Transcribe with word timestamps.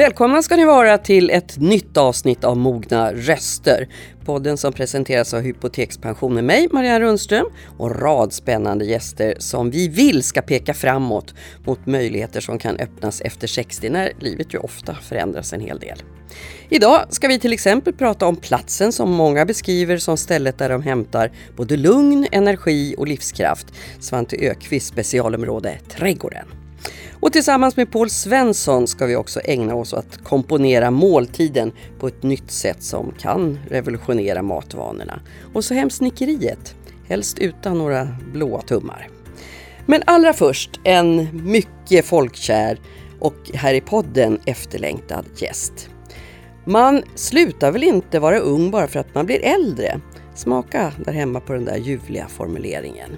Välkomna 0.00 0.42
ska 0.42 0.56
ni 0.56 0.64
vara 0.64 0.98
till 0.98 1.30
ett 1.30 1.58
nytt 1.58 1.96
avsnitt 1.96 2.44
av 2.44 2.56
Mogna 2.56 3.12
röster. 3.12 3.88
Podden 4.24 4.56
som 4.56 4.72
presenteras 4.72 5.34
av 5.34 5.40
Hypotekspension 5.40 6.34
med 6.34 6.44
mig, 6.44 6.68
Marianne 6.72 7.00
Rundström 7.00 7.46
och 7.78 7.90
en 7.90 7.94
rad 7.94 8.32
spännande 8.32 8.84
gäster 8.84 9.34
som 9.38 9.70
vi 9.70 9.88
vill 9.88 10.22
ska 10.22 10.42
peka 10.42 10.74
framåt 10.74 11.34
mot 11.64 11.86
möjligheter 11.86 12.40
som 12.40 12.58
kan 12.58 12.76
öppnas 12.76 13.20
efter 13.20 13.46
60 13.46 13.90
när 13.90 14.12
livet 14.20 14.54
ju 14.54 14.58
ofta 14.58 14.94
förändras 14.94 15.52
en 15.52 15.60
hel 15.60 15.78
del. 15.78 16.02
Idag 16.68 17.06
ska 17.08 17.28
vi 17.28 17.38
till 17.38 17.52
exempel 17.52 17.92
prata 17.92 18.26
om 18.26 18.36
platsen 18.36 18.92
som 18.92 19.10
många 19.10 19.46
beskriver 19.46 19.96
som 19.96 20.16
stället 20.16 20.58
där 20.58 20.68
de 20.68 20.82
hämtar 20.82 21.32
både 21.56 21.76
lugn, 21.76 22.26
energi 22.32 22.94
och 22.98 23.08
livskraft. 23.08 23.66
Svante 24.00 24.36
Ökvist 24.36 24.86
specialområde 24.86 25.78
Trädgården. 25.88 26.59
Och 27.20 27.32
tillsammans 27.32 27.76
med 27.76 27.92
Paul 27.92 28.10
Svensson 28.10 28.86
ska 28.86 29.06
vi 29.06 29.16
också 29.16 29.40
ägna 29.44 29.74
oss 29.74 29.92
åt 29.92 29.98
att 29.98 30.24
komponera 30.24 30.90
måltiden 30.90 31.72
på 31.98 32.08
ett 32.08 32.22
nytt 32.22 32.50
sätt 32.50 32.82
som 32.82 33.14
kan 33.18 33.58
revolutionera 33.68 34.42
matvanorna. 34.42 35.20
Och 35.54 35.64
så 35.64 35.74
hem 35.74 35.90
snickeriet, 35.90 36.74
helst 37.08 37.38
utan 37.38 37.78
några 37.78 38.08
blåa 38.32 38.60
tummar. 38.62 39.08
Men 39.86 40.02
allra 40.06 40.32
först 40.32 40.80
en 40.84 41.28
mycket 41.44 42.06
folkkär 42.06 42.78
och 43.18 43.50
här 43.54 43.74
i 43.74 43.80
podden 43.80 44.40
efterlängtad 44.44 45.24
gäst. 45.36 45.88
Man 46.64 47.02
slutar 47.14 47.72
väl 47.72 47.84
inte 47.84 48.18
vara 48.18 48.38
ung 48.38 48.70
bara 48.70 48.86
för 48.86 49.00
att 49.00 49.14
man 49.14 49.26
blir 49.26 49.44
äldre? 49.44 50.00
Smaka 50.34 50.92
där 51.04 51.12
hemma 51.12 51.40
på 51.40 51.52
den 51.52 51.64
där 51.64 51.76
ljuvliga 51.76 52.26
formuleringen. 52.28 53.10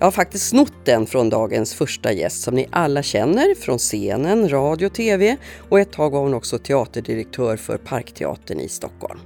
Jag 0.00 0.06
har 0.06 0.10
faktiskt 0.10 0.48
snott 0.48 0.84
den 0.84 1.06
från 1.06 1.30
dagens 1.30 1.74
första 1.74 2.12
gäst 2.12 2.42
som 2.42 2.54
ni 2.54 2.68
alla 2.70 3.02
känner 3.02 3.54
från 3.54 3.78
scenen, 3.78 4.48
radio 4.48 4.86
och 4.86 4.94
tv 4.94 5.36
och 5.68 5.80
ett 5.80 5.92
tag 5.92 6.10
var 6.10 6.20
hon 6.20 6.34
också 6.34 6.58
teaterdirektör 6.58 7.56
för 7.56 7.78
Parkteatern 7.78 8.60
i 8.60 8.68
Stockholm. 8.68 9.20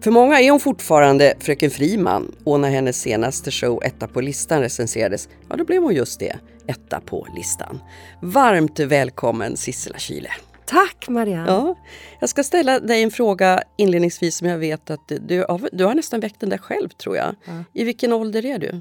För 0.00 0.10
många 0.10 0.40
är 0.40 0.50
hon 0.50 0.60
fortfarande 0.60 1.34
Fröken 1.40 1.70
Friman 1.70 2.34
och 2.44 2.60
när 2.60 2.70
hennes 2.70 3.00
senaste 3.00 3.50
show 3.50 3.84
Etta 3.84 4.08
på 4.08 4.20
listan 4.20 4.60
recenserades, 4.60 5.28
ja 5.48 5.56
då 5.56 5.64
blev 5.64 5.82
hon 5.82 5.94
just 5.94 6.20
det, 6.20 6.36
etta 6.66 7.00
på 7.00 7.26
listan. 7.36 7.80
Varmt 8.22 8.80
välkommen 8.80 9.56
Sissela 9.56 9.98
Kyle! 9.98 10.28
Tack 10.66 11.08
Marianne! 11.08 11.50
Ja, 11.50 11.74
jag 12.20 12.28
ska 12.28 12.44
ställa 12.44 12.80
dig 12.80 13.02
en 13.02 13.10
fråga 13.10 13.62
inledningsvis 13.78 14.36
som 14.36 14.48
jag 14.48 14.58
vet 14.58 14.90
att 14.90 15.08
du, 15.08 15.46
du 15.72 15.84
har 15.84 15.94
nästan 15.94 16.20
väckt 16.20 16.40
den 16.40 16.48
där 16.48 16.58
själv 16.58 16.88
tror 16.88 17.16
jag. 17.16 17.34
Ja. 17.44 17.64
I 17.72 17.84
vilken 17.84 18.12
ålder 18.12 18.46
är 18.46 18.58
du? 18.58 18.80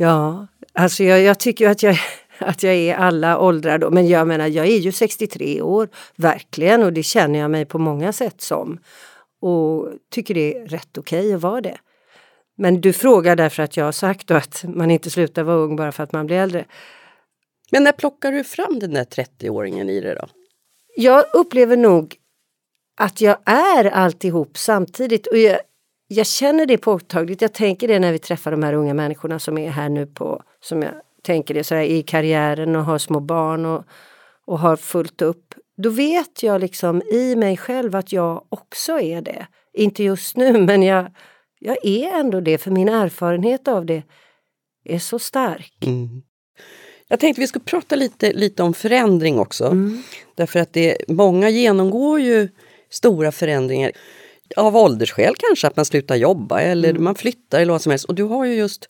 Ja, 0.00 0.46
alltså 0.72 1.04
jag, 1.04 1.22
jag 1.22 1.38
tycker 1.38 1.68
att 1.68 1.82
jag, 1.82 1.96
att 2.38 2.62
jag 2.62 2.74
är 2.74 2.94
alla 2.94 3.38
åldrar 3.38 3.78
då. 3.78 3.90
Men 3.90 4.08
jag 4.08 4.28
menar, 4.28 4.46
jag 4.46 4.66
är 4.66 4.78
ju 4.78 4.92
63 4.92 5.62
år, 5.62 5.88
verkligen, 6.16 6.82
och 6.82 6.92
det 6.92 7.02
känner 7.02 7.38
jag 7.38 7.50
mig 7.50 7.64
på 7.64 7.78
många 7.78 8.12
sätt 8.12 8.40
som. 8.40 8.78
Och 9.40 9.88
tycker 10.10 10.34
det 10.34 10.56
är 10.56 10.66
rätt 10.66 10.98
okej 10.98 11.20
okay 11.20 11.34
att 11.34 11.40
vara 11.40 11.60
det. 11.60 11.78
Men 12.56 12.80
du 12.80 12.92
frågar 12.92 13.36
därför 13.36 13.62
att 13.62 13.76
jag 13.76 13.84
har 13.84 13.92
sagt 13.92 14.30
att 14.30 14.64
man 14.64 14.90
inte 14.90 15.10
slutar 15.10 15.42
vara 15.42 15.56
ung 15.56 15.76
bara 15.76 15.92
för 15.92 16.02
att 16.02 16.12
man 16.12 16.26
blir 16.26 16.36
äldre. 16.36 16.64
Men 17.70 17.84
när 17.84 17.92
plockar 17.92 18.32
du 18.32 18.44
fram 18.44 18.78
den 18.78 18.94
där 18.94 19.04
30-åringen 19.04 19.90
i 19.90 20.00
det 20.00 20.14
då? 20.14 20.26
Jag 20.96 21.24
upplever 21.32 21.76
nog 21.76 22.16
att 22.96 23.20
jag 23.20 23.36
är 23.44 23.84
alltihop 23.84 24.58
samtidigt. 24.58 25.26
Och 25.26 25.38
jag, 25.38 25.60
jag 26.12 26.26
känner 26.26 26.66
det 26.66 26.78
påtagligt. 26.78 27.42
Jag 27.42 27.52
tänker 27.52 27.88
det 27.88 27.98
när 27.98 28.12
vi 28.12 28.18
träffar 28.18 28.50
de 28.50 28.62
här 28.62 28.72
unga 28.72 28.94
människorna 28.94 29.38
som 29.38 29.58
är 29.58 29.70
här 29.70 29.88
nu 29.88 30.06
på, 30.06 30.42
som 30.60 30.82
jag 30.82 30.92
tänker 31.22 31.54
det, 31.54 31.64
så 31.64 31.74
här, 31.74 31.82
i 31.82 32.02
karriären 32.02 32.76
och 32.76 32.84
har 32.84 32.98
små 32.98 33.20
barn 33.20 33.66
och, 33.66 33.84
och 34.46 34.58
har 34.58 34.76
fullt 34.76 35.22
upp. 35.22 35.54
Då 35.76 35.90
vet 35.90 36.42
jag 36.42 36.60
liksom 36.60 37.02
i 37.02 37.36
mig 37.36 37.56
själv 37.56 37.96
att 37.96 38.12
jag 38.12 38.44
också 38.48 39.00
är 39.00 39.22
det. 39.22 39.46
Inte 39.72 40.04
just 40.04 40.36
nu, 40.36 40.52
men 40.66 40.82
jag, 40.82 41.06
jag 41.58 41.86
är 41.86 42.20
ändå 42.20 42.40
det, 42.40 42.58
för 42.58 42.70
min 42.70 42.88
erfarenhet 42.88 43.68
av 43.68 43.86
det 43.86 44.02
är 44.84 44.98
så 44.98 45.18
stark. 45.18 45.86
Mm. 45.86 46.22
Jag 47.08 47.20
tänkte 47.20 47.40
vi 47.40 47.46
skulle 47.46 47.64
prata 47.64 47.96
lite, 47.96 48.32
lite 48.32 48.62
om 48.62 48.74
förändring 48.74 49.38
också. 49.38 49.64
Mm. 49.64 50.02
Därför 50.34 50.60
att 50.60 50.72
det, 50.72 50.96
många 51.08 51.50
genomgår 51.50 52.20
ju 52.20 52.48
stora 52.90 53.32
förändringar 53.32 53.92
av 54.56 54.76
åldersskäl 54.76 55.34
kanske, 55.38 55.66
att 55.66 55.76
man 55.76 55.84
slutar 55.84 56.16
jobba 56.16 56.60
eller 56.60 56.90
mm. 56.90 57.04
man 57.04 57.14
flyttar 57.14 57.60
eller 57.60 57.72
vad 57.72 57.82
som 57.82 57.90
helst. 57.90 58.04
Och 58.04 58.14
du 58.14 58.22
har 58.22 58.44
ju 58.44 58.54
just 58.54 58.88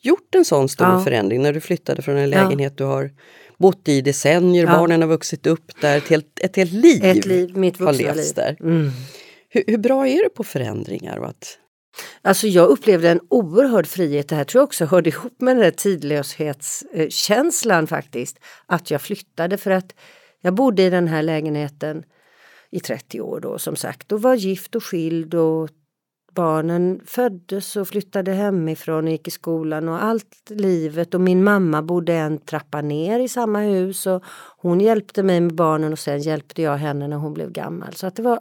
gjort 0.00 0.34
en 0.34 0.44
sån 0.44 0.68
stor 0.68 0.86
ja. 0.86 1.04
förändring 1.04 1.42
när 1.42 1.52
du 1.52 1.60
flyttade 1.60 2.02
från 2.02 2.16
en 2.16 2.30
lägenhet 2.30 2.72
ja. 2.76 2.84
du 2.84 2.84
har 2.84 3.10
bott 3.58 3.88
i 3.88 4.00
decennier, 4.00 4.66
ja. 4.66 4.78
barnen 4.78 5.02
har 5.02 5.08
vuxit 5.08 5.46
upp 5.46 5.80
där, 5.80 5.96
ett 5.96 6.08
helt, 6.08 6.40
ett 6.40 6.56
helt 6.56 6.72
liv, 6.72 7.04
ett 7.04 7.26
liv 7.26 7.56
mitt 7.56 7.80
har 7.80 7.92
levts 7.92 8.32
där. 8.32 8.56
Mm. 8.60 8.90
Hur, 9.48 9.64
hur, 9.66 9.78
bra 9.78 10.08
är 10.08 10.22
du 10.22 10.28
på 10.28 10.44
förändringar? 10.44 11.18
Och 11.18 11.28
att... 11.28 11.58
Alltså 12.22 12.46
jag 12.46 12.68
upplevde 12.68 13.10
en 13.10 13.20
oerhörd 13.30 13.86
frihet, 13.86 14.28
det 14.28 14.36
här 14.36 14.44
tror 14.44 14.60
jag 14.60 14.66
också 14.66 14.84
hörde 14.84 15.10
ihop 15.10 15.40
med 15.40 15.56
den 15.56 15.64
där 15.64 15.70
tidlöshetskänslan 15.70 17.86
faktiskt, 17.86 18.38
att 18.66 18.90
jag 18.90 19.02
flyttade 19.02 19.56
för 19.56 19.70
att 19.70 19.94
jag 20.40 20.54
bodde 20.54 20.82
i 20.82 20.90
den 20.90 21.08
här 21.08 21.22
lägenheten 21.22 22.02
i 22.70 22.80
30 22.80 23.20
år 23.20 23.40
då 23.40 23.58
som 23.58 23.76
sagt 23.76 24.12
och 24.12 24.22
var 24.22 24.34
gift 24.34 24.74
och 24.74 24.84
skild 24.84 25.34
och 25.34 25.68
barnen 26.32 27.00
föddes 27.06 27.76
och 27.76 27.88
flyttade 27.88 28.32
hemifrån 28.32 29.04
och 29.04 29.10
gick 29.10 29.28
i 29.28 29.30
skolan 29.30 29.88
och 29.88 30.04
allt 30.04 30.50
livet 30.50 31.14
och 31.14 31.20
min 31.20 31.44
mamma 31.44 31.82
bodde 31.82 32.14
en 32.14 32.38
trappa 32.38 32.80
ner 32.80 33.20
i 33.20 33.28
samma 33.28 33.60
hus 33.60 34.06
och 34.06 34.24
hon 34.56 34.80
hjälpte 34.80 35.22
mig 35.22 35.40
med 35.40 35.54
barnen 35.54 35.92
och 35.92 35.98
sen 35.98 36.20
hjälpte 36.20 36.62
jag 36.62 36.76
henne 36.76 37.08
när 37.08 37.16
hon 37.16 37.34
blev 37.34 37.50
gammal. 37.50 37.94
Så 37.94 38.06
att 38.06 38.16
det 38.16 38.22
var, 38.22 38.40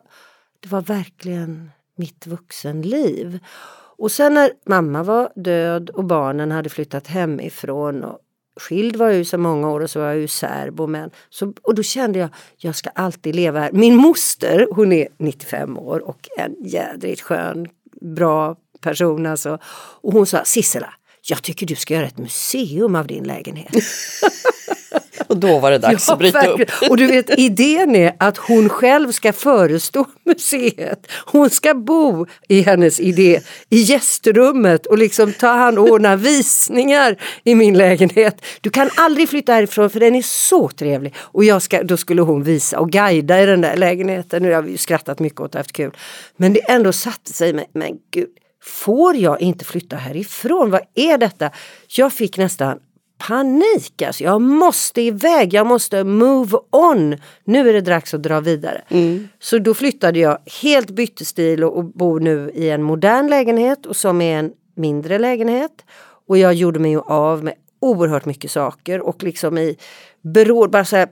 det 0.60 0.70
var 0.70 0.82
verkligen 0.82 1.72
mitt 1.96 2.28
vuxenliv. 2.28 3.40
Och 3.98 4.12
sen 4.12 4.34
när 4.34 4.52
mamma 4.66 5.04
var 5.04 5.32
död 5.36 5.90
och 5.90 6.06
barnen 6.06 6.52
hade 6.52 6.70
flyttat 6.70 7.08
hemifrån 7.08 8.04
och 8.04 8.20
skild 8.60 8.96
var 8.96 9.08
jag 9.08 9.18
ju 9.18 9.26
så 9.26 9.38
många 9.38 9.70
år 9.70 9.80
och 9.80 9.90
så 9.90 10.00
var 10.00 10.08
jag 10.08 10.18
ju 10.18 10.28
särbo. 10.28 10.88
Men, 10.88 11.10
så, 11.30 11.54
och 11.64 11.76
då 11.76 11.84
kände 11.84 12.20
jag, 12.20 12.30
jag 12.58 12.76
ska 12.76 12.90
alltid 12.90 13.36
leva 13.36 13.60
här. 13.60 13.72
Min 13.72 13.96
moster, 13.96 14.68
hon 14.72 14.92
är 14.92 15.08
95 15.20 15.78
år 15.78 16.08
och 16.08 16.28
en 16.38 16.56
jädrigt 16.66 17.22
skön, 17.22 17.68
bra 18.02 18.56
person 18.82 19.26
alltså. 19.26 19.60
Och 20.02 20.14
hon 20.14 20.26
sa, 20.26 20.44
Sissela, 20.46 20.94
jag 21.22 21.44
tycker 21.44 21.66
du 21.66 21.76
ska 21.76 21.94
göra 21.94 22.06
ett 22.06 22.18
museum 22.18 22.96
av 22.96 23.08
din 23.08 23.24
lägenhet. 23.24 23.76
Och 25.28 25.38
då 25.38 25.60
var 25.60 25.72
det 25.72 25.78
dags 25.78 26.08
ja, 26.08 26.14
att 26.14 26.20
bryta 26.20 26.40
verkligen. 26.40 26.62
upp. 26.62 26.90
Och 26.90 26.98
du 26.98 27.08
vet 27.08 27.30
idén 27.40 27.96
är 27.96 28.16
att 28.20 28.38
hon 28.38 28.70
själv 28.70 29.12
ska 29.12 29.34
förestå 29.34 30.06
museet. 30.26 31.08
Hon 31.26 31.50
ska 31.50 31.74
bo 31.74 32.26
i 32.48 32.62
hennes 32.62 33.00
idé 33.00 33.42
i 33.70 33.80
gästrummet 33.80 34.86
och 34.86 34.98
liksom 34.98 35.34
ta 35.34 35.48
hand 35.48 35.80
och 35.80 35.90
ordna 35.90 36.16
visningar 36.16 37.16
i 37.44 37.56
min 37.56 37.78
lägenhet. 37.78 38.46
Du 38.62 38.70
kan 38.70 38.90
aldrig 38.96 39.30
flytta 39.30 39.54
härifrån 39.54 39.90
för 39.90 40.00
den 40.00 40.16
är 40.16 40.22
så 40.22 40.70
trevlig. 40.70 41.16
Och 41.18 41.44
jag 41.44 41.62
ska, 41.62 41.84
då 41.84 41.98
skulle 41.98 42.22
hon 42.22 42.44
visa 42.44 42.80
och 42.80 42.92
guida 42.92 43.42
i 43.42 43.46
den 43.46 43.62
där 43.62 43.76
lägenheten. 43.76 44.44
Nu 44.44 44.54
har 44.54 44.62
vi 44.62 44.78
skrattat 44.78 45.20
mycket 45.20 45.40
åt 45.40 45.56
och 45.56 45.60
haft 45.60 45.74
kul. 45.74 45.92
Men 46.38 46.54
det 46.54 46.60
ändå 46.60 46.94
satte 46.94 47.34
sig, 47.34 47.54
men, 47.54 47.66
men 47.74 47.92
gud 48.12 48.30
Får 48.68 49.16
jag 49.16 49.42
inte 49.42 49.66
flytta 49.66 49.96
härifrån? 49.96 50.72
Vad 50.72 50.82
är 50.96 51.18
detta? 51.18 51.52
Jag 51.88 52.14
fick 52.14 52.38
nästan 52.38 52.80
panik. 53.18 54.02
Alltså. 54.02 54.24
Jag 54.24 54.42
måste 54.42 55.02
iväg, 55.02 55.54
jag 55.54 55.68
måste 55.68 56.04
move 56.04 56.58
on. 56.72 57.16
Nu 57.44 57.70
är 57.70 57.74
det 57.74 57.82
dags 57.82 58.14
att 58.14 58.24
dra 58.24 58.40
vidare. 58.40 58.82
Mm. 58.88 59.28
Så 59.40 59.58
då 59.58 59.74
flyttade 59.74 60.20
jag, 60.20 60.38
helt 60.62 60.90
bytte 60.90 61.26
stil 61.26 61.64
och, 61.64 61.78
och 61.78 61.86
bor 61.86 62.20
nu 62.20 62.52
i 62.54 62.70
en 62.70 62.84
modern 62.84 63.28
lägenhet 63.28 63.86
och 63.86 63.96
som 63.96 64.22
är 64.22 64.40
en 64.40 64.52
mindre 64.76 65.20
lägenhet. 65.20 65.72
Och 66.28 66.38
jag 66.38 66.54
gjorde 66.54 66.80
mig 66.80 66.92
ju 66.92 67.00
av 67.00 67.44
med 67.44 67.54
oerhört 67.80 68.26
mycket 68.26 68.52
saker 68.52 69.02
och 69.02 69.24
liksom 69.24 69.58
i 69.58 69.78
beråd, 70.22 70.72
bara 70.72 70.86
så 70.86 70.96
här, 70.96 71.08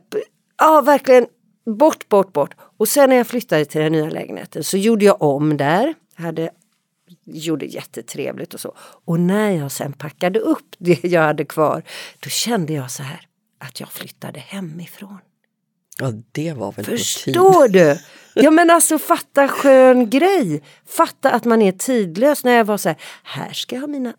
ja 0.58 0.82
verkligen 0.86 1.26
bort, 1.66 2.10
bort, 2.10 2.34
bort. 2.34 2.56
Och 2.78 2.88
sen 2.88 3.10
när 3.10 3.18
jag 3.18 3.28
flyttade 3.28 3.66
till 3.66 3.82
den 3.82 3.92
nya 3.92 4.10
lägenheten 4.10 4.64
så 4.64 4.78
gjorde 4.78 5.06
jag 5.06 5.22
om 5.22 5.58
där. 5.58 5.94
Jag 6.18 6.24
hade 6.24 6.50
gjorde 7.26 7.66
jättetrevligt 7.66 8.54
och 8.54 8.60
så. 8.60 8.74
Och 9.06 9.20
när 9.20 9.52
jag 9.52 9.72
sen 9.72 9.94
packade 9.94 10.40
upp 10.40 10.66
det 10.78 11.04
jag 11.04 11.22
hade 11.22 11.46
kvar, 11.46 11.84
då 12.20 12.30
kände 12.30 12.74
jag 12.74 12.92
så 12.92 13.04
här 13.04 13.28
att 13.60 13.80
jag 13.80 13.92
flyttade 13.92 14.40
hemifrån. 14.40 15.18
Ja, 16.00 16.14
det 16.32 16.54
var 16.54 16.72
väl 16.72 16.86
Förstår 16.86 17.68
du? 17.68 18.00
Ja 18.38 18.52
men 18.52 18.70
alltså 18.70 19.00
fatta 19.00 19.48
skön 19.48 20.10
grej. 20.10 20.64
Fatta 20.86 21.32
att 21.32 21.46
man 21.46 21.62
är 21.62 21.72
tidlös 21.72 22.44
när 22.44 22.52
jag 22.52 22.66
var 22.66 22.78
så 22.78 22.90
här, 22.90 22.98
här 23.24 23.54
ska 23.54 23.76
jag 23.76 23.82
ha 23.82 23.88
mina 23.88 24.14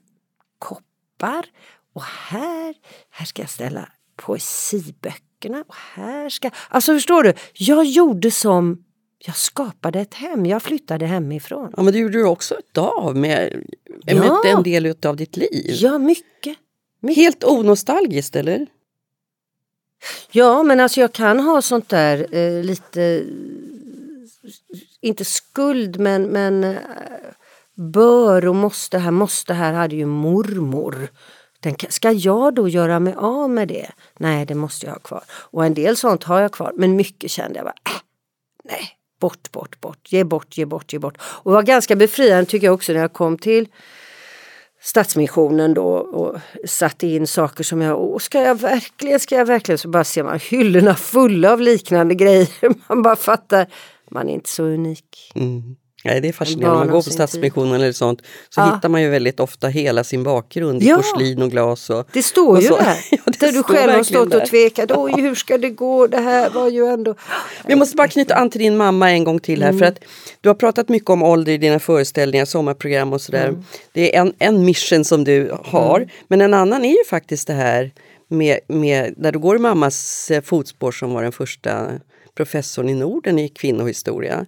koppar 0.58 1.46
och 1.94 2.02
här, 2.02 2.74
här 3.10 3.26
ska 3.26 3.42
jag 3.42 3.50
ställa 3.50 3.88
poesiböckerna 4.16 5.64
och 5.68 5.74
här 5.94 6.28
ska... 6.28 6.50
Alltså 6.68 6.94
förstår 6.94 7.22
du? 7.22 7.34
Jag 7.52 7.84
gjorde 7.84 8.30
som 8.30 8.84
jag 9.18 9.36
skapade 9.36 10.00
ett 10.00 10.14
hem, 10.14 10.46
jag 10.46 10.62
flyttade 10.62 11.06
hemifrån. 11.06 11.72
Ja, 11.76 11.82
men 11.82 11.92
det 11.92 11.98
gjorde 11.98 12.18
du 12.18 12.24
också 12.24 12.56
av 12.76 13.16
med, 13.16 13.64
med 14.06 14.16
ja. 14.16 14.42
en 14.44 14.62
del 14.62 14.94
av 15.06 15.16
ditt 15.16 15.36
liv. 15.36 15.70
Ja, 15.74 15.98
mycket, 15.98 16.56
mycket. 17.00 17.16
Helt 17.16 17.44
onostalgiskt 17.44 18.36
eller? 18.36 18.66
Ja, 20.30 20.62
men 20.62 20.80
alltså 20.80 21.00
jag 21.00 21.12
kan 21.12 21.40
ha 21.40 21.62
sånt 21.62 21.88
där 21.88 22.34
eh, 22.34 22.64
lite, 22.64 23.24
inte 25.00 25.24
skuld 25.24 26.00
men, 26.00 26.22
men 26.22 26.64
eh, 26.64 26.76
bör 27.74 28.46
och 28.46 28.54
måste 28.54 28.98
här, 28.98 29.10
måste 29.10 29.54
här 29.54 29.72
hade 29.72 29.96
ju 29.96 30.06
mormor. 30.06 31.08
Ska 31.88 32.12
jag 32.12 32.54
då 32.54 32.68
göra 32.68 33.00
mig 33.00 33.14
av 33.16 33.50
med 33.50 33.68
det? 33.68 33.90
Nej, 34.18 34.46
det 34.46 34.54
måste 34.54 34.86
jag 34.86 34.92
ha 34.92 35.00
kvar. 35.00 35.24
Och 35.28 35.66
en 35.66 35.74
del 35.74 35.96
sånt 35.96 36.24
har 36.24 36.40
jag 36.40 36.52
kvar, 36.52 36.72
men 36.74 36.96
mycket 36.96 37.30
kände 37.30 37.58
jag 37.58 37.64
bara, 37.64 37.94
äh, 37.94 38.00
nej, 38.64 38.96
bort, 39.20 39.52
bort, 39.52 39.80
bort, 39.80 40.12
ge 40.12 40.24
bort, 40.24 40.58
ge 40.58 40.64
bort, 40.64 40.92
ge 40.92 40.98
bort. 40.98 41.18
Och 41.20 41.50
det 41.50 41.54
var 41.54 41.62
ganska 41.62 41.96
befriande 41.96 42.50
tycker 42.50 42.66
jag 42.66 42.74
också 42.74 42.92
när 42.92 43.00
jag 43.00 43.12
kom 43.12 43.38
till 43.38 43.68
Stadsmissionen 44.82 45.74
då 45.74 45.88
och 45.88 46.36
satte 46.64 47.06
in 47.06 47.26
saker 47.26 47.64
som 47.64 47.80
jag, 47.80 48.00
åh, 48.00 48.18
ska 48.18 48.42
jag 48.42 48.60
verkligen, 48.60 49.20
ska 49.20 49.34
jag 49.34 49.46
verkligen? 49.46 49.78
Så 49.78 49.88
bara 49.88 50.04
ser 50.04 50.22
man 50.22 50.38
hyllorna 50.38 50.94
fulla 50.94 51.52
av 51.52 51.60
liknande 51.60 52.14
grejer. 52.14 52.48
Man 52.88 53.02
bara 53.02 53.16
fattar, 53.16 53.66
man 54.10 54.28
är 54.28 54.34
inte 54.34 54.50
så 54.50 54.62
unik. 54.62 55.32
Mm. 55.34 55.76
Nej, 56.06 56.20
det 56.20 56.28
är 56.28 56.32
fascinerande. 56.32 56.80
Om 56.80 56.86
man 56.86 56.88
går 56.88 57.02
på 57.02 57.10
Stadsmissionen 57.10 57.74
eller 57.74 57.92
sånt 57.92 58.22
så 58.48 58.60
ja. 58.60 58.74
hittar 58.74 58.88
man 58.88 59.02
ju 59.02 59.08
väldigt 59.08 59.40
ofta 59.40 59.68
hela 59.68 60.04
sin 60.04 60.22
bakgrund 60.22 60.82
i 60.82 60.86
ja. 60.86 60.96
porslin 60.96 61.42
och 61.42 61.50
glas. 61.50 61.90
Och, 61.90 62.08
det 62.12 62.22
står 62.22 62.60
ju 62.60 62.68
där. 62.68 62.96
ja, 63.10 63.18
där 63.40 63.52
du 63.52 63.62
själv 63.62 63.92
har 63.92 64.02
stått 64.02 64.30
där. 64.30 64.42
och 64.42 64.48
tvekat. 64.48 64.90
Oj, 64.90 65.12
hur 65.16 65.34
ska 65.34 65.58
det 65.58 65.70
gå? 65.70 66.06
Det 66.06 66.20
här 66.20 66.50
var 66.50 66.68
ju 66.68 66.86
ändå... 66.86 67.14
Vi 67.66 67.74
måste 67.74 67.96
bara 67.96 68.08
knyta 68.08 68.34
an 68.34 68.50
till 68.50 68.60
din 68.60 68.76
mamma 68.76 69.10
en 69.10 69.24
gång 69.24 69.40
till 69.40 69.62
här. 69.62 69.68
Mm. 69.68 69.78
För 69.78 69.86
att 69.86 69.98
du 70.40 70.48
har 70.48 70.54
pratat 70.54 70.88
mycket 70.88 71.10
om 71.10 71.22
ålder 71.22 71.52
i 71.52 71.58
dina 71.58 71.78
föreställningar, 71.78 72.44
sommarprogram 72.44 73.12
och 73.12 73.20
sådär. 73.20 73.48
Mm. 73.48 73.64
Det 73.92 74.16
är 74.16 74.20
en, 74.20 74.32
en 74.38 74.64
mission 74.64 75.04
som 75.04 75.24
du 75.24 75.56
har. 75.64 75.96
Mm. 75.96 76.08
Men 76.28 76.40
en 76.40 76.54
annan 76.54 76.84
är 76.84 76.98
ju 76.98 77.04
faktiskt 77.04 77.46
det 77.46 77.52
här 77.52 77.92
med, 78.28 78.58
med 78.68 79.14
där 79.16 79.32
du 79.32 79.38
går 79.38 79.56
i 79.56 79.58
mammas 79.58 80.30
eh, 80.30 80.42
fotspår 80.42 80.92
som 80.92 81.12
var 81.12 81.22
den 81.22 81.32
första 81.32 81.90
professorn 82.34 82.88
i 82.88 82.94
Norden 82.94 83.38
i 83.38 83.48
kvinnohistoria. 83.48 84.46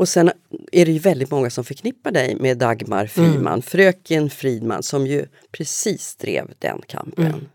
Och 0.00 0.08
sen 0.08 0.30
är 0.72 0.86
det 0.86 0.92
ju 0.92 0.98
väldigt 0.98 1.30
många 1.30 1.50
som 1.50 1.64
förknippar 1.64 2.10
dig 2.10 2.36
med 2.36 2.58
Dagmar 2.58 3.06
Friman, 3.06 3.46
mm. 3.46 3.62
fröken 3.62 4.30
Fridman 4.30 4.82
som 4.82 5.06
ju 5.06 5.26
precis 5.52 6.16
drev 6.16 6.52
den 6.58 6.82
kampen. 6.86 7.26
Mm. 7.26 7.48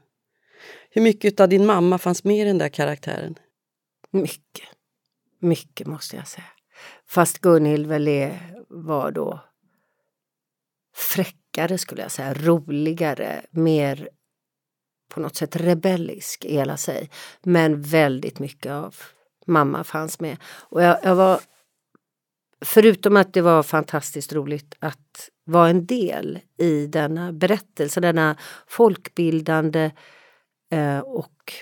Hur 0.90 1.02
mycket 1.02 1.40
av 1.40 1.50
din 1.50 1.66
mamma 1.66 1.98
fanns 1.98 2.24
med 2.24 2.38
i 2.38 2.44
den 2.44 2.58
där 2.58 2.70
karaktären? 2.70 3.36
Mycket. 4.12 4.66
Mycket 5.40 5.88
måste 5.88 6.16
jag 6.16 6.28
säga. 6.28 6.46
Fast 7.08 7.40
Gunhild 7.40 7.88
väl 7.88 8.30
var 8.70 9.12
då 9.12 9.40
fräckare 10.96 11.78
skulle 11.78 12.02
jag 12.02 12.12
säga, 12.12 12.34
roligare, 12.34 13.42
mer 13.52 14.10
på 15.10 15.20
något 15.20 15.36
sätt 15.36 15.56
rebellisk 15.56 16.46
i 16.46 16.54
hela 16.54 16.78
sig. 16.78 17.10
Men 17.44 17.82
väldigt 17.82 18.40
mycket 18.40 18.72
av 18.72 18.96
mamma 19.48 19.84
fanns 19.84 20.20
med. 20.20 20.38
Och 20.44 20.84
jag, 20.84 21.00
jag 21.04 21.16
var 21.16 21.40
förutom 22.66 23.18
att 23.18 23.34
det 23.34 23.42
var 23.42 23.63
fantastiskt 23.63 24.34
roligt 24.34 24.75
att 24.80 25.30
vara 25.46 25.69
en 25.69 25.86
del 25.86 26.40
i 26.57 26.88
denna 26.88 27.34
berättelse, 27.34 28.00
denna 28.00 28.38
folkbildande 28.68 29.92
eh, 30.72 31.00
och 31.00 31.54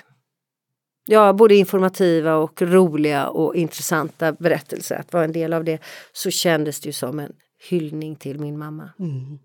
ja, 1.05 1.33
både 1.33 1.55
informativa 1.55 2.35
och 2.35 2.61
roliga 2.61 3.27
och 3.27 3.55
intressanta 3.55 4.31
berättelser. 4.31 4.95
Att 4.95 5.13
vara 5.13 5.23
en 5.23 5.31
del 5.31 5.53
av 5.53 5.63
det 5.63 5.79
så 6.13 6.31
kändes 6.31 6.79
det 6.79 6.89
ju 6.89 6.93
som 6.93 7.19
en 7.19 7.33
hyllning 7.69 8.15
till 8.15 8.39
min 8.39 8.57
mamma. 8.57 8.89
Mm. 8.99 9.39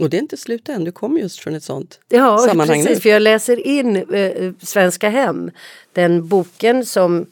Och 0.00 0.10
det 0.10 0.16
är 0.16 0.18
inte 0.18 0.36
slut 0.36 0.68
än, 0.68 0.84
du 0.84 0.92
kommer 0.92 1.20
just 1.20 1.38
från 1.38 1.54
ett 1.54 1.62
sånt 1.62 2.00
ja, 2.08 2.38
sammanhang 2.38 2.82
precis, 2.82 2.96
nu. 2.96 3.00
för 3.00 3.08
jag 3.08 3.22
läser 3.22 3.66
in 3.66 3.96
eh, 3.96 4.52
Svenska 4.60 5.08
hem, 5.08 5.50
den 5.92 6.28
boken 6.28 6.86
som 6.86 7.26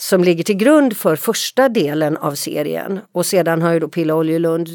som 0.00 0.24
ligger 0.24 0.44
till 0.44 0.56
grund 0.56 0.96
för 0.96 1.16
första 1.16 1.68
delen 1.68 2.16
av 2.16 2.34
serien. 2.34 3.00
Och 3.12 3.26
sedan 3.26 3.62
har 3.62 3.72
ju 3.72 3.78
då 3.78 3.88
Pilla 3.88 4.14
Oljelund 4.14 4.68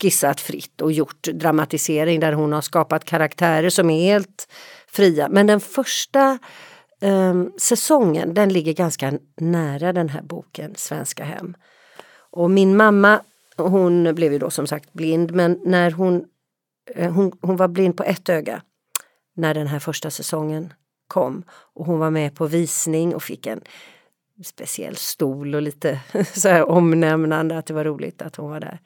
skissat 0.00 0.40
fritt 0.40 0.80
och 0.80 0.92
gjort 0.92 1.22
dramatisering 1.22 2.20
där 2.20 2.32
hon 2.32 2.52
har 2.52 2.60
skapat 2.60 3.04
karaktärer 3.04 3.70
som 3.70 3.90
är 3.90 4.04
helt 4.04 4.48
fria. 4.86 5.28
Men 5.28 5.46
den 5.46 5.60
första 5.60 6.38
eh, 7.00 7.44
säsongen 7.58 8.34
den 8.34 8.48
ligger 8.48 8.72
ganska 8.72 9.12
nära 9.40 9.92
den 9.92 10.08
här 10.08 10.22
boken 10.22 10.74
Svenska 10.76 11.24
hem. 11.24 11.54
Och 12.30 12.50
min 12.50 12.76
mamma 12.76 13.20
hon 13.56 14.14
blev 14.14 14.32
ju 14.32 14.38
då 14.38 14.50
som 14.50 14.66
sagt 14.66 14.92
blind 14.92 15.32
men 15.32 15.60
när 15.64 15.90
hon, 15.90 16.24
eh, 16.94 17.12
hon, 17.12 17.32
hon 17.40 17.56
var 17.56 17.68
blind 17.68 17.96
på 17.96 18.02
ett 18.02 18.28
öga 18.28 18.62
när 19.36 19.54
den 19.54 19.66
här 19.66 19.78
första 19.78 20.10
säsongen 20.10 20.72
kom. 21.06 21.42
Och 21.50 21.86
hon 21.86 21.98
var 21.98 22.10
med 22.10 22.34
på 22.34 22.46
visning 22.46 23.14
och 23.14 23.22
fick 23.22 23.46
en 23.46 23.60
speciell 24.44 24.96
stol 24.96 25.54
och 25.54 25.62
lite 25.62 26.00
så 26.34 26.48
här 26.48 26.70
omnämnande 26.70 27.58
att 27.58 27.66
det 27.66 27.74
var 27.74 27.84
roligt 27.84 28.22
att 28.22 28.36
hon 28.36 28.50
var 28.50 28.60
där. 28.60 28.80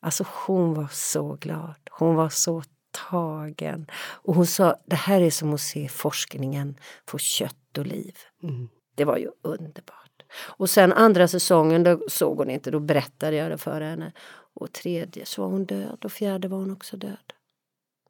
Alltså 0.00 0.24
hon 0.46 0.74
var 0.74 0.88
så 0.92 1.36
glad, 1.40 1.76
hon 1.90 2.14
var 2.14 2.28
så 2.28 2.62
tagen. 3.10 3.86
Och 3.94 4.34
hon 4.34 4.46
sa, 4.46 4.76
det 4.86 4.96
här 4.96 5.20
är 5.20 5.30
som 5.30 5.54
att 5.54 5.60
se 5.60 5.88
forskningen 5.88 6.76
få 7.06 7.18
kött 7.18 7.78
och 7.78 7.86
liv. 7.86 8.16
Mm. 8.42 8.68
Det 8.94 9.04
var 9.04 9.16
ju 9.16 9.30
underbart. 9.42 10.22
Och 10.32 10.70
sen 10.70 10.92
andra 10.92 11.28
säsongen, 11.28 11.82
då 11.82 12.00
såg 12.08 12.38
hon 12.38 12.50
inte, 12.50 12.70
då 12.70 12.80
berättade 12.80 13.36
jag 13.36 13.50
det 13.50 13.58
för 13.58 13.80
henne. 13.80 14.12
Och 14.54 14.72
tredje 14.72 15.26
så 15.26 15.42
var 15.42 15.48
hon 15.48 15.64
död 15.64 16.04
och 16.04 16.12
fjärde 16.12 16.48
var 16.48 16.58
hon 16.58 16.70
också 16.70 16.96
död. 16.96 17.32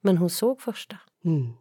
Men 0.00 0.18
hon 0.18 0.30
såg 0.30 0.60
första. 0.60 0.96
Mm. 1.24 1.52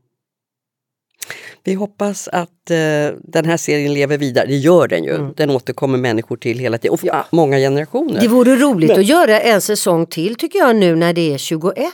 Vi 1.64 1.74
hoppas 1.74 2.28
att 2.28 2.72
eh, 2.72 2.78
den 3.24 3.46
här 3.46 3.58
serien 3.58 3.94
lever 3.94 4.18
vidare. 4.18 4.46
Det 4.46 4.56
gör 4.56 4.88
den 4.88 5.04
ju. 5.04 5.16
Mm. 5.16 5.34
Den 5.38 5.50
återkommer 5.50 5.98
människor 5.98 6.38
till 6.38 6.60
hela 6.60 6.78
tiden. 6.78 6.94
Och 6.94 7.00
ja. 7.04 7.26
många 7.32 7.58
generationer. 7.58 8.22
Det 8.22 8.28
vore 8.28 8.56
roligt 8.56 8.90
Men... 8.90 9.00
att 9.00 9.06
göra 9.06 9.40
en 9.40 9.62
säsong 9.62 10.06
till 10.06 10.36
tycker 10.36 10.60
jag 10.60 10.76
nu 10.76 10.96
när 10.96 11.14
det 11.14 11.34
är 11.34 11.38
21. 11.38 11.94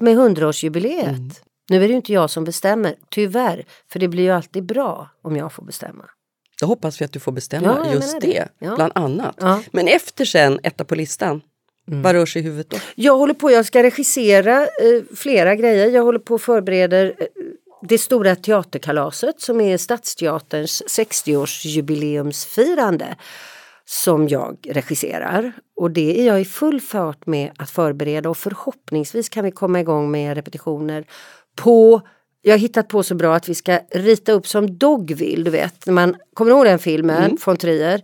Med 0.00 0.18
100-årsjubileet. 0.18 1.08
Mm. 1.08 1.30
Nu 1.70 1.84
är 1.84 1.88
det 1.88 1.94
inte 1.94 2.12
jag 2.12 2.30
som 2.30 2.44
bestämmer, 2.44 2.94
tyvärr. 3.10 3.64
För 3.92 3.98
det 3.98 4.08
blir 4.08 4.22
ju 4.22 4.30
alltid 4.30 4.66
bra 4.66 5.10
om 5.22 5.36
jag 5.36 5.52
får 5.52 5.62
bestämma. 5.62 6.04
Då 6.60 6.66
hoppas 6.66 7.00
vi 7.00 7.04
att 7.04 7.12
du 7.12 7.20
får 7.20 7.32
bestämma 7.32 7.78
ja, 7.84 7.92
just 7.92 8.20
det, 8.20 8.26
det. 8.26 8.48
Ja. 8.58 8.74
bland 8.74 8.92
annat. 8.94 9.40
Men 9.70 9.88
efter 9.88 10.24
sen, 10.24 10.60
etta 10.62 10.84
på 10.84 10.94
listan, 10.94 11.40
Mm. 11.88 12.02
Vad 12.02 12.12
rör 12.12 12.26
sig 12.26 12.42
i 12.42 12.44
huvudet 12.44 12.70
då? 12.70 12.76
Jag 12.94 13.18
håller 13.18 13.34
på, 13.34 13.50
jag 13.50 13.66
ska 13.66 13.82
regissera 13.82 14.62
eh, 14.62 14.68
flera 15.16 15.54
grejer. 15.54 15.90
Jag 15.90 16.02
håller 16.02 16.18
på 16.18 16.34
och 16.34 16.42
förbereder 16.42 17.14
eh, 17.18 17.26
det 17.88 17.98
stora 17.98 18.36
teaterkalaset 18.36 19.40
som 19.40 19.60
är 19.60 19.76
Stadsteaterns 19.76 20.82
60-årsjubileumsfirande 20.88 23.16
som 23.84 24.28
jag 24.28 24.56
regisserar. 24.68 25.52
Och 25.76 25.90
det 25.90 26.20
är 26.20 26.26
jag 26.26 26.40
i 26.40 26.44
full 26.44 26.80
fart 26.80 27.26
med 27.26 27.50
att 27.56 27.70
förbereda 27.70 28.30
och 28.30 28.36
förhoppningsvis 28.36 29.28
kan 29.28 29.44
vi 29.44 29.50
komma 29.50 29.80
igång 29.80 30.10
med 30.10 30.34
repetitioner 30.34 31.04
på 31.56 32.02
jag 32.42 32.52
har 32.52 32.58
hittat 32.58 32.88
på 32.88 33.02
så 33.02 33.14
bra 33.14 33.34
att 33.34 33.48
vi 33.48 33.54
ska 33.54 33.80
rita 33.90 34.32
upp 34.32 34.46
som 34.46 34.78
Dogville, 34.78 35.44
du 35.44 35.50
vet. 35.50 35.86
Man, 35.86 36.16
kommer 36.34 36.50
ihåg 36.50 36.64
den 36.64 36.78
filmen 36.78 37.24
mm. 37.24 37.36
från 37.36 37.56
Trier? 37.56 38.02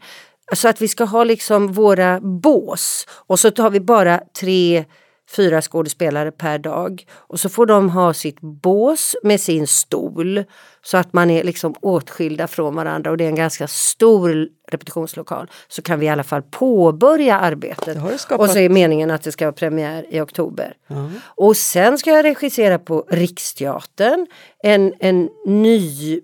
Så 0.52 0.68
att 0.68 0.82
vi 0.82 0.88
ska 0.88 1.04
ha 1.04 1.24
liksom 1.24 1.72
våra 1.72 2.20
bås 2.20 3.06
och 3.10 3.40
så 3.40 3.50
tar 3.50 3.70
vi 3.70 3.80
bara 3.80 4.20
tre 4.40 4.84
fyra 5.30 5.62
skådespelare 5.62 6.30
per 6.30 6.58
dag. 6.58 7.06
Och 7.12 7.40
så 7.40 7.48
får 7.48 7.66
de 7.66 7.90
ha 7.90 8.14
sitt 8.14 8.40
bås 8.40 9.16
med 9.22 9.40
sin 9.40 9.66
stol 9.66 10.44
så 10.82 10.96
att 10.96 11.12
man 11.12 11.30
är 11.30 11.44
liksom 11.44 11.74
åtskilda 11.80 12.46
från 12.46 12.74
varandra 12.74 13.10
och 13.10 13.16
det 13.16 13.24
är 13.24 13.28
en 13.28 13.34
ganska 13.34 13.66
stor 13.68 14.48
repetitionslokal. 14.70 15.50
Så 15.68 15.82
kan 15.82 16.00
vi 16.00 16.06
i 16.06 16.08
alla 16.08 16.24
fall 16.24 16.42
påbörja 16.42 17.38
arbetet. 17.38 17.96
Och 18.38 18.50
så 18.50 18.58
är 18.58 18.68
meningen 18.68 19.10
att 19.10 19.22
det 19.22 19.32
ska 19.32 19.44
vara 19.44 19.52
premiär 19.52 20.06
i 20.10 20.20
oktober. 20.20 20.74
Mm. 20.88 21.12
Och 21.24 21.56
sen 21.56 21.98
ska 21.98 22.10
jag 22.10 22.24
regissera 22.24 22.78
på 22.78 23.04
Riksteatern 23.08 24.26
en, 24.62 24.94
en 24.98 25.28
ny 25.46 26.20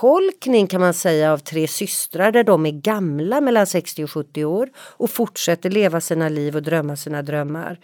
tolkning 0.00 0.66
kan 0.66 0.80
man 0.80 0.94
säga 0.94 1.32
av 1.32 1.38
Tre 1.38 1.68
systrar 1.68 2.32
där 2.32 2.44
de 2.44 2.66
är 2.66 2.70
gamla 2.70 3.40
mellan 3.40 3.66
60 3.66 4.04
och 4.04 4.10
70 4.10 4.44
år 4.44 4.68
och 4.78 5.10
fortsätter 5.10 5.70
leva 5.70 6.00
sina 6.00 6.28
liv 6.28 6.56
och 6.56 6.62
drömma 6.62 6.96
sina 6.96 7.22
drömmar. 7.22 7.78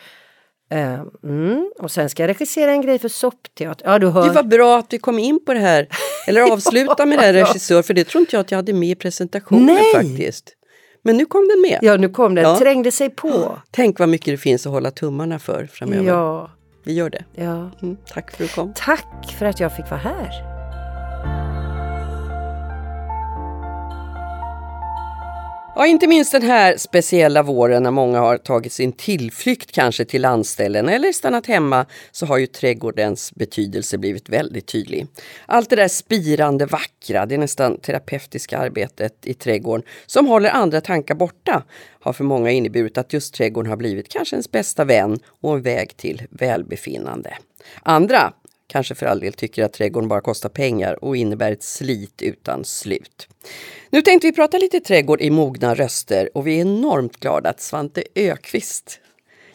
Uh, 0.74 1.02
mm. 1.24 1.70
Och 1.78 1.90
sen 1.90 2.10
ska 2.10 2.22
jag 2.22 2.28
regissera 2.28 2.70
en 2.70 2.82
grej 2.82 2.98
för 2.98 3.08
soppteater. 3.08 3.86
Ja, 3.86 3.98
du 3.98 4.08
hör. 4.08 4.26
Det 4.26 4.32
var 4.32 4.42
bra 4.42 4.78
att 4.78 4.92
vi 4.92 4.98
kom 4.98 5.18
in 5.18 5.44
på 5.44 5.54
det 5.54 5.60
här. 5.60 5.88
Eller 6.26 6.42
avsluta 6.52 7.06
med 7.06 7.18
det 7.18 7.24
här 7.24 7.32
regissör, 7.32 7.82
för 7.82 7.94
det 7.94 8.04
tror 8.04 8.20
inte 8.20 8.36
jag 8.36 8.40
att 8.40 8.50
jag 8.50 8.58
hade 8.58 8.72
med 8.72 8.88
i 8.88 8.94
presentationen 8.94 9.64
Nej. 9.64 9.94
faktiskt. 9.94 10.52
Men 11.02 11.16
nu 11.16 11.26
kom 11.26 11.48
den 11.48 11.60
med. 11.60 11.78
Ja, 11.82 11.96
nu 11.96 12.08
kom 12.08 12.34
den. 12.34 12.44
Ja. 12.44 12.58
Trängde 12.58 12.92
sig 12.92 13.10
på. 13.10 13.58
Tänk 13.70 13.98
vad 13.98 14.08
mycket 14.08 14.26
det 14.26 14.38
finns 14.38 14.66
att 14.66 14.72
hålla 14.72 14.90
tummarna 14.90 15.38
för 15.38 15.66
framöver. 15.72 16.04
Ja. 16.04 16.50
Vi 16.84 16.92
gör 16.92 17.10
det. 17.10 17.24
Ja. 17.34 17.70
Mm, 17.82 17.96
tack 18.06 18.30
för 18.30 18.44
att 18.44 18.50
du 18.50 18.54
kom. 18.54 18.72
Tack 18.76 19.34
för 19.38 19.46
att 19.46 19.60
jag 19.60 19.76
fick 19.76 19.90
vara 19.90 20.00
här. 20.00 20.55
Ja, 25.78 25.86
inte 25.86 26.06
minst 26.06 26.32
den 26.32 26.42
här 26.42 26.76
speciella 26.76 27.42
våren 27.42 27.82
när 27.82 27.90
många 27.90 28.20
har 28.20 28.38
tagit 28.38 28.72
sin 28.72 28.92
tillflykt 28.92 29.72
kanske 29.72 30.04
till 30.04 30.22
landställen 30.22 30.88
eller 30.88 31.12
stannat 31.12 31.46
hemma 31.46 31.86
så 32.10 32.26
har 32.26 32.38
ju 32.38 32.46
trädgårdens 32.46 33.34
betydelse 33.34 33.98
blivit 33.98 34.28
väldigt 34.28 34.66
tydlig. 34.66 35.06
Allt 35.46 35.70
det 35.70 35.76
där 35.76 35.88
spirande 35.88 36.66
vackra, 36.66 37.26
det 37.26 37.38
nästan 37.38 37.78
terapeutiska 37.78 38.58
arbetet 38.58 39.26
i 39.26 39.34
trädgården 39.34 39.86
som 40.06 40.26
håller 40.26 40.50
andra 40.50 40.80
tankar 40.80 41.14
borta 41.14 41.62
har 42.00 42.12
för 42.12 42.24
många 42.24 42.50
inneburit 42.50 42.98
att 42.98 43.12
just 43.12 43.34
trädgården 43.34 43.70
har 43.70 43.76
blivit 43.76 44.08
kanske 44.08 44.36
ens 44.36 44.50
bästa 44.50 44.84
vän 44.84 45.18
och 45.40 45.54
en 45.54 45.62
väg 45.62 45.96
till 45.96 46.22
välbefinnande. 46.30 47.34
Andra 47.82 48.32
kanske 48.66 48.94
för 48.94 49.06
all 49.06 49.20
del 49.20 49.32
tycker 49.32 49.64
att 49.64 49.72
trädgården 49.72 50.08
bara 50.08 50.20
kostar 50.20 50.48
pengar 50.48 51.04
och 51.04 51.16
innebär 51.16 51.52
ett 51.52 51.62
slit 51.62 52.22
utan 52.22 52.64
slut. 52.64 53.28
Nu 53.90 54.02
tänkte 54.02 54.26
vi 54.26 54.32
prata 54.32 54.58
lite 54.58 54.80
trädgård 54.80 55.20
i 55.20 55.30
mogna 55.30 55.74
röster 55.74 56.28
och 56.34 56.46
vi 56.46 56.56
är 56.56 56.60
enormt 56.60 57.16
glada 57.16 57.50
att 57.50 57.60
Svante 57.60 58.04
Ökvist 58.14 59.00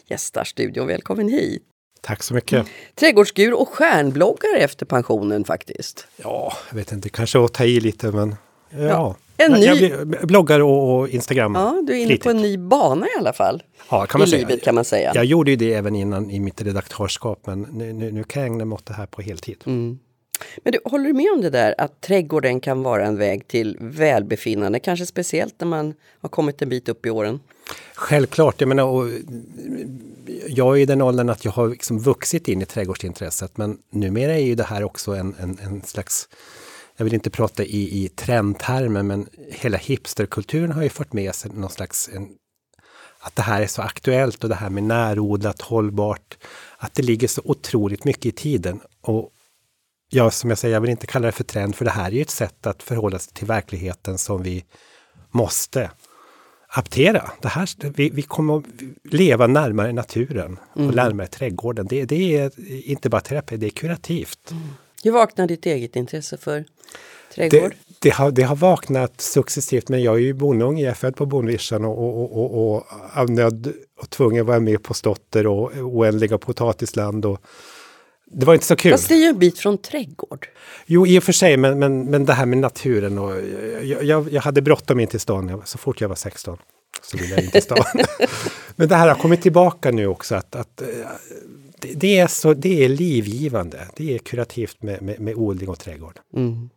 gästar 0.06 0.44
studion. 0.44 0.86
Välkommen 0.86 1.28
hit! 1.28 1.62
Tack 2.00 2.22
så 2.22 2.34
mycket! 2.34 2.66
Trädgårdsgur 2.94 3.54
och 3.54 3.68
stjärnbloggare 3.68 4.58
efter 4.58 4.86
pensionen 4.86 5.44
faktiskt. 5.44 6.06
Ja, 6.16 6.52
jag 6.68 6.76
vet 6.76 6.92
inte, 6.92 7.08
kanske 7.08 7.44
att 7.44 7.54
ta 7.54 7.64
i 7.64 7.80
lite 7.80 8.12
men 8.12 8.36
ja. 8.70 8.82
ja. 8.82 9.16
En 9.44 9.52
ny... 9.52 9.88
Jag 9.88 10.26
bloggar 10.26 10.60
och, 10.60 10.98
och 10.98 11.08
Instagram. 11.08 11.54
Ja, 11.54 11.82
du 11.86 11.92
är 11.92 11.96
inne 11.96 12.06
kritik. 12.06 12.22
på 12.22 12.30
en 12.30 12.36
ny 12.36 12.58
bana 12.58 13.06
i 13.06 13.18
alla 13.18 13.32
fall. 13.32 13.62
Ja, 13.90 14.06
kan 14.06 14.18
man 14.18 14.28
I 14.28 14.30
säga. 14.30 14.48
livet 14.48 14.64
kan 14.64 14.74
man 14.74 14.84
säga. 14.84 15.12
Jag 15.14 15.24
gjorde 15.24 15.50
ju 15.50 15.56
det 15.56 15.74
även 15.74 15.96
innan 15.96 16.30
i 16.30 16.40
mitt 16.40 16.62
redaktörskap 16.62 17.46
men 17.46 17.62
nu, 17.62 17.92
nu, 17.92 18.12
nu 18.12 18.24
kan 18.24 18.42
jag 18.42 18.52
ägna 18.52 18.64
mig 18.64 18.76
åt 18.76 18.86
det 18.86 18.94
här 18.94 19.06
på 19.06 19.22
heltid. 19.22 19.56
Mm. 19.66 19.98
Men 20.64 20.72
du, 20.72 20.78
håller 20.84 21.04
du 21.04 21.12
med 21.12 21.32
om 21.34 21.40
det 21.40 21.50
där 21.50 21.74
att 21.78 22.00
trädgården 22.00 22.60
kan 22.60 22.82
vara 22.82 23.06
en 23.06 23.16
väg 23.16 23.48
till 23.48 23.76
välbefinnande, 23.80 24.78
kanske 24.78 25.06
speciellt 25.06 25.54
när 25.58 25.66
man 25.66 25.94
har 26.20 26.28
kommit 26.28 26.62
en 26.62 26.68
bit 26.68 26.88
upp 26.88 27.06
i 27.06 27.10
åren? 27.10 27.40
Självklart, 27.94 28.60
jag 28.60 28.68
menar, 28.68 28.84
och 28.84 29.08
jag 30.48 30.76
är 30.76 30.80
i 30.80 30.86
den 30.86 31.02
åldern 31.02 31.28
att 31.28 31.44
jag 31.44 31.52
har 31.52 31.68
liksom 31.68 31.98
vuxit 31.98 32.48
in 32.48 32.62
i 32.62 32.64
trädgårdsintresset 32.64 33.56
men 33.56 33.78
numera 33.90 34.32
är 34.32 34.44
ju 34.44 34.54
det 34.54 34.64
här 34.64 34.84
också 34.84 35.12
en, 35.12 35.34
en, 35.40 35.58
en 35.62 35.82
slags 35.82 36.28
jag 36.96 37.04
vill 37.04 37.14
inte 37.14 37.30
prata 37.30 37.64
i, 37.64 38.04
i 38.04 38.08
trendtermer, 38.08 39.02
men 39.02 39.28
hela 39.50 39.78
hipsterkulturen 39.78 40.72
har 40.72 40.82
ju 40.82 40.88
fört 40.88 41.12
med 41.12 41.34
sig 41.34 41.50
någon 41.54 41.70
slags 41.70 42.10
en, 42.12 42.28
att 43.20 43.36
det 43.36 43.42
här 43.42 43.62
är 43.62 43.66
så 43.66 43.82
aktuellt 43.82 44.44
och 44.44 44.48
det 44.48 44.54
här 44.54 44.70
med 44.70 44.82
närodlat, 44.82 45.60
hållbart, 45.60 46.38
att 46.78 46.94
det 46.94 47.02
ligger 47.02 47.28
så 47.28 47.42
otroligt 47.44 48.04
mycket 48.04 48.26
i 48.26 48.32
tiden. 48.32 48.80
Och 49.00 49.30
ja, 50.10 50.30
som 50.30 50.50
jag 50.50 50.58
säger, 50.58 50.74
jag 50.74 50.80
vill 50.80 50.90
inte 50.90 51.06
kalla 51.06 51.26
det 51.26 51.32
för 51.32 51.44
trend, 51.44 51.76
för 51.76 51.84
det 51.84 51.90
här 51.90 52.06
är 52.06 52.10
ju 52.10 52.22
ett 52.22 52.30
sätt 52.30 52.66
att 52.66 52.82
förhålla 52.82 53.18
sig 53.18 53.32
till 53.32 53.46
verkligheten 53.46 54.18
som 54.18 54.42
vi 54.42 54.64
måste 55.30 55.90
aptera. 56.68 57.30
Det 57.40 57.48
här, 57.48 57.68
vi, 57.90 58.10
vi 58.10 58.22
kommer 58.22 58.56
att 58.56 58.64
leva 59.04 59.46
närmare 59.46 59.92
naturen 59.92 60.58
och 60.72 60.80
mm. 60.80 60.94
närmare 60.94 61.26
trädgården. 61.26 61.86
Det, 61.86 62.04
det, 62.04 62.36
är 62.36 62.50
inte 62.90 63.08
bara 63.10 63.20
terapi, 63.20 63.56
det 63.56 63.66
är 63.66 63.70
kurativt. 63.70 64.50
Mm. 64.50 64.62
Hur 65.02 65.12
vaknade 65.12 65.54
ditt 65.54 65.66
eget 65.66 65.96
intresse 65.96 66.36
för 66.36 66.64
trädgård? 67.34 67.70
Det, 67.88 67.94
det, 67.98 68.10
har, 68.10 68.30
det 68.30 68.42
har 68.42 68.56
vaknat 68.56 69.20
successivt, 69.20 69.88
men 69.88 70.02
jag 70.02 70.14
är 70.14 70.18
ju 70.18 70.32
bonunge, 70.32 70.82
jag 70.82 70.90
är 70.90 70.94
född 70.94 71.16
på 71.16 71.26
bondvischan 71.26 71.84
och, 71.84 71.98
och, 71.98 72.38
och, 72.38 72.74
och, 72.74 72.86
av 73.14 73.30
nöd 73.30 73.72
och 74.00 74.10
tvungen 74.10 74.46
var 74.46 74.54
jag 74.54 74.62
med 74.62 74.82
på 74.82 74.94
Stotter 74.94 75.46
och 75.46 75.72
oändliga 75.76 76.38
potatisland. 76.38 77.24
Och, 77.24 77.40
det 78.34 78.46
var 78.46 78.54
inte 78.54 78.66
så 78.66 78.76
kul. 78.76 78.92
Fast 78.92 79.08
det 79.08 79.14
är 79.14 79.18
ju 79.18 79.26
en 79.26 79.38
bit 79.38 79.58
från 79.58 79.78
trädgård. 79.78 80.48
Jo, 80.86 81.06
i 81.06 81.18
och 81.18 81.24
för 81.24 81.32
sig, 81.32 81.56
men, 81.56 81.78
men, 81.78 82.04
men 82.04 82.24
det 82.24 82.32
här 82.32 82.46
med 82.46 82.58
naturen 82.58 83.18
och 83.18 83.32
jag, 83.82 84.04
jag, 84.04 84.32
jag 84.32 84.42
hade 84.42 84.62
bråttom 84.62 85.00
in 85.00 85.06
till 85.06 85.20
stan 85.20 85.62
så 85.64 85.78
fort 85.78 86.00
jag 86.00 86.08
var 86.08 86.16
16. 86.16 86.58
Så 87.02 87.16
ville 87.16 87.34
jag 87.34 87.44
in 87.44 87.50
till 87.50 87.62
stan. 87.62 87.84
men 88.76 88.88
det 88.88 88.96
här 88.96 89.08
har 89.08 89.14
kommit 89.14 89.42
tillbaka 89.42 89.90
nu 89.90 90.06
också 90.06 90.34
att, 90.34 90.56
att 90.56 90.82
det, 91.94 92.18
är 92.18 92.26
så, 92.26 92.54
det 92.54 92.84
är 92.84 92.88
livgivande. 92.88 93.88
Det 93.96 94.14
är 94.14 94.18
kurativt 94.18 94.82
med, 94.82 95.02
med, 95.02 95.20
med 95.20 95.34
odling 95.34 95.68
och 95.68 95.78
trädgård. 95.78 96.18
Mm. 96.36 96.70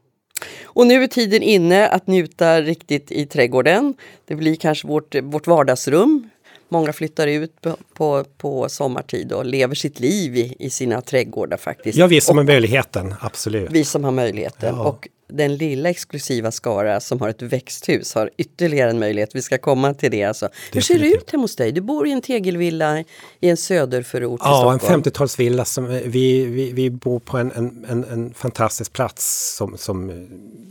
Och 0.63 0.87
nu 0.87 1.03
är 1.03 1.07
tiden 1.07 1.43
inne 1.43 1.87
att 1.87 2.07
njuta 2.07 2.61
riktigt 2.61 3.11
i 3.11 3.25
trädgården. 3.25 3.93
Det 4.25 4.35
blir 4.35 4.55
kanske 4.55 4.87
vårt, 4.87 5.15
vårt 5.23 5.47
vardagsrum. 5.47 6.29
Många 6.69 6.93
flyttar 6.93 7.27
ut 7.27 7.61
på, 7.61 7.77
på, 7.93 8.23
på 8.37 8.69
sommartid 8.69 9.31
och 9.31 9.45
lever 9.45 9.75
sitt 9.75 9.99
liv 9.99 10.37
i, 10.37 10.55
i 10.59 10.69
sina 10.69 11.01
trädgårdar 11.01 11.57
faktiskt. 11.57 11.97
Ja, 11.97 12.07
vi 12.07 12.21
som 12.21 12.37
har 12.37 12.43
möjligheten, 12.43 13.15
absolut. 13.19 13.71
Vi 13.71 13.85
som 13.85 14.03
har 14.03 14.11
möjligheten. 14.11 14.75
Ja. 14.75 14.83
Och 14.83 15.07
den 15.27 15.55
lilla 15.55 15.89
exklusiva 15.89 16.51
skara 16.51 16.99
som 16.99 17.21
har 17.21 17.29
ett 17.29 17.41
växthus 17.41 18.15
har 18.15 18.29
ytterligare 18.37 18.89
en 18.89 18.99
möjlighet. 18.99 19.35
Vi 19.35 19.41
ska 19.41 19.57
komma 19.57 19.93
till 19.93 20.11
det. 20.11 20.23
Alltså. 20.23 20.49
Hur 20.73 20.81
ser 20.81 20.99
det 20.99 21.07
ut 21.07 21.31
hemma 21.31 21.43
hos 21.43 21.55
dig? 21.55 21.71
Du 21.71 21.81
bor 21.81 22.07
i 22.07 22.11
en 22.11 22.21
tegelvilla 22.21 23.03
i 23.39 23.49
en 23.49 23.57
söderförort 23.57 24.41
Ja, 24.43 24.73
en 24.73 24.79
50-talsvilla. 24.79 25.63
Som, 25.63 25.87
vi, 25.87 26.45
vi, 26.45 26.71
vi 26.71 26.89
bor 26.89 27.19
på 27.19 27.37
en, 27.37 27.51
en, 27.51 27.85
en, 27.89 28.03
en 28.03 28.33
fantastisk 28.33 28.93
plats 28.93 29.55
som, 29.57 29.77
som 29.77 30.27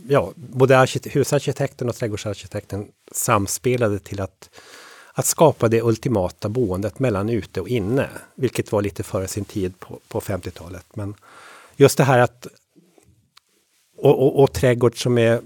ja, 0.09 0.31
både 0.35 0.87
husarkitekten 1.03 1.89
och 1.89 1.95
trädgårdsarkitekten 1.95 2.87
samspelade 3.11 3.99
till 3.99 4.21
att 4.21 4.49
att 5.17 5.25
skapa 5.25 5.67
det 5.67 5.81
ultimata 5.81 6.49
boendet 6.49 6.99
mellan 6.99 7.29
ute 7.29 7.61
och 7.61 7.69
inne, 7.69 8.09
vilket 8.35 8.71
var 8.71 8.81
lite 8.81 9.03
före 9.03 9.27
sin 9.27 9.45
tid 9.45 9.79
på, 9.79 9.99
på 10.07 10.21
50-talet. 10.21 10.85
Men 10.93 11.15
just 11.75 11.97
det 11.97 12.03
här 12.03 12.19
att 12.19 12.47
och, 13.97 14.23
och, 14.23 14.43
och 14.43 14.53
trädgård 14.53 15.01
som 15.01 15.17
är... 15.17 15.41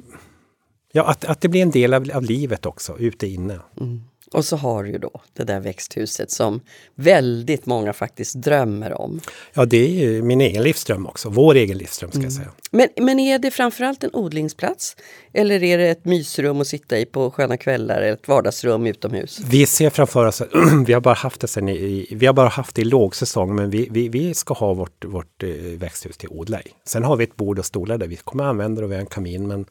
Ja, 0.92 1.04
att, 1.04 1.26
att 1.26 1.42
det 1.42 1.50
blir 1.50 1.62
en 1.62 1.72
del 1.72 1.94
av, 1.94 2.12
av 2.14 2.24
livet 2.24 2.66
också, 2.66 2.98
ute 2.98 3.28
inne. 3.28 3.60
Mm. 3.80 4.04
Och 4.32 4.46
så 4.46 4.56
har 4.56 4.84
du 4.84 4.92
ju 4.92 4.98
då 4.98 5.22
det 5.34 5.44
där 5.44 5.60
växthuset 5.60 6.32
som 6.32 6.62
väldigt 6.96 7.66
många 7.66 7.94
faktiskt 7.94 8.36
drömmer 8.36 9.02
om. 9.02 9.22
Ja, 9.54 9.66
det 9.66 9.78
är 9.78 9.90
ju 9.90 10.22
min 10.22 10.42
egen 10.42 10.64
livsdröm 10.64 11.08
också. 11.08 11.30
Vår 11.30 11.56
egen 11.56 11.78
livsdröm 11.78 12.12
ska 12.12 12.20
mm. 12.20 12.26
jag 12.26 12.34
säga. 12.34 12.52
Men, 12.72 12.88
men 13.06 13.20
är 13.20 13.40
det 13.40 13.52
framförallt 13.52 14.04
en 14.04 14.10
odlingsplats? 14.14 14.96
Eller 15.34 15.64
är 15.64 15.78
det 15.78 15.90
ett 15.90 16.06
mysrum 16.06 16.62
att 16.62 16.68
sitta 16.68 17.00
i 17.00 17.06
på 17.06 17.32
sköna 17.32 17.58
kvällar 17.58 18.02
eller 18.02 18.14
ett 18.14 18.28
vardagsrum 18.28 18.88
utomhus? 18.88 19.40
Vi 19.50 19.66
ser 19.66 19.90
framför 19.90 20.26
oss, 20.26 20.42
vi 20.86 20.94
har 20.94 21.02
bara 21.02 21.14
haft 21.14 21.42
det 21.42 21.48
sen 21.48 21.70
i, 21.70 22.08
vi 22.12 22.26
har 22.26 22.34
bara 22.34 22.50
haft 22.50 22.76
det 22.76 22.82
i 22.82 22.86
lågsäsong, 22.86 23.56
men 23.56 23.70
vi, 23.70 23.88
vi, 23.92 24.10
vi 24.10 24.34
ska 24.34 24.54
ha 24.54 24.74
vårt, 24.74 25.06
vårt 25.06 25.44
eh, 25.44 25.50
växthus 25.78 26.18
till 26.18 26.30
odla 26.30 26.62
i. 26.62 26.68
Sen 26.86 27.04
har 27.04 27.16
vi 27.16 27.24
ett 27.24 27.36
bord 27.36 27.60
och 27.60 27.66
stolar 27.66 27.98
där 27.98 28.08
vi 28.08 28.16
kommer 28.16 28.44
använda 28.44 28.82
det 28.82 28.86
och 28.86 28.92
vi 28.92 28.96
har 28.96 29.02
en 29.02 29.08
kamin, 29.08 29.48
men 29.48 29.66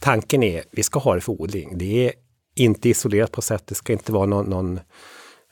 tanken 0.00 0.42
är 0.42 0.64
vi 0.70 0.82
ska 0.82 0.98
ha 0.98 1.14
det 1.14 1.20
för 1.20 1.32
odling. 1.32 1.78
Det 1.78 2.06
är 2.06 2.12
inte 2.54 2.88
isolerat 2.88 3.32
på 3.32 3.42
sätt. 3.42 3.62
Det 3.66 3.74
ska 3.74 3.92
inte 3.92 4.12
vara 4.12 4.26
någon, 4.26 4.46
någon 4.46 4.80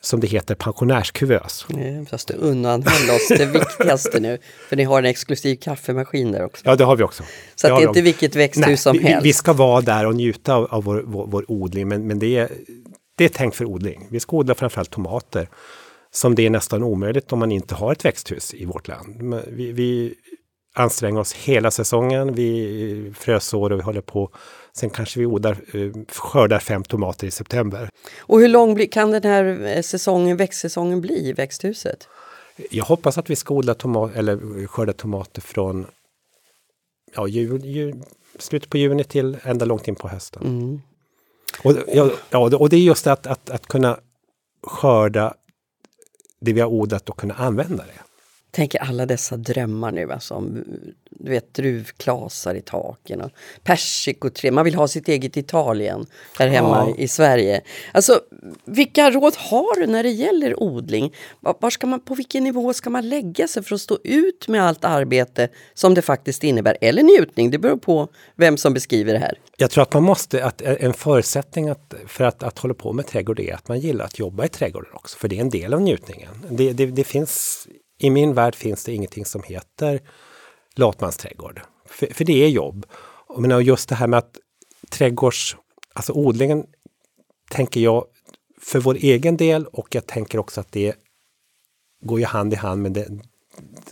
som 0.00 0.20
det 0.20 0.26
heter, 0.26 0.54
pensionärskuvös. 0.54 1.66
Nej, 1.68 2.06
fast 2.06 2.28
du 2.28 2.34
undanhöll 2.34 3.10
oss 3.16 3.28
det 3.28 3.46
viktigaste 3.52 4.20
nu. 4.20 4.38
För 4.68 4.76
ni 4.76 4.84
har 4.84 4.98
en 4.98 5.04
exklusiv 5.04 5.56
kaffemaskin 5.56 6.32
där 6.32 6.44
också. 6.44 6.62
Ja, 6.66 6.76
det 6.76 6.84
har 6.84 6.96
vi 6.96 7.02
också. 7.02 7.22
Så 7.54 7.68
det, 7.68 7.74
det 7.74 7.82
är 7.82 7.88
inte 7.88 8.02
vilket 8.02 8.36
växthus 8.36 8.66
Nej, 8.66 8.76
som 8.76 8.92
vi, 8.92 9.02
helst. 9.02 9.26
Vi 9.26 9.32
ska 9.32 9.52
vara 9.52 9.80
där 9.80 10.06
och 10.06 10.14
njuta 10.14 10.54
av, 10.54 10.64
av 10.70 10.84
vår, 10.84 11.02
vår, 11.06 11.26
vår, 11.26 11.44
odling, 11.48 11.88
men, 11.88 12.06
men 12.06 12.18
det, 12.18 12.36
är, 12.36 12.48
det 13.16 13.24
är 13.24 13.28
tänkt 13.28 13.56
för 13.56 13.64
odling. 13.64 14.06
Vi 14.10 14.20
ska 14.20 14.36
odla 14.36 14.54
framförallt 14.54 14.90
tomater, 14.90 15.48
som 16.10 16.34
det 16.34 16.46
är 16.46 16.50
nästan 16.50 16.82
omöjligt 16.82 17.32
om 17.32 17.38
man 17.38 17.52
inte 17.52 17.74
har 17.74 17.92
ett 17.92 18.04
växthus 18.04 18.54
i 18.54 18.64
vårt 18.64 18.88
land. 18.88 19.34
Vi, 19.48 19.72
vi 19.72 20.14
anstränger 20.74 21.20
oss 21.20 21.32
hela 21.32 21.70
säsongen, 21.70 22.34
vi 22.34 23.12
frösår 23.18 23.72
och 23.72 23.78
vi 23.78 23.82
håller 23.82 24.00
på 24.00 24.30
Sen 24.76 24.90
kanske 24.90 25.20
vi 25.20 25.26
odlar, 25.26 25.52
eh, 25.52 25.92
skördar 26.08 26.58
fem 26.58 26.84
tomater 26.84 27.26
i 27.26 27.30
september. 27.30 27.88
Och 28.18 28.40
hur 28.40 28.48
lång 28.48 28.86
kan 28.88 29.10
den 29.10 29.24
här 29.24 29.66
eh, 29.76 29.82
säsongen, 29.82 30.36
växtsäsongen 30.36 31.00
bli 31.00 31.28
i 31.28 31.32
växthuset? 31.32 32.08
Jag 32.70 32.84
hoppas 32.84 33.18
att 33.18 33.30
vi 33.30 33.36
ska 33.36 33.54
odla 33.54 33.74
tomat, 33.74 34.14
eller 34.14 34.66
skörda 34.66 34.92
tomater 34.92 35.40
från 35.40 35.86
ja, 37.14 37.28
jul, 37.28 37.64
jul, 37.64 38.02
slutet 38.38 38.70
på 38.70 38.78
juni 38.78 39.04
till 39.04 39.38
ända 39.42 39.64
långt 39.64 39.88
in 39.88 39.94
på 39.94 40.08
hösten. 40.08 40.42
Mm. 40.42 40.80
Och, 41.64 41.74
ja, 41.94 42.10
ja, 42.30 42.56
och 42.56 42.68
det 42.68 42.76
är 42.76 42.80
just 42.80 43.06
att, 43.06 43.26
att, 43.26 43.50
att 43.50 43.66
kunna 43.66 43.98
skörda 44.62 45.34
det 46.40 46.52
vi 46.52 46.60
har 46.60 46.68
odlat 46.68 47.08
och 47.08 47.16
kunna 47.16 47.34
använda 47.34 47.84
det 47.84 48.11
tänker 48.52 48.78
alla 48.78 49.06
dessa 49.06 49.36
drömmar 49.36 49.92
nu, 49.92 50.12
alltså 50.12 50.34
om 50.34 50.64
du 51.10 51.30
vet, 51.30 51.54
druvklasar 51.54 52.54
i 52.54 52.60
taken 52.60 53.20
och 53.20 53.30
persikoträd. 53.62 54.52
Man 54.52 54.64
vill 54.64 54.74
ha 54.74 54.88
sitt 54.88 55.08
eget 55.08 55.36
Italien 55.36 56.06
här 56.38 56.48
hemma 56.48 56.84
ja. 56.88 57.02
i 57.02 57.08
Sverige. 57.08 57.60
Alltså, 57.92 58.20
vilka 58.64 59.10
råd 59.10 59.34
har 59.36 59.80
du 59.80 59.86
när 59.86 60.02
det 60.02 60.10
gäller 60.10 60.62
odling? 60.62 61.14
Var 61.40 61.70
ska 61.70 61.86
man, 61.86 62.00
på 62.00 62.14
vilken 62.14 62.44
nivå 62.44 62.72
ska 62.74 62.90
man 62.90 63.08
lägga 63.08 63.48
sig 63.48 63.62
för 63.62 63.74
att 63.74 63.80
stå 63.80 63.98
ut 64.04 64.48
med 64.48 64.62
allt 64.62 64.84
arbete 64.84 65.48
som 65.74 65.94
det 65.94 66.02
faktiskt 66.02 66.44
innebär? 66.44 66.76
Eller 66.80 67.02
njutning, 67.02 67.50
det 67.50 67.58
beror 67.58 67.76
på 67.76 68.08
vem 68.36 68.56
som 68.56 68.74
beskriver 68.74 69.12
det 69.12 69.18
här. 69.18 69.38
Jag 69.56 69.70
tror 69.70 69.82
att 69.82 69.94
man 69.94 70.02
måste, 70.02 70.44
att 70.44 70.62
en 70.62 70.94
förutsättning 70.94 71.68
att, 71.68 71.94
för 72.06 72.24
att, 72.24 72.42
att 72.42 72.58
hålla 72.58 72.74
på 72.74 72.92
med 72.92 73.06
trädgård 73.06 73.40
är 73.40 73.54
att 73.54 73.68
man 73.68 73.80
gillar 73.80 74.04
att 74.04 74.18
jobba 74.18 74.44
i 74.44 74.48
trädgården 74.48 74.90
också, 74.92 75.18
för 75.18 75.28
det 75.28 75.36
är 75.36 75.40
en 75.40 75.50
del 75.50 75.74
av 75.74 75.80
njutningen. 75.80 76.46
Det, 76.50 76.72
det, 76.72 76.86
det 76.86 77.04
finns 77.04 77.66
i 78.02 78.10
min 78.10 78.34
värld 78.34 78.54
finns 78.54 78.84
det 78.84 78.92
ingenting 78.92 79.24
som 79.24 79.42
heter 79.42 80.00
latmansträdgård. 80.74 81.60
För, 81.86 82.06
för 82.06 82.24
det 82.24 82.44
är 82.44 82.48
jobb. 82.48 82.86
Och 83.26 83.62
just 83.62 83.88
det 83.88 83.94
här 83.94 84.06
med 84.06 84.18
att 84.18 84.36
trädgårds, 84.90 85.56
alltså 85.94 86.12
odlingen 86.12 86.64
tänker 87.50 87.80
jag, 87.80 88.04
för 88.60 88.80
vår 88.80 88.94
egen 88.94 89.36
del 89.36 89.66
och 89.66 89.94
jag 89.94 90.06
tänker 90.06 90.38
också 90.38 90.60
att 90.60 90.72
det 90.72 90.94
går 92.04 92.18
ju 92.20 92.26
hand 92.26 92.52
i 92.52 92.56
hand 92.56 92.82
med 92.82 92.92
det 92.92 93.08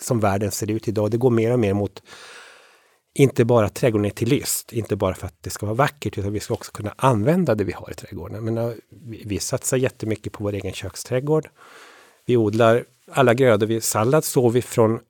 som 0.01 0.21
världen 0.21 0.51
ser 0.51 0.71
ut 0.71 0.89
idag. 0.89 1.11
Det 1.11 1.17
går 1.17 1.31
mer 1.31 1.53
och 1.53 1.59
mer 1.59 1.75
mot 1.75 2.03
inte 3.15 3.45
bara 3.45 3.69
trädgården 3.69 4.05
är 4.05 4.11
till 4.11 4.29
lyst, 4.29 4.73
inte 4.73 4.97
bara 4.97 5.15
för 5.15 5.27
att 5.27 5.43
det 5.43 5.51
ska 5.51 5.67
vara 5.67 5.77
vackert, 5.77 6.19
utan 6.19 6.33
vi 6.33 6.41
ska 6.41 6.55
också 6.55 6.73
kunna 6.73 6.95
använda 6.97 7.55
det 7.55 7.65
vi 7.65 7.73
har 7.73 7.91
i 7.91 7.95
trädgården. 7.95 8.45
Men, 8.45 8.81
vi, 8.91 9.23
vi 9.27 9.39
satsar 9.39 9.77
jättemycket 9.77 10.33
på 10.33 10.45
vår 10.45 10.53
egen 10.53 10.73
köksträdgård. 10.73 11.49
Vi 12.27 12.37
odlar 12.37 12.85
alla 13.13 13.35
grödor, 13.35 13.67
vi, 13.67 13.81
sallad 13.81 14.25
sår 14.25 14.51
vi 14.51 14.63
från, 14.63 15.01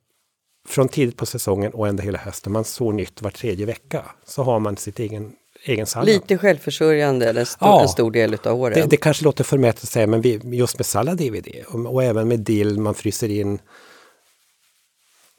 från 0.67 0.89
tidigt 0.89 1.17
på 1.17 1.25
säsongen 1.25 1.73
och 1.73 1.87
ända 1.87 2.03
hela 2.03 2.17
hösten. 2.17 2.53
Man 2.53 2.63
sår 2.63 2.93
nytt 2.93 3.21
var 3.21 3.31
tredje 3.31 3.65
vecka. 3.65 4.05
Så 4.25 4.43
har 4.43 4.59
man 4.59 4.77
sitt 4.77 4.99
egen, 4.99 5.31
egen 5.63 5.85
sallad. 5.85 6.07
Lite 6.07 6.37
självförsörjande 6.37 7.29
eller 7.29 7.45
stor, 7.45 7.67
ja, 7.67 7.81
en 7.81 7.89
stor 7.89 8.11
del 8.11 8.33
utav 8.33 8.61
året. 8.61 8.75
Det, 8.75 8.85
det 8.89 8.97
kanske 8.97 9.23
låter 9.23 9.43
förmätet 9.43 9.83
att 9.83 9.89
säga, 9.89 10.07
men 10.07 10.21
vi, 10.21 10.41
just 10.43 10.79
med 10.79 10.85
sallad 10.85 11.21
är 11.21 11.31
vi 11.31 11.41
det. 11.41 11.63
Och, 11.63 11.93
och 11.93 12.03
även 12.03 12.27
med 12.27 12.39
dill, 12.39 12.79
man 12.79 12.93
fryser 12.93 13.29
in 13.29 13.59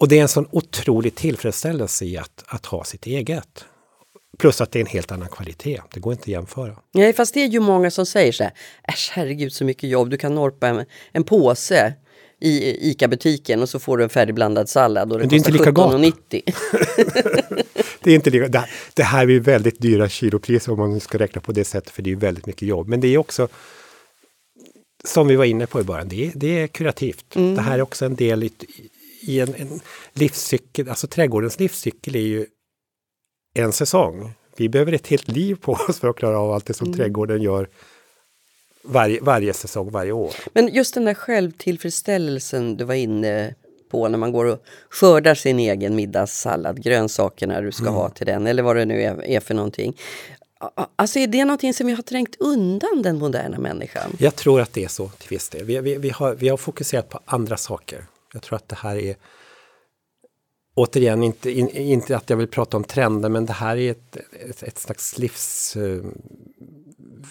och 0.03 0.09
det 0.09 0.19
är 0.19 0.23
en 0.23 0.29
sån 0.29 0.49
otrolig 0.51 1.15
tillfredsställelse 1.15 2.05
i 2.05 2.19
att, 2.19 2.45
att 2.47 2.67
ha 2.67 2.85
sitt 2.85 3.07
eget. 3.07 3.65
Plus 4.39 4.61
att 4.61 4.73
det 4.73 4.79
är 4.79 4.81
en 4.81 4.87
helt 4.87 5.13
annan 5.13 5.29
kvalitet. 5.29 5.81
Det 5.95 6.01
går 6.01 6.13
inte 6.13 6.23
att 6.23 6.29
jämföra. 6.29 6.77
Nej, 6.95 7.13
fast 7.13 7.35
det 7.35 7.41
är 7.41 7.49
ju 7.49 7.61
många 7.61 7.91
som 7.91 8.07
säger 8.07 8.33
så 8.33 8.43
här. 8.43 8.53
Äsch, 8.89 9.11
herregud 9.13 9.53
så 9.53 9.65
mycket 9.65 9.91
jobb. 9.91 10.11
Du 10.11 10.17
kan 10.17 10.35
norpa 10.35 10.69
en, 10.69 10.85
en 11.13 11.25
påse 11.25 11.95
i 12.43 12.91
ICA-butiken 12.91 13.63
och 13.63 13.69
så 13.69 13.79
får 13.79 13.99
du 13.99 14.05
en 14.05 14.11
färdigblandad 14.11 14.69
sallad 14.69 15.13
och 15.13 15.19
det, 15.19 15.27
det 15.27 15.39
kostar 15.39 15.53
17,90. 15.53 16.13
det 18.03 18.11
är 18.11 18.15
inte 18.15 18.31
lika 18.31 18.49
det, 18.49 18.69
det 18.95 19.03
här 19.03 19.31
är 19.31 19.41
väldigt 19.41 19.81
dyra 19.81 20.09
kilopriser 20.09 20.73
om 20.73 20.79
man 20.79 21.01
ska 21.01 21.19
räkna 21.19 21.41
på 21.41 21.53
det 21.53 21.65
sättet 21.65 21.91
för 21.91 22.03
det 22.03 22.13
är 22.13 22.17
väldigt 22.17 22.47
mycket 22.47 22.69
jobb. 22.69 22.89
Men 22.89 23.01
det 23.01 23.09
är 23.09 23.19
också 23.19 23.49
som 25.05 25.29
vi 25.29 25.37
var 25.37 25.45
inne 25.45 25.67
på 25.67 25.81
i 25.81 25.85
början, 25.85 26.09
det 26.09 26.27
är, 26.27 26.33
det 26.35 26.59
är 26.59 26.67
kurativt. 26.67 27.37
Mm. 27.37 27.55
Det 27.55 27.63
här 27.63 27.79
är 27.79 27.83
också 27.83 28.05
en 28.05 28.15
del 28.15 28.43
i, 28.43 28.53
i 29.21 29.41
en, 29.41 29.55
en 29.55 29.81
livscykel, 30.13 30.89
alltså 30.89 31.07
trädgårdens 31.07 31.59
livscykel 31.59 32.17
är 32.17 32.21
ju 32.21 32.47
en 33.55 33.73
säsong. 33.73 34.33
Vi 34.57 34.69
behöver 34.69 34.93
ett 34.93 35.07
helt 35.07 35.29
liv 35.29 35.55
på 35.55 35.73
oss 35.73 35.99
för 35.99 36.09
att 36.09 36.17
klara 36.17 36.39
av 36.39 36.53
allt 36.53 36.67
det 36.67 36.75
som 36.75 36.87
mm. 36.87 36.99
trädgården 36.99 37.43
gör 37.43 37.69
varje, 38.83 39.21
varje 39.21 39.53
säsong, 39.53 39.91
varje 39.91 40.13
år. 40.13 40.35
Men 40.53 40.75
just 40.75 40.95
den 40.95 41.05
där 41.05 41.15
självtillfredsställelsen 41.15 42.77
du 42.77 42.85
var 42.85 42.95
inne 42.95 43.55
på 43.91 44.09
när 44.09 44.19
man 44.19 44.33
går 44.33 44.45
och 44.45 44.65
skördar 44.91 45.35
sin 45.35 45.59
egen 45.59 45.97
middagssallad, 45.97 46.83
grönsakerna 46.83 47.61
du 47.61 47.73
ska 47.73 47.83
mm. 47.83 47.95
ha 47.95 48.09
till 48.11 48.27
den 48.27 48.47
eller 48.47 48.63
vad 48.63 48.77
det 48.77 48.85
nu 48.85 49.03
är, 49.03 49.25
är 49.25 49.41
för 49.41 49.55
någonting. 49.55 49.97
Alltså 50.97 51.19
är 51.19 51.27
det 51.27 51.45
någonting 51.45 51.75
som 51.75 51.87
vi 51.87 51.93
har 51.93 52.03
trängt 52.03 52.37
undan 52.39 53.03
den 53.03 53.19
moderna 53.19 53.59
människan? 53.59 54.17
Jag 54.19 54.37
tror 54.37 54.61
att 54.61 54.73
det 54.73 54.85
är 54.85 54.89
så 54.89 55.09
till 55.09 55.29
viss 55.29 55.49
del. 55.49 55.65
Vi, 55.65 55.81
vi, 55.81 55.97
vi, 55.97 56.11
har, 56.11 56.35
vi 56.35 56.49
har 56.49 56.57
fokuserat 56.57 57.09
på 57.09 57.21
andra 57.25 57.57
saker. 57.57 58.05
Jag 58.33 58.43
tror 58.43 58.57
att 58.57 58.69
det 58.69 58.77
här 58.77 58.97
är 58.97 59.17
Återigen, 60.75 61.23
inte, 61.23 61.51
in, 61.51 61.69
inte 61.69 62.17
att 62.17 62.31
jag 62.31 62.37
vill 62.37 62.49
prata 62.49 62.77
om 62.77 62.85
trender, 62.85 63.29
men 63.29 63.47
det 63.47 63.53
här 63.53 63.77
är 63.77 63.91
ett, 63.91 64.17
ett, 64.51 64.63
ett 64.63 64.79
slags 64.79 65.19
livs... 65.19 65.77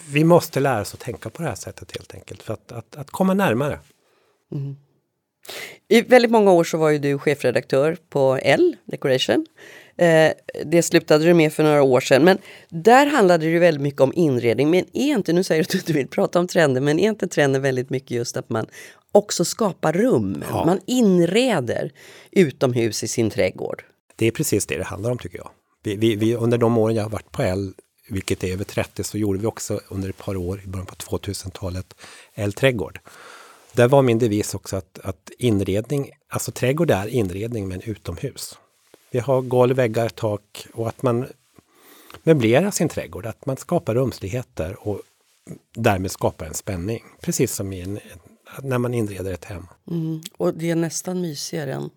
Vi 0.09 0.23
måste 0.23 0.59
lära 0.59 0.81
oss 0.81 0.93
att 0.93 0.99
tänka 0.99 1.29
på 1.29 1.41
det 1.41 1.49
här 1.49 1.55
sättet 1.55 1.91
helt 1.97 2.13
enkelt, 2.13 2.43
för 2.43 2.53
att, 2.53 2.71
att, 2.71 2.95
att 2.95 3.11
komma 3.11 3.33
närmare. 3.33 3.79
Mm. 4.51 4.75
I 5.87 6.01
väldigt 6.01 6.31
många 6.31 6.51
år 6.51 6.63
så 6.63 6.77
var 6.77 6.89
ju 6.89 6.99
du 6.99 7.17
chefredaktör 7.17 7.97
på 8.09 8.39
L 8.41 8.75
Decoration. 8.85 9.45
Eh, 9.97 10.31
det 10.65 10.83
slutade 10.83 11.25
du 11.25 11.33
med 11.33 11.53
för 11.53 11.63
några 11.63 11.83
år 11.83 11.99
sedan. 11.99 12.23
Men 12.23 12.37
där 12.69 13.05
handlade 13.05 13.45
det 13.45 13.51
ju 13.51 13.59
väldigt 13.59 13.81
mycket 13.81 14.01
om 14.01 14.13
inredning. 14.15 14.69
Men 14.69 14.85
är 14.93 15.13
inte, 15.13 15.33
nu 15.33 15.43
säger 15.43 15.63
du 15.63 15.65
att 15.65 15.71
du 15.71 15.77
inte 15.77 15.93
vill 15.93 16.07
prata 16.07 16.39
om 16.39 16.47
trender, 16.47 16.81
men 16.81 16.99
är 16.99 17.09
inte 17.09 17.27
trenden 17.27 17.61
väldigt 17.61 17.89
mycket 17.89 18.11
just 18.11 18.37
att 18.37 18.49
man 18.49 18.65
också 19.11 19.45
skapar 19.45 19.93
rum? 19.93 20.43
Ja. 20.49 20.65
Man 20.65 20.79
inreder 20.85 21.91
utomhus 22.31 23.03
i 23.03 23.07
sin 23.07 23.29
trädgård. 23.29 23.83
Det 24.15 24.27
är 24.27 24.31
precis 24.31 24.65
det 24.65 24.77
det 24.77 24.83
handlar 24.83 25.11
om 25.11 25.17
tycker 25.17 25.37
jag. 25.37 25.49
Vi, 25.83 25.95
vi, 25.95 26.15
vi, 26.15 26.35
under 26.35 26.57
de 26.57 26.77
åren 26.77 26.95
jag 26.95 27.03
har 27.03 27.09
varit 27.09 27.31
på 27.31 27.43
L, 27.43 27.73
vilket 28.11 28.43
är 28.43 28.53
över 28.53 28.63
30, 28.63 29.03
så 29.03 29.17
gjorde 29.17 29.39
vi 29.39 29.45
också 29.45 29.81
under 29.89 30.09
ett 30.09 30.17
par 30.17 30.37
år 30.37 30.61
i 30.63 30.67
början 30.67 30.85
på 30.85 30.95
2000-talet 30.95 31.95
L 32.33 32.53
Trädgård. 32.53 32.99
Där 33.73 33.87
var 33.87 34.01
min 34.01 34.19
devis 34.19 34.55
också 34.55 34.75
att, 34.75 34.99
att 35.03 35.31
inredning, 35.37 36.11
alltså 36.27 36.51
trädgård 36.51 36.91
är 36.91 37.07
inredning 37.07 37.67
men 37.67 37.81
utomhus. 37.81 38.57
Vi 39.11 39.19
har 39.19 39.41
golv, 39.41 39.75
väggar, 39.75 40.09
tak 40.09 40.67
och 40.73 40.87
att 40.87 41.03
man 41.03 41.27
möblerar 42.23 42.71
sin 42.71 42.89
trädgård, 42.89 43.25
att 43.25 43.45
man 43.45 43.57
skapar 43.57 43.95
rumsligheter 43.95 44.87
och 44.87 45.01
därmed 45.75 46.11
skapar 46.11 46.45
en 46.45 46.53
spänning. 46.53 47.03
Precis 47.21 47.53
som 47.53 47.73
en, 47.73 47.99
när 48.61 48.77
man 48.77 48.93
inreder 48.93 49.33
ett 49.33 49.45
hem. 49.45 49.67
Mm. 49.87 50.21
Och 50.37 50.53
det 50.53 50.69
är 50.69 50.75
nästan 50.75 51.21
mysigare 51.21 51.73
än, 51.73 51.89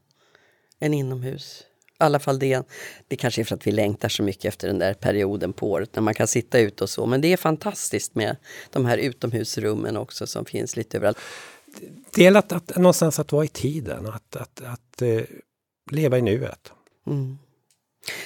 än 0.81 0.95
inomhus. 0.95 1.63
I 2.01 2.05
alla 2.05 2.19
fall 2.19 2.39
det. 2.39 2.63
Det 3.09 3.17
kanske 3.17 3.43
är 3.43 3.45
för 3.45 3.55
att 3.55 3.67
vi 3.67 3.73
längtar 3.73 4.09
så 4.09 4.23
mycket 4.23 4.45
efter 4.45 4.69
den 4.69 4.79
där 4.79 4.95
perioden 4.95 5.53
på 5.53 5.71
året 5.71 5.91
när 5.95 6.03
man 6.03 6.15
kan 6.15 6.27
sitta 6.27 6.59
ute 6.59 6.85
och 6.85 6.91
så. 6.91 7.07
Men 7.07 7.21
det 7.21 7.33
är 7.33 7.37
fantastiskt 7.37 8.15
med 8.15 8.37
de 8.71 8.87
här 8.87 8.99
utomhusrummen 8.99 9.97
också 9.97 10.27
som 10.27 10.45
finns 10.45 10.77
lite 10.77 10.97
överallt. 10.97 11.19
Del 12.15 12.37
att, 12.37 12.53
att 12.53 12.77
någonstans 12.77 13.19
att 13.19 13.33
vara 13.33 13.45
i 13.45 13.49
tiden, 13.49 14.07
att, 14.07 14.37
att, 14.37 14.61
att, 14.61 15.03
uh, 15.03 15.23
leva 15.91 16.19
i 16.19 16.23
nuet. 16.23 16.73
Mm. 17.07 17.39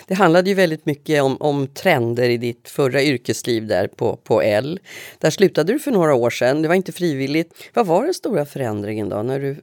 Det 0.06 0.14
handlade 0.14 0.50
ju 0.50 0.54
väldigt 0.54 0.86
mycket 0.86 1.22
om, 1.22 1.36
om 1.40 1.66
trender 1.66 2.28
i 2.28 2.36
ditt 2.36 2.68
förra 2.68 3.02
yrkesliv 3.02 3.66
där 3.66 3.86
på, 3.86 4.16
på 4.16 4.42
L. 4.42 4.80
Där 5.18 5.30
slutade 5.30 5.72
du 5.72 5.78
för 5.78 5.90
några 5.90 6.14
år 6.14 6.30
sedan, 6.30 6.62
det 6.62 6.68
var 6.68 6.74
inte 6.74 6.92
frivilligt. 6.92 7.54
Vad 7.74 7.86
var 7.86 8.04
den 8.04 8.14
stora 8.14 8.46
förändringen 8.46 9.08
då 9.08 9.22
när 9.22 9.40
du 9.40 9.56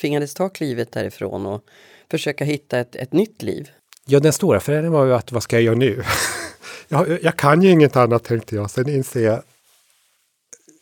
tvingades 0.00 0.34
ta 0.34 0.48
klivet 0.48 0.92
därifrån 0.92 1.46
och 1.46 1.64
försöka 2.10 2.44
hitta 2.44 2.78
ett, 2.78 2.96
ett 2.96 3.12
nytt 3.12 3.42
liv? 3.42 3.70
Ja, 4.06 4.20
den 4.20 4.32
stora 4.32 4.60
förändringen 4.60 4.92
var 4.92 5.06
ju 5.06 5.14
att 5.14 5.32
vad 5.32 5.42
ska 5.42 5.56
jag 5.56 5.62
göra 5.62 5.74
nu? 5.74 6.02
jag, 6.88 7.18
jag 7.22 7.36
kan 7.36 7.62
ju 7.62 7.70
inget 7.70 7.96
annat 7.96 8.24
tänkte 8.24 8.54
jag. 8.56 8.70
Sen 8.70 8.88
inser 8.88 9.20
jag, 9.20 9.42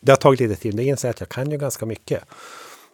det 0.01 0.13
har 0.13 0.17
tagit 0.17 0.41
lite 0.41 0.57
tid, 0.57 0.75
men 0.75 0.85
jag 0.85 0.91
inser 0.91 1.11
att 1.11 1.21
jag 1.21 1.29
kan 1.29 1.51
ju 1.51 1.59
ganska 1.59 1.87
mycket. 1.87 2.25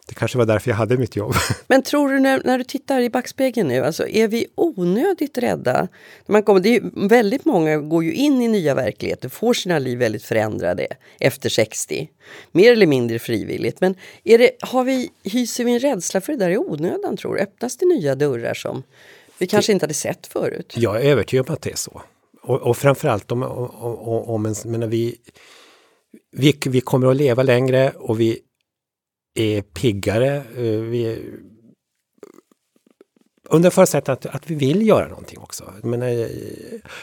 Det 0.07 0.15
kanske 0.15 0.37
var 0.37 0.45
därför 0.45 0.71
jag 0.71 0.77
hade 0.77 0.97
mitt 0.97 1.15
jobb. 1.15 1.33
Men 1.67 1.81
tror 1.81 2.09
du 2.09 2.19
när, 2.19 2.41
när 2.45 2.57
du 2.57 2.63
tittar 2.63 3.01
i 3.01 3.09
backspegeln 3.09 3.67
nu, 3.67 3.85
alltså 3.85 4.07
är 4.07 4.27
vi 4.27 4.47
onödigt 4.55 5.37
rädda? 5.37 5.87
man 6.25 6.43
kommer, 6.43 6.59
det 6.59 6.75
är, 6.75 7.07
väldigt 7.09 7.45
många 7.45 7.77
går 7.77 8.03
ju 8.03 8.13
in 8.13 8.41
i 8.41 8.47
nya 8.47 8.75
verkligheter, 8.75 9.29
får 9.29 9.53
sina 9.53 9.79
liv 9.79 9.97
väldigt 9.97 10.23
förändrade 10.23 10.87
efter 11.19 11.49
60. 11.49 12.09
Mer 12.51 12.71
eller 12.71 12.87
mindre 12.87 13.19
frivilligt. 13.19 13.81
Men 13.81 13.95
är 14.23 14.37
det, 14.37 14.51
har 14.59 14.83
vi, 14.83 15.09
hyser 15.23 15.63
vi 15.63 15.71
en 15.73 15.79
rädsla 15.79 16.21
för 16.21 16.33
det 16.33 16.39
där 16.39 16.49
i 16.49 16.57
onödan 16.57 17.17
tror 17.17 17.35
du? 17.35 17.41
Öppnas 17.41 17.77
det 17.77 17.85
nya 17.85 18.15
dörrar 18.15 18.53
som 18.53 18.83
vi 19.37 19.47
kanske 19.47 19.71
inte 19.71 19.83
hade 19.83 19.93
sett 19.93 20.27
förut? 20.27 20.73
Jag 20.77 20.95
är 20.95 21.05
övertygad 21.11 21.49
om 21.49 21.53
att 21.53 21.61
det 21.61 21.71
är 21.71 21.75
så. 21.75 22.01
Och, 22.41 22.61
och 22.61 22.77
framförallt 22.77 23.31
om, 23.31 23.43
om, 23.43 23.69
om, 23.79 24.23
om 24.29 24.45
en, 24.45 24.55
menar 24.65 24.87
vi, 24.87 25.17
vi, 26.31 26.57
vi 26.65 26.81
kommer 26.81 27.07
att 27.07 27.15
leva 27.15 27.43
längre 27.43 27.91
och 27.95 28.19
vi 28.19 28.39
är 29.35 29.61
piggare. 29.61 30.35
Eh, 30.35 30.63
vi 30.63 31.05
är, 31.05 31.19
under 33.49 33.69
förutsättning 33.69 34.13
att, 34.13 34.25
att 34.25 34.49
vi 34.49 34.55
vill 34.55 34.87
göra 34.87 35.07
någonting 35.07 35.39
också. 35.39 35.73
Men, 35.83 36.01
eh, 36.01 36.27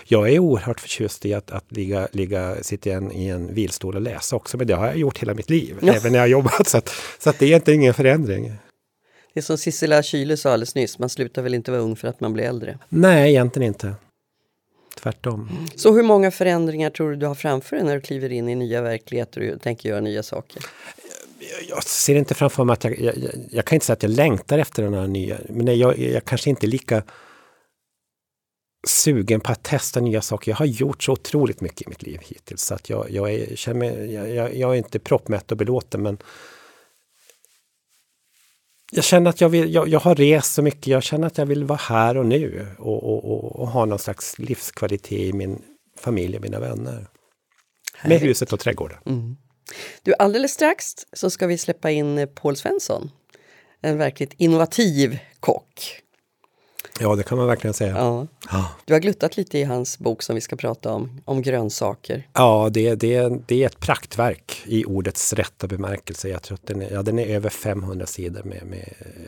jag 0.05 0.31
är 0.31 0.38
oerhört 0.38 0.81
förtjust 0.81 1.27
i 1.27 1.35
att, 1.35 1.51
att 1.51 1.73
ligga, 1.73 2.09
ligga, 2.12 2.62
sitta 2.62 2.91
i 2.91 2.93
en, 2.93 3.12
i 3.12 3.29
en 3.29 3.55
vilstol 3.55 3.97
och 3.97 4.03
läsa 4.03 4.37
också. 4.37 4.57
Men 4.57 4.67
det 4.67 4.75
har 4.75 4.87
jag 4.87 4.97
gjort 4.97 5.19
hela 5.19 5.35
mitt 5.35 5.51
liv, 5.51 5.77
ja. 5.81 5.95
även 5.95 6.12
när 6.12 6.19
jag 6.19 6.29
jobbat. 6.29 6.69
Så, 6.69 6.79
att, 6.79 6.95
så 7.19 7.31
att 7.31 7.38
det 7.38 7.53
är 7.53 7.57
inte 7.57 7.73
ingen 7.73 7.95
förändring. 7.95 8.53
Det 9.35 9.41
är 9.41 9.43
som 9.43 9.59
Sissela 9.59 10.03
Kyle 10.03 10.37
sa 10.37 10.53
alldeles 10.53 10.75
nyss, 10.75 10.99
man 10.99 11.09
slutar 11.09 11.43
väl 11.43 11.55
inte 11.55 11.71
vara 11.71 11.81
ung 11.81 11.97
för 11.97 12.09
att 12.09 12.21
man 12.21 12.33
blir 12.33 12.45
äldre? 12.45 12.79
Nej, 12.88 13.31
egentligen 13.31 13.69
inte. 13.69 13.95
Tvärtom. 14.97 15.69
Så 15.75 15.93
hur 15.93 16.03
många 16.03 16.31
förändringar 16.31 16.91
tror 16.91 17.11
du 17.11 17.17
du 17.17 17.27
har 17.27 17.35
framför 17.35 17.77
dig 17.77 17.85
när 17.85 17.95
du 17.95 18.01
kliver 18.01 18.33
in 18.33 18.49
i 18.49 18.55
nya 18.55 18.83
verkligheter 18.83 19.55
och 19.55 19.61
tänker 19.61 19.88
göra 19.88 20.01
nya 20.01 20.23
saker? 20.23 20.62
Jag 21.69 21.85
ser 21.85 22.15
inte 22.15 22.35
framför 22.35 22.65
mig 22.65 22.73
att 22.73 22.85
jag, 22.85 23.01
jag, 23.01 23.15
jag, 23.51 23.65
kan 23.65 23.77
inte 23.77 23.87
säga 23.87 23.95
att 23.95 24.03
jag 24.03 24.13
längtar 24.13 24.59
efter 24.59 24.83
den 24.83 24.95
här 24.95 25.07
nya, 25.07 25.39
men 25.49 25.79
jag, 25.79 25.99
jag 25.99 26.25
kanske 26.25 26.51
inte 26.51 26.67
är 26.67 26.69
lika 26.69 27.03
sugen 28.87 29.41
på 29.41 29.53
att 29.53 29.63
testa 29.63 30.01
nya 30.01 30.23
saker. 30.23 30.51
Jag 30.51 30.57
har 30.57 30.67
gjort 30.67 31.03
så 31.03 31.13
otroligt 31.13 31.61
mycket 31.61 31.83
i 31.83 31.89
mitt 31.89 32.03
liv 32.03 32.21
hittills 32.23 32.63
så 32.63 32.75
att 32.75 32.91
jag, 32.91 33.11
jag, 33.11 33.35
är, 33.35 33.57
känner 33.57 34.05
jag, 34.05 34.57
jag, 34.57 34.71
är 34.71 34.75
inte 34.75 34.99
proppmätt 34.99 35.51
och 35.51 35.59
belåten 35.59 36.03
men 36.03 36.19
jag 38.93 39.05
känner 39.05 39.31
att 39.31 39.41
jag, 39.41 39.49
vill, 39.49 39.75
jag, 39.75 39.89
jag 39.89 40.01
har 40.01 40.15
rest 40.15 40.55
så 40.55 40.63
mycket. 40.63 40.87
Jag 40.87 41.03
känner 41.03 41.27
att 41.27 41.39
jag 41.39 41.47
vill 41.47 41.65
vara 41.65 41.81
här 41.83 42.17
och 42.17 42.27
nu 42.27 42.67
och, 42.79 43.05
och, 43.05 43.25
och, 43.25 43.61
och 43.61 43.69
ha 43.69 43.85
någon 43.85 43.99
slags 43.99 44.39
livskvalitet 44.39 45.13
i 45.13 45.33
min 45.33 45.63
familj 45.99 46.37
och 46.37 46.43
mina 46.43 46.61
vänner. 46.61 47.07
Härligt. 47.95 48.21
Med 48.21 48.29
huset 48.29 48.53
och 48.53 48.61
trädgården. 48.61 48.99
Mm. 49.07 49.37
Du, 50.02 50.14
alldeles 50.18 50.52
strax 50.52 50.94
så 51.12 51.31
ska 51.31 51.46
vi 51.46 51.59
släppa 51.59 51.90
in 51.90 52.28
Paul 52.35 52.57
Svensson. 52.57 53.11
En 53.81 53.98
verkligt 53.98 54.33
innovativ 54.37 55.18
kock. 55.40 56.02
Ja, 57.00 57.14
det 57.14 57.22
kan 57.22 57.38
man 57.38 57.46
verkligen 57.46 57.74
säga. 57.74 57.96
Ja. 58.50 58.66
Du 58.85 58.92
har 58.92 59.00
gluttat 59.00 59.37
lite 59.37 59.59
i 59.59 59.64
hans 59.64 59.98
bok 59.98 60.22
som 60.22 60.35
vi 60.35 60.40
ska 60.40 60.57
prata 60.57 60.92
om, 60.92 61.20
om 61.24 61.42
grönsaker. 61.42 62.28
ja 62.35 62.68
det, 62.72 62.94
det, 62.94 63.33
det 63.46 63.62
är 63.62 63.66
ett 63.66 63.81
praktverk 63.81 64.62
i 64.64 64.85
ordets 64.85 65.33
rätta 65.33 65.66
bemärkelse. 65.66 66.28
Jag 66.28 66.42
tror 66.42 66.54
att 66.54 66.66
den 66.66 66.83
är, 66.83 66.90
ja, 66.90 67.02
den 67.02 67.18
är 67.18 67.26
över 67.26 67.50
500 67.50 68.07
sidor 68.07 68.42
med, 68.42 68.62
med 68.66 68.94
eh, 68.98 69.22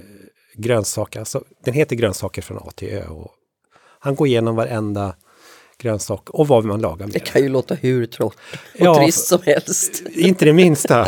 grönsaker. 0.55 1.19
Alltså, 1.21 1.45
den 1.65 1.75
heter 1.75 1.97
Grönsaker 1.97 2.43
från 2.43 2.59
A 2.59 2.71
till 2.75 2.89
Ö. 2.89 3.07
Och 3.07 3.31
han 3.99 4.15
går 4.15 4.27
igenom 4.27 4.57
varenda 4.57 5.15
grönsak 5.81 6.31
och 6.31 6.49
vad 6.49 6.65
man 6.65 6.81
lagar 6.81 7.07
med 7.07 7.13
Det 7.15 7.21
kan 7.21 7.43
ju 7.43 7.49
låta 7.49 7.75
hur 7.75 8.07
trott 8.07 8.35
och 8.75 8.87
Ja. 8.87 8.95
trist 8.95 9.27
som 9.27 9.39
helst. 9.43 10.03
Inte 10.15 10.45
det 10.45 10.53
minsta. 10.53 11.07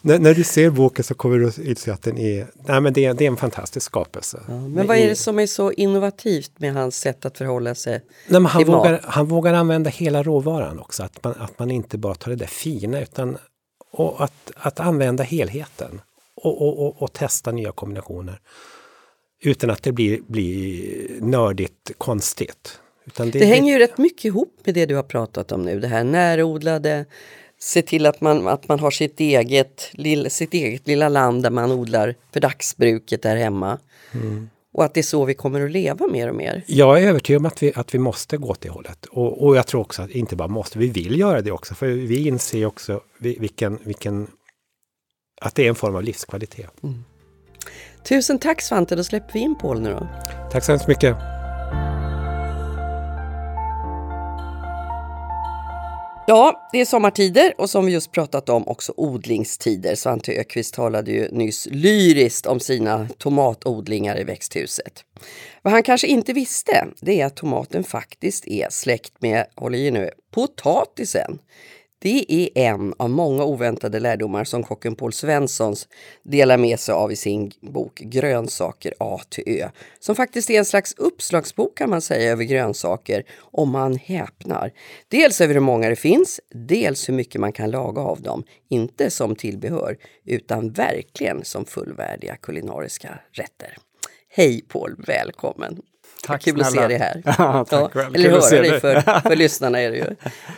när, 0.00 0.18
när 0.18 0.34
du 0.34 0.44
ser 0.44 0.70
boken 0.70 1.04
så 1.04 1.14
kommer 1.14 1.38
du 1.38 1.48
att 1.48 1.58
inse 1.58 1.92
att 1.92 2.02
den 2.02 2.18
är, 2.18 2.46
nej, 2.68 2.80
men 2.80 2.92
det, 2.92 3.04
är- 3.04 3.14
det 3.14 3.24
är 3.24 3.28
en 3.28 3.36
fantastisk 3.36 3.86
skapelse. 3.86 4.40
Men 4.48 4.86
vad 4.86 4.96
är 4.96 5.08
det 5.08 5.16
som 5.16 5.38
är 5.38 5.46
så 5.46 5.72
innovativt 5.72 6.52
med 6.56 6.72
hans 6.74 6.96
sätt 6.96 7.24
att 7.24 7.38
förhålla 7.38 7.74
sig 7.74 7.92
Nej, 8.28 8.40
men 8.40 8.46
han, 8.46 8.64
vågar, 8.64 9.00
han 9.04 9.26
vågar 9.26 9.54
använda 9.54 9.90
hela 9.90 10.22
råvaran 10.22 10.78
också. 10.80 11.02
Att 11.02 11.24
man, 11.24 11.34
att 11.38 11.58
man 11.58 11.70
inte 11.70 11.98
bara 11.98 12.14
tar 12.14 12.30
det 12.30 12.36
där 12.36 12.46
fina 12.46 13.00
utan 13.00 13.38
och 13.92 14.24
att, 14.24 14.50
att 14.56 14.80
använda 14.80 15.24
helheten. 15.24 16.00
Och, 16.36 16.62
och, 16.62 16.86
och, 16.86 17.02
och 17.02 17.12
testa 17.12 17.52
nya 17.52 17.72
kombinationer. 17.72 18.40
Utan 19.42 19.70
att 19.70 19.82
det 19.82 19.92
blir, 19.92 20.20
blir 20.26 20.94
nördigt 21.20 21.90
konstigt. 21.98 22.78
Det, 23.16 23.30
Det 23.30 23.44
hänger 23.44 23.72
ju 23.72 23.78
rätt 23.78 23.98
mycket 23.98 24.24
ihop 24.24 24.60
med 24.64 24.74
det 24.74 24.86
du 24.86 24.94
har 24.96 25.02
pratat 25.02 25.52
om 25.52 25.62
nu. 25.62 25.80
Det 25.80 25.88
här 25.88 26.04
närodlade, 26.04 27.04
se 27.58 27.82
till 27.82 28.06
att 28.06 28.20
man, 28.20 28.48
att 28.48 28.68
man 28.68 28.80
har 28.80 28.90
sitt 28.90 29.20
eget, 29.20 29.90
lill, 29.92 30.30
sitt 30.30 30.54
eget 30.54 30.86
lilla 30.86 31.08
land 31.08 31.42
där 31.42 31.50
man 31.50 31.72
odlar 31.72 32.14
för 32.32 32.40
dagsbruket 32.40 33.22
där 33.22 33.36
hemma. 33.36 33.78
Mm. 34.12 34.48
Och 34.74 34.84
att 34.84 34.94
det 34.94 35.00
är 35.00 35.02
så 35.02 35.24
vi 35.24 35.34
kommer 35.34 35.64
att 35.64 35.70
leva 35.70 36.06
mer 36.06 36.28
och 36.28 36.34
mer. 36.34 36.62
Jag 36.66 37.02
är 37.02 37.08
övertygad 37.08 37.40
om 37.40 37.46
att 37.46 37.62
vi, 37.62 37.72
att 37.74 37.94
vi 37.94 37.98
måste 37.98 38.36
gå 38.36 38.48
åt 38.48 38.60
det 38.60 38.68
hållet. 38.68 39.06
Och, 39.06 39.46
och 39.46 39.56
jag 39.56 39.66
tror 39.66 39.80
också 39.80 40.02
att 40.02 40.10
inte 40.10 40.36
bara 40.36 40.48
måste, 40.48 40.78
vi 40.78 40.88
vill 40.88 41.18
göra 41.18 41.40
det 41.40 41.50
också. 41.50 41.74
För 41.74 41.86
vi 41.86 42.28
inser 42.28 42.66
också 42.66 43.00
vi- 43.18 43.38
vilken, 43.40 43.78
vilken, 43.84 44.26
att 45.40 45.54
det 45.54 45.64
är 45.64 45.68
en 45.68 45.74
form 45.74 45.96
av 45.96 46.02
livskvalitet. 46.02 46.70
Tusen 48.08 48.38
tack 48.38 48.62
Svante, 48.62 48.96
då 48.96 49.04
släpper 49.04 49.32
vi 49.32 49.38
in 49.38 49.54
Paul 49.60 49.80
nu 49.80 49.90
då. 49.90 50.08
Tack 50.52 50.64
så 50.64 50.72
hemskt 50.72 50.88
mycket. 50.88 51.16
Ja, 56.26 56.68
det 56.72 56.80
är 56.80 56.84
sommartider 56.84 57.54
och 57.58 57.70
som 57.70 57.86
vi 57.86 57.92
just 57.92 58.12
pratat 58.12 58.48
om 58.48 58.68
också 58.68 58.92
odlingstider. 58.96 59.94
Svante 59.94 60.32
Ökvist 60.32 60.74
talade 60.74 61.10
ju 61.10 61.28
nyss 61.28 61.68
lyriskt 61.70 62.46
om 62.46 62.60
sina 62.60 63.08
tomatodlingar 63.18 64.20
i 64.20 64.24
växthuset. 64.24 65.04
Vad 65.62 65.72
han 65.72 65.82
kanske 65.82 66.06
inte 66.06 66.32
visste, 66.32 66.86
det 67.00 67.20
är 67.20 67.26
att 67.26 67.36
tomaten 67.36 67.84
faktiskt 67.84 68.48
är 68.48 68.66
släkt 68.70 69.12
med, 69.22 69.46
håll 69.54 69.74
i 69.74 69.90
nu, 69.90 70.10
potatisen. 70.34 71.38
Det 72.04 72.24
är 72.28 72.48
en 72.54 72.94
av 72.96 73.10
många 73.10 73.44
oväntade 73.44 74.00
lärdomar 74.00 74.44
som 74.44 74.62
kocken 74.62 74.96
Paul 74.96 75.12
Svenssons 75.12 75.88
delar 76.22 76.56
med 76.56 76.80
sig 76.80 76.92
av 76.92 77.12
i 77.12 77.16
sin 77.16 77.52
bok 77.60 78.00
Grönsaker 78.00 78.94
A 78.98 79.20
till 79.28 79.44
Ö. 79.46 79.68
Som 79.98 80.16
faktiskt 80.16 80.50
är 80.50 80.58
en 80.58 80.64
slags 80.64 80.94
uppslagsbok 80.94 81.78
kan 81.78 81.90
man 81.90 82.00
säga 82.00 82.32
över 82.32 82.44
grönsaker 82.44 83.24
om 83.40 83.70
man 83.70 83.96
häpnar. 83.96 84.72
Dels 85.08 85.40
över 85.40 85.54
hur 85.54 85.60
många 85.60 85.88
det 85.88 85.96
finns, 85.96 86.40
dels 86.54 87.08
hur 87.08 87.14
mycket 87.14 87.40
man 87.40 87.52
kan 87.52 87.70
laga 87.70 88.02
av 88.02 88.22
dem. 88.22 88.44
Inte 88.68 89.10
som 89.10 89.36
tillbehör, 89.36 89.96
utan 90.24 90.70
verkligen 90.70 91.44
som 91.44 91.64
fullvärdiga 91.64 92.36
kulinariska 92.36 93.18
rätter. 93.32 93.76
Hej 94.28 94.64
Paul, 94.68 94.96
välkommen! 95.06 95.82
Tack 96.26 96.42
Kul 96.44 96.60
att 96.60 96.66
se 96.66 96.72
snälla. 96.72 96.88
dig 96.88 96.98
här. 96.98 97.22
Ja, 97.38 97.88
väl. 97.94 98.14
Eller 98.14 98.30
höra 98.30 98.62
dig. 98.62 98.80
för, 98.80 99.00
för 99.28 99.36
lyssnarna 99.36 99.80
är 99.80 99.90
det 99.90 99.96
ju. 99.96 100.04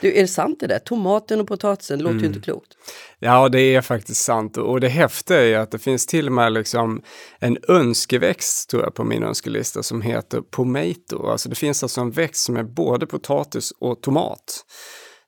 Du, 0.01 0.17
är 0.17 0.21
det 0.23 0.29
sant 0.29 0.61
det 0.61 0.67
där? 0.67 0.79
Tomaten 0.79 1.41
och 1.41 1.49
potatisen, 1.49 1.99
det 1.99 2.05
låter 2.05 2.13
Mm. 2.15 2.23
ju 2.25 2.29
inte 2.29 2.41
klokt. 2.41 2.69
Ja, 3.19 3.49
det 3.49 3.61
är 3.61 3.81
faktiskt 3.81 4.25
sant. 4.25 4.57
Och 4.57 4.81
det 4.81 4.89
häftiga 4.89 5.41
är 5.43 5.59
att 5.59 5.71
det 5.71 5.79
finns 5.79 6.07
till 6.07 6.27
och 6.27 6.33
med 6.33 6.53
liksom 6.53 7.03
en 7.39 7.59
önskeväxt, 7.69 8.71
tror 8.71 8.83
jag, 8.83 8.95
på 8.95 9.05
min 9.05 9.23
önskelista 9.23 9.83
som 9.83 10.03
heter 10.03 10.41
pomato. 10.41 11.27
Alltså 11.31 11.49
det 11.49 11.55
finns 11.55 11.83
alltså 11.83 12.01
en 12.01 12.11
växt 12.11 12.45
som 12.45 12.57
är 12.57 12.63
både 12.63 13.07
potatis 13.07 13.73
och 13.81 14.01
tomat. 14.01 14.65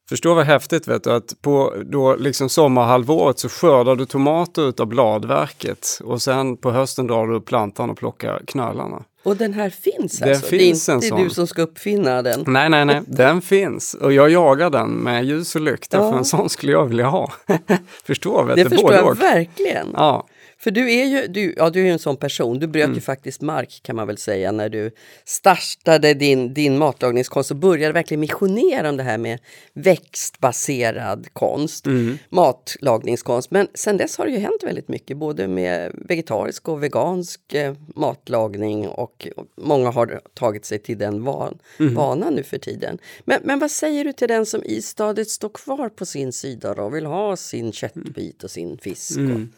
Förstå 0.09 0.35
vad 0.35 0.45
häftigt 0.47 0.89
vet 0.89 1.05
du, 1.05 1.11
att 1.13 1.43
på 1.43 1.75
då 1.93 2.17
liksom 2.17 2.49
sommarhalvåret 2.49 3.39
så 3.39 3.49
skördar 3.49 3.97
du 3.97 4.07
tomater 4.07 4.69
utav 4.69 4.87
bladverket 4.87 5.87
och 6.05 6.23
sen 6.23 6.57
på 6.57 6.71
hösten 6.71 7.07
drar 7.07 7.27
du 7.27 7.35
upp 7.37 7.47
plantan 7.47 7.91
och 7.91 7.97
plockar 7.99 8.43
knölarna. 8.47 9.03
Och 9.29 9.37
den 9.37 9.53
här 9.53 9.71
finns 9.71 10.19
Den 10.19 10.29
alltså? 10.29 10.47
finns 10.47 10.87
det 10.87 10.93
är 10.93 10.95
inte 10.95 11.17
du 11.23 11.31
som 11.31 11.47
ska 11.47 11.63
uppfinna 11.63 12.23
den? 12.23 12.45
Nej, 12.47 12.69
nej, 12.69 12.85
nej, 12.85 13.01
den 13.07 13.41
finns 13.43 13.95
och 13.95 14.13
jag 14.13 14.31
jagar 14.31 14.71
den 14.71 14.89
med 14.91 15.25
ljus 15.25 15.55
och 15.55 15.61
lykta 15.61 15.97
Ja. 15.97 16.11
för 16.11 16.19
en 16.19 16.25
sån 16.25 16.49
skulle 16.49 16.73
jag 16.73 16.87
vilja 16.87 17.07
ha. 17.07 17.33
Förstår 18.05 18.45
vet 18.45 18.57
Det 18.57 18.63
du, 18.65 18.69
förstår 18.71 18.95
jag 18.95 19.07
och. 19.09 19.23
verkligen. 19.23 19.87
Ja. 19.95 20.27
För 20.61 20.71
du 20.71 20.93
är 20.95 21.05
ju 21.05 21.27
du, 21.27 21.55
ja, 21.57 21.71
du 21.71 21.87
är 21.89 21.93
en 21.93 21.99
sån 21.99 22.17
person. 22.17 22.59
Du 22.59 22.67
bröt 22.67 22.85
Mm. 22.85 22.95
ju 22.95 23.01
faktiskt 23.01 23.41
mark 23.41 23.81
kan 23.83 23.97
man 23.97 24.07
väl 24.07 24.19
säga 24.19 24.53
när 24.53 24.69
du 24.69 24.91
startade 25.25 26.15
din, 26.15 26.55
din 26.55 26.79
matlagningskonst 26.79 27.51
och 27.51 27.57
började 27.57 27.93
verkligen 27.93 28.21
missionera 28.21 28.89
om 28.89 28.97
det 28.97 29.03
här 29.03 29.19
med 29.19 29.39
växtbaserad 29.73 31.27
konst, 31.33 31.87
Mm. 31.87 32.19
matlagningskonst. 32.31 33.51
Men 33.51 33.69
sen 33.75 33.97
dess 33.97 34.19
har 34.19 34.25
det 34.27 34.33
ju 34.33 34.39
hänt 34.39 34.63
väldigt 34.63 34.89
mycket, 34.89 35.17
både 35.17 35.49
med 35.49 35.93
vegetarisk 35.95 36.69
och 36.69 36.83
vegansk 36.83 37.55
eh, 37.55 37.75
matlagning 37.97 38.89
och 38.89 39.29
och 39.37 39.47
många 39.57 39.91
har 39.91 40.21
tagit 40.35 40.65
sig 40.65 40.79
till 40.79 40.99
den 40.99 41.25
van, 41.25 41.59
Mm. 41.81 41.95
vanan 41.95 42.35
nu 42.35 42.43
för 42.43 42.59
tiden. 42.59 42.99
Men, 43.25 43.41
men 43.45 43.59
vad 43.59 43.71
säger 43.71 44.05
du 44.05 44.13
till 44.13 44.29
den 44.29 44.47
som 44.47 44.63
istadigt 44.65 45.31
står 45.31 45.49
kvar 45.49 45.89
på 45.89 46.07
sin 46.07 46.33
sida 46.33 46.73
och 46.73 46.95
vill 46.95 47.07
ha 47.07 47.37
sin 47.37 47.73
köttbit 47.73 48.45
och 48.45 48.51
sin 48.51 48.79
fisk? 48.79 49.11
Och, 49.19 49.25
Mm. 49.25 49.53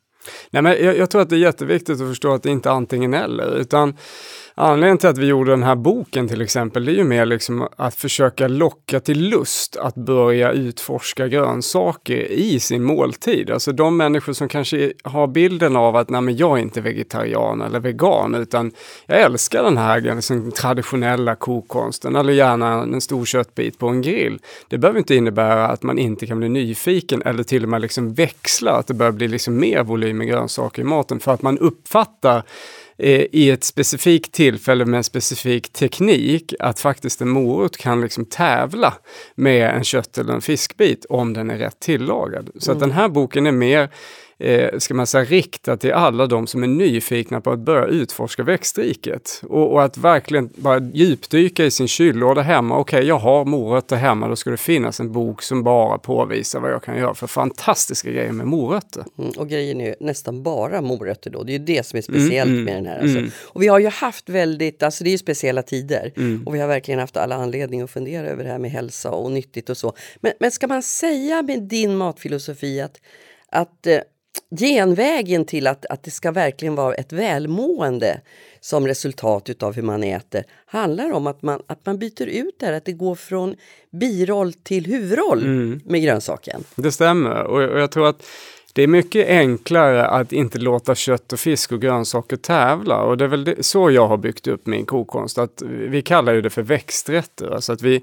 Nej, 0.51 0.63
men 0.63 0.85
jag, 0.85 0.97
jag 0.97 1.11
tror 1.11 1.23
att 1.23 1.31
det 1.31 1.37
är 1.37 1.41
jätteviktigt 1.41 2.01
att 2.01 2.09
förstå 2.09 2.35
att 2.35 2.43
det 2.43 2.51
inte 2.51 2.69
är 2.69 2.73
antingen 2.73 3.15
eller, 3.15 3.57
utan 3.57 3.95
anledningen 4.55 4.99
till 4.99 5.09
att 5.09 5.19
vi 5.19 5.27
gjorde 5.27 5.51
den 5.51 5.63
här 5.63 5.77
boken 5.77 6.29
till 6.29 6.43
exempel, 6.43 6.85
det 6.85 6.93
är 6.93 6.97
ju 6.97 7.05
mer 7.05 7.27
liksom 7.27 7.69
att 7.77 7.95
försöka 7.95 8.49
locka 8.49 9.01
till 9.01 9.29
lust 9.29 9.77
att 9.77 9.95
börja 9.95 10.53
utforska 10.53 11.29
grönsaker 11.29 12.33
i 12.33 12.61
sin 12.61 12.83
måltid. 12.83 13.51
Alltså 13.51 13.73
de 13.73 13.97
människor 13.97 14.33
som 14.33 14.49
kanske 14.49 14.93
har 15.05 15.27
bilden 15.27 15.77
av 15.77 15.97
att 15.97 16.11
nej, 16.11 16.21
men 16.21 16.37
jag 16.37 16.59
är 16.59 16.63
inte 16.63 16.81
vegetarian 16.81 17.61
eller 17.61 17.81
vegan, 17.81 18.35
utan 18.35 18.73
jag 19.07 19.21
älskar 19.21 19.63
den 19.63 19.77
här 19.77 20.01
liksom, 20.01 20.53
traditionella 20.53 21.35
kokkonsten 21.35 22.17
eller 22.17 22.33
gärna 22.33 22.83
en 22.83 23.01
stor 23.01 23.25
köttbit 23.25 23.79
på 23.79 23.89
en 23.89 24.03
grill. 24.03 24.39
Det 24.69 24.79
behöver 24.79 24.99
inte 24.99 25.15
innebära 25.15 25.67
att 25.67 25.83
man 25.83 25.99
inte 25.99 26.27
kan 26.27 26.39
bli 26.39 26.49
nyfiken 26.49 27.23
eller 27.23 27.43
till 27.43 27.63
och 27.63 27.69
med 27.69 27.81
liksom 27.81 28.15
växla, 28.15 28.73
att 28.73 28.87
det 28.87 28.95
börjar 28.95 29.13
bli 29.13 29.29
liksom 29.29 29.57
mer 29.57 29.83
volym 29.83 30.10
med 30.13 30.29
grönsaker 30.29 30.83
i 30.83 30.85
maten 30.85 31.21
för 31.21 31.33
att 31.33 31.43
man 31.43 31.59
uppfattar 31.59 32.43
eh, 32.99 33.27
i 33.33 33.51
ett 33.51 33.65
specifikt 33.65 34.33
tillfälle 34.33 34.85
med 34.85 34.99
en 34.99 35.05
specifik 35.05 35.73
teknik 35.73 36.55
att 36.59 36.81
faktiskt 36.81 37.21
en 37.21 37.29
morot 37.29 37.77
kan 37.77 38.01
liksom 38.01 38.25
tävla 38.25 38.95
med 39.35 39.75
en 39.75 39.85
kött 39.85 40.19
eller 40.19 40.35
en 40.35 40.41
fiskbit 40.41 41.07
om 41.09 41.33
den 41.33 41.51
är 41.51 41.59
rätt 41.59 41.81
tillagad. 41.81 42.51
Så 42.59 42.73
att 42.73 42.81
den 42.81 42.91
här 42.91 43.09
boken 43.09 43.47
är 43.47 43.53
mer 43.53 43.91
eh, 44.41 44.79
ska 44.79 44.95
man 44.95 45.07
säga, 45.07 45.25
riktad 45.25 45.77
till 45.77 45.93
alla 45.93 46.27
de 46.27 46.47
som 46.47 46.63
är 46.63 46.67
nyfikna 46.67 47.41
på 47.41 47.51
att 47.51 47.59
börja 47.59 47.87
utforska 47.87 48.43
växtriket. 48.43 49.43
Och, 49.49 49.73
och 49.73 49.85
att 49.85 49.99
verkligen 49.99 50.51
bara 50.55 50.79
djupdyka 50.93 51.65
i 51.65 51.71
sin 51.71 51.89
kyllåda 51.89 52.43
hemma. 52.43 52.79
Okej, 52.79 53.05
jag 53.05 53.19
har 53.19 53.45
morötter 53.45 53.97
hemma, 53.97 54.29
då 54.29 54.37
ska 54.37 54.51
det 54.51 54.57
finnas 54.57 55.01
en 55.01 55.13
bok 55.13 55.43
som 55.43 55.63
bara 55.63 55.99
påvisar 55.99 56.61
vad 56.61 56.71
jag 56.71 56.83
kan 56.83 56.97
göra 56.97 57.15
för 57.15 57.27
fantastiska 57.27 58.11
grejer 58.11 58.33
med 58.33 58.47
morötter. 58.47 59.05
Mm, 59.19 59.31
och 59.37 59.49
grejen 59.49 59.81
är 59.81 59.87
ju 59.87 59.95
nästan 60.01 60.43
bara 60.43 60.83
morötter 60.83 61.31
då. 61.31 61.43
Det 61.43 61.53
är 61.53 61.59
ju 61.59 61.65
det 61.65 61.87
som 61.87 61.97
är 61.97 62.03
speciellt 62.03 62.51
Mm, 62.51 62.61
mm, 62.61 62.65
med 62.65 62.75
den 62.75 62.87
här. 62.87 63.01
Alltså. 63.01 63.19
mm. 63.19 63.31
Och 63.43 63.63
vi 63.63 63.67
har 63.67 63.79
ju 63.79 63.89
haft 63.89 64.29
väldigt, 64.29 64.83
alltså 64.83 65.05
det 65.05 65.11
är 65.11 65.13
ju 65.13 65.19
speciella 65.19 65.63
tider. 65.63 66.13
Mm. 66.17 66.43
Och 66.47 66.55
vi 66.55 66.61
har 66.61 66.69
verkligen 66.69 67.01
haft 67.01 67.17
alla 67.17 67.35
anledning 67.35 67.83
att 67.83 67.91
fundera 67.91 68.27
över 68.27 68.45
det 68.45 68.51
här 68.51 68.59
med 68.59 68.71
hälsa 68.71 69.11
och 69.11 69.33
nyttigt 69.33 69.71
och 69.71 69.77
så. 69.77 69.95
Men, 70.21 70.33
men 70.41 70.51
ska 70.51 70.67
man 70.67 70.83
säga 70.83 71.43
med 71.43 71.63
din 71.63 71.97
matfilosofi 71.97 72.81
att, 72.81 73.01
att 73.49 73.87
eh, 73.87 73.99
genvägen 74.61 75.45
till 75.45 75.67
att, 75.67 75.87
att 75.87 76.03
det 76.03 76.11
ska 76.11 76.33
verkligen 76.33 76.75
vara 76.75 76.95
ett 76.95 77.13
välmående 77.13 78.21
som 78.61 78.87
resultat 78.87 79.51
utav 79.51 79.75
hur 79.75 79.83
man 79.83 80.03
äter 80.03 80.45
handlar 80.67 81.13
om 81.13 81.27
att 81.27 81.43
man, 81.43 81.63
att 81.67 81.87
man 81.87 81.99
byter 81.99 82.27
ut 82.27 82.57
det 82.61 82.67
här, 82.67 82.73
att 82.73 82.85
det 82.85 82.93
går 82.93 83.15
från 83.15 83.57
biroll 83.91 84.53
till 84.53 84.87
huvudroll 84.87 85.43
Mm. 85.43 85.81
med 85.85 86.03
grönsaken. 86.03 86.65
Det 86.75 86.93
stämmer 86.93 87.43
och 87.45 87.63
och 87.63 87.81
jag 87.81 87.91
tror 87.91 88.09
att 88.09 88.23
det 88.73 88.83
är 88.83 88.87
mycket 88.87 89.29
enklare 89.29 90.07
att 90.07 90.33
inte 90.33 90.59
låta 90.59 90.95
kött 90.95 91.33
och 91.33 91.41
fisk 91.41 91.73
och 91.73 91.81
grönsaker 91.81 92.37
tävla 92.37 92.97
och 93.03 93.17
det 93.19 93.25
är 93.25 93.29
väl 93.29 93.45
det, 93.45 93.63
så 93.67 93.91
jag 93.91 94.09
har 94.09 94.17
byggt 94.17 94.47
upp 94.47 94.67
min 94.67 94.87
kokkonst. 94.87 95.39
Att 95.39 95.63
vi 95.67 96.03
kallar 96.03 96.33
ju 96.33 96.43
det 96.43 96.51
för 96.51 96.63
växträtter. 96.63 97.51
Alltså 97.55 97.73
att 97.73 97.83
vi, 97.83 98.03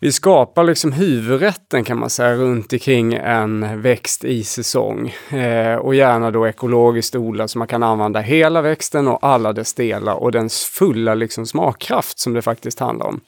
vi 0.00 0.12
skapar 0.12 0.64
liksom 0.64 0.92
huvudrätten 0.92 1.84
kan 1.84 1.98
man 1.98 2.10
säga 2.10 2.34
runt 2.34 2.72
omkring 2.72 3.14
en 3.14 3.82
växt 3.82 4.24
i 4.24 4.44
säsong. 4.44 5.14
Eh, 5.30 5.74
och 5.74 5.94
gärna 5.94 6.30
då 6.30 6.48
ekologiskt 6.48 7.16
odlad 7.16 7.50
så 7.50 7.58
man 7.58 7.68
kan 7.68 7.82
använda 7.82 8.20
hela 8.20 8.62
växten 8.62 9.08
och 9.08 9.18
alla 9.22 9.52
dess 9.52 9.74
delar 9.74 10.14
och 10.14 10.32
dens 10.32 10.64
fulla 10.64 11.14
liksom 11.14 11.46
smakkraft 11.46 12.18
som 12.18 12.32
det 12.32 12.42
faktiskt 12.42 12.78
handlar 12.78 13.06
om. 13.06 13.20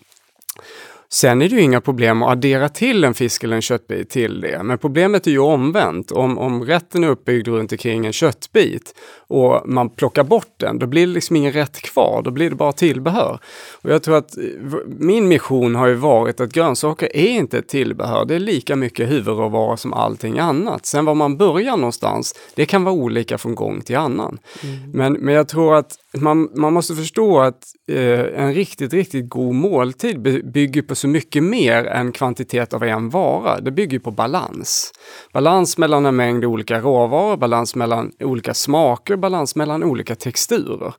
Sen 1.12 1.42
är 1.42 1.48
det 1.48 1.54
ju 1.54 1.62
inga 1.62 1.80
problem 1.80 2.22
att 2.22 2.30
addera 2.30 2.68
till 2.68 3.04
en 3.04 3.14
fisk 3.14 3.44
eller 3.44 3.56
en 3.56 3.62
köttbit 3.62 4.10
till 4.10 4.40
det. 4.40 4.62
Men 4.62 4.78
problemet 4.78 5.26
är 5.26 5.30
ju 5.30 5.38
omvänt. 5.38 6.10
Om, 6.10 6.38
om 6.38 6.64
rätten 6.64 7.04
är 7.04 7.08
uppbyggd 7.08 7.48
runt 7.48 7.72
omkring 7.72 8.06
en 8.06 8.12
köttbit 8.12 8.94
och 9.18 9.62
man 9.68 9.90
plockar 9.90 10.24
bort 10.24 10.54
den, 10.56 10.78
då 10.78 10.86
blir 10.86 11.06
det 11.06 11.12
liksom 11.12 11.36
ingen 11.36 11.52
rätt 11.52 11.82
kvar. 11.82 12.22
Då 12.24 12.30
blir 12.30 12.50
det 12.50 12.56
bara 12.56 12.72
tillbehör. 12.72 13.38
Och 13.82 13.90
jag 13.90 14.02
tror 14.02 14.16
att 14.16 14.38
eh, 14.38 14.44
min 14.86 15.28
mission 15.28 15.74
har 15.74 15.86
ju 15.86 15.94
varit 15.94 16.40
att 16.40 16.52
grönsaker 16.52 17.16
är 17.16 17.28
inte 17.28 17.58
ett 17.58 17.68
tillbehör. 17.68 18.24
Det 18.24 18.34
är 18.34 18.38
lika 18.38 18.76
mycket 18.76 19.10
huvudråvara 19.10 19.76
som 19.76 19.92
allting 19.92 20.38
annat. 20.38 20.86
Sen 20.86 21.04
var 21.04 21.14
man 21.14 21.36
börjar 21.36 21.76
någonstans, 21.76 22.34
det 22.54 22.66
kan 22.66 22.84
vara 22.84 22.94
olika 22.94 23.38
från 23.38 23.54
gång 23.54 23.80
till 23.80 23.96
annan. 23.96 24.38
Mm. 24.62 24.90
Men, 24.92 25.12
men 25.12 25.34
jag 25.34 25.48
tror 25.48 25.76
att 25.76 25.96
man, 26.14 26.48
man 26.54 26.72
måste 26.72 26.94
förstå 26.94 27.40
att 27.40 27.62
eh, 27.88 28.42
en 28.44 28.54
riktigt, 28.54 28.92
riktigt 28.92 29.28
god 29.28 29.54
måltid 29.54 30.20
bygger 30.52 30.82
på 30.82 30.94
så 31.00 31.08
mycket 31.08 31.42
mer 31.42 31.84
än 31.84 32.12
kvantitet 32.12 32.74
av 32.74 32.84
en 32.84 33.10
vara. 33.10 33.60
Det 33.60 33.70
bygger 33.70 33.98
på 33.98 34.10
balans. 34.10 34.92
Balans 35.32 35.78
mellan 35.78 36.06
en 36.06 36.16
mängd 36.16 36.44
olika 36.44 36.80
råvaror, 36.80 37.36
balans 37.36 37.74
mellan 37.74 38.12
olika 38.20 38.54
smaker, 38.54 39.16
balans 39.16 39.56
mellan 39.56 39.84
olika 39.84 40.14
texturer. 40.14 40.94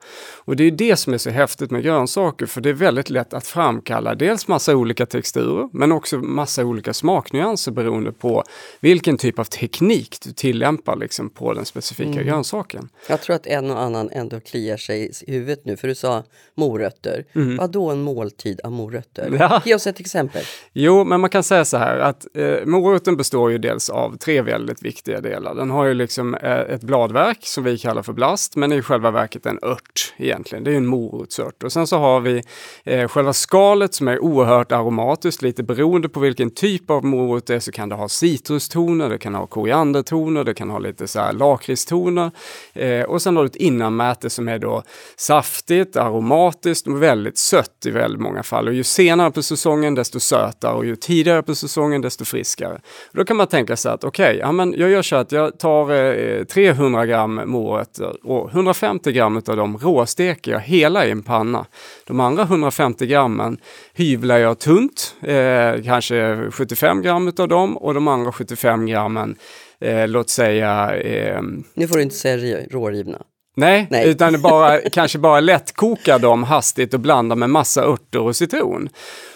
Och 0.45 0.55
det 0.55 0.63
är 0.63 0.71
det 0.71 0.95
som 0.95 1.13
är 1.13 1.17
så 1.17 1.29
häftigt 1.29 1.71
med 1.71 1.83
grönsaker, 1.83 2.45
för 2.45 2.61
det 2.61 2.69
är 2.69 2.73
väldigt 2.73 3.09
lätt 3.09 3.33
att 3.33 3.47
framkalla 3.47 4.15
dels 4.15 4.47
massa 4.47 4.75
olika 4.75 5.05
texturer, 5.05 5.69
men 5.73 5.91
också 5.91 6.17
massa 6.17 6.65
olika 6.65 6.93
smaknyanser 6.93 7.71
beroende 7.71 8.11
på 8.11 8.43
vilken 8.79 9.17
typ 9.17 9.39
av 9.39 9.43
teknik 9.43 10.17
du 10.23 10.31
tillämpar 10.31 10.95
liksom 10.95 11.29
på 11.29 11.53
den 11.53 11.65
specifika 11.65 12.11
mm. 12.11 12.25
grönsaken. 12.25 12.89
Jag 13.09 13.21
tror 13.21 13.35
att 13.35 13.47
en 13.47 13.71
och 13.71 13.79
annan 13.79 14.09
ändå 14.11 14.39
kliar 14.39 14.77
sig 14.77 15.11
i 15.27 15.31
huvudet 15.31 15.65
nu, 15.65 15.77
för 15.77 15.87
du 15.87 15.95
sa 15.95 16.23
morötter. 16.55 17.25
Mm. 17.35 17.57
Vad 17.57 17.71
då 17.71 17.89
en 17.89 18.01
måltid 18.01 18.61
av 18.63 18.71
morötter? 18.71 19.37
Ja. 19.39 19.61
Ge 19.65 19.75
oss 19.75 19.87
ett 19.91 19.99
exempel. 19.99 20.43
Jo, 20.73 21.03
men 21.03 21.21
man 21.21 21.29
kan 21.29 21.43
säga 21.43 21.65
så 21.65 21.77
här 21.77 21.99
att 21.99 22.27
eh, 22.33 22.65
moroten 22.65 23.17
består 23.17 23.51
ju 23.51 23.57
dels 23.57 23.89
av 23.89 24.17
tre 24.17 24.41
väldigt 24.41 24.83
viktiga 24.83 25.21
delar. 25.21 25.55
Den 25.55 25.69
har 25.69 25.85
ju 25.85 25.93
liksom 25.93 26.35
eh, 26.35 26.59
ett 26.59 26.81
bladverk 26.81 27.39
som 27.41 27.63
vi 27.63 27.77
kallar 27.77 28.01
för 28.01 28.13
blast, 28.13 28.55
men 28.55 28.71
är 28.71 28.77
i 28.77 28.81
själva 28.81 29.11
verket 29.11 29.45
en 29.45 29.59
ört 29.61 30.13
egentligen. 30.17 30.63
Det 30.63 30.71
är 30.71 30.75
en 30.75 30.85
morotsört. 30.85 31.63
Och 31.63 31.71
sen 31.71 31.87
så 31.87 31.97
har 31.97 32.19
vi 32.19 32.43
eh, 32.83 33.07
själva 33.07 33.33
skalet 33.33 33.93
som 33.93 34.07
är 34.07 34.19
oerhört 34.19 34.71
aromatiskt, 34.71 35.41
lite 35.41 35.63
beroende 35.63 36.09
på 36.09 36.19
vilken 36.19 36.51
typ 36.51 36.89
av 36.89 37.05
morot 37.05 37.45
det 37.45 37.55
är 37.55 37.59
så 37.59 37.71
kan 37.71 37.89
det 37.89 37.95
ha 37.95 38.09
citrustoner, 38.09 39.09
det 39.09 39.17
kan 39.17 39.35
ha 39.35 39.47
koriandertoner, 39.47 40.43
det 40.43 40.53
kan 40.53 40.69
ha 40.69 40.79
lite 40.79 41.07
så 41.07 41.19
här 41.19 41.33
lakritstoner. 41.33 42.31
Eh, 42.73 43.03
och 43.03 43.21
sen 43.21 43.35
har 43.35 43.43
du 43.43 43.47
ett 43.47 43.55
innanmäte 43.55 44.29
som 44.29 44.47
är 44.47 44.59
då 44.59 44.83
saftigt, 45.17 45.95
aromatiskt 45.95 46.87
och 46.87 47.03
väldigt 47.03 47.37
sött 47.37 47.85
i 47.85 47.91
väldigt 47.91 48.21
många 48.21 48.43
fall. 48.43 48.67
Och 48.67 48.73
ju 48.73 48.83
senare 48.83 49.31
på 49.31 49.43
säsongen 49.43 49.80
desto 49.89 50.19
sötare 50.19 50.73
och 50.73 50.85
ju 50.85 50.95
tidigare 50.95 51.43
på 51.43 51.55
säsongen 51.55 52.01
desto 52.01 52.25
friskare. 52.25 52.81
Då 53.11 53.25
kan 53.25 53.37
man 53.37 53.47
tänka 53.47 53.75
sig 53.75 53.91
att 53.91 54.03
okej, 54.03 54.43
okay, 54.43 54.57
ja, 54.57 54.73
jag 54.77 54.89
gör 54.89 55.01
så 55.01 55.15
att 55.15 55.31
jag 55.31 55.59
tar 55.59 55.91
eh, 55.91 56.43
300 56.43 57.05
gram 57.05 57.41
morötter 57.45 58.27
och 58.27 58.49
150 58.51 59.11
gram 59.11 59.41
av 59.47 59.57
dem 59.57 59.77
råsteker 59.77 60.51
jag 60.51 60.59
hela 60.59 61.05
i 61.05 61.11
en 61.11 61.23
panna. 61.23 61.65
De 62.07 62.19
andra 62.19 62.43
150 62.43 63.05
grammen 63.05 63.57
hyvlar 63.93 64.37
jag 64.37 64.59
tunt, 64.59 65.15
eh, 65.21 65.83
kanske 65.83 66.51
75 66.51 67.01
gram 67.01 67.31
av 67.37 67.47
dem 67.47 67.77
och 67.77 67.93
de 67.93 68.07
andra 68.07 68.31
75 68.31 68.85
grammen 68.85 69.35
eh, 69.81 70.07
låt 70.07 70.29
säga... 70.29 70.95
Eh, 70.95 71.41
nu 71.73 71.87
får 71.87 71.95
du 71.95 72.01
inte 72.01 72.15
säga 72.15 72.57
rårivna. 72.71 73.21
Nej, 73.55 73.87
Nej, 73.89 74.09
utan 74.09 74.41
bara, 74.41 74.79
kanske 74.91 75.17
bara 75.19 75.39
lättkoka 75.39 76.17
dem 76.17 76.43
hastigt 76.43 76.93
och 76.93 76.99
blanda 76.99 77.35
med 77.35 77.49
massa 77.49 77.83
örter 77.83 78.21
och 78.21 78.35
citron. 78.35 78.89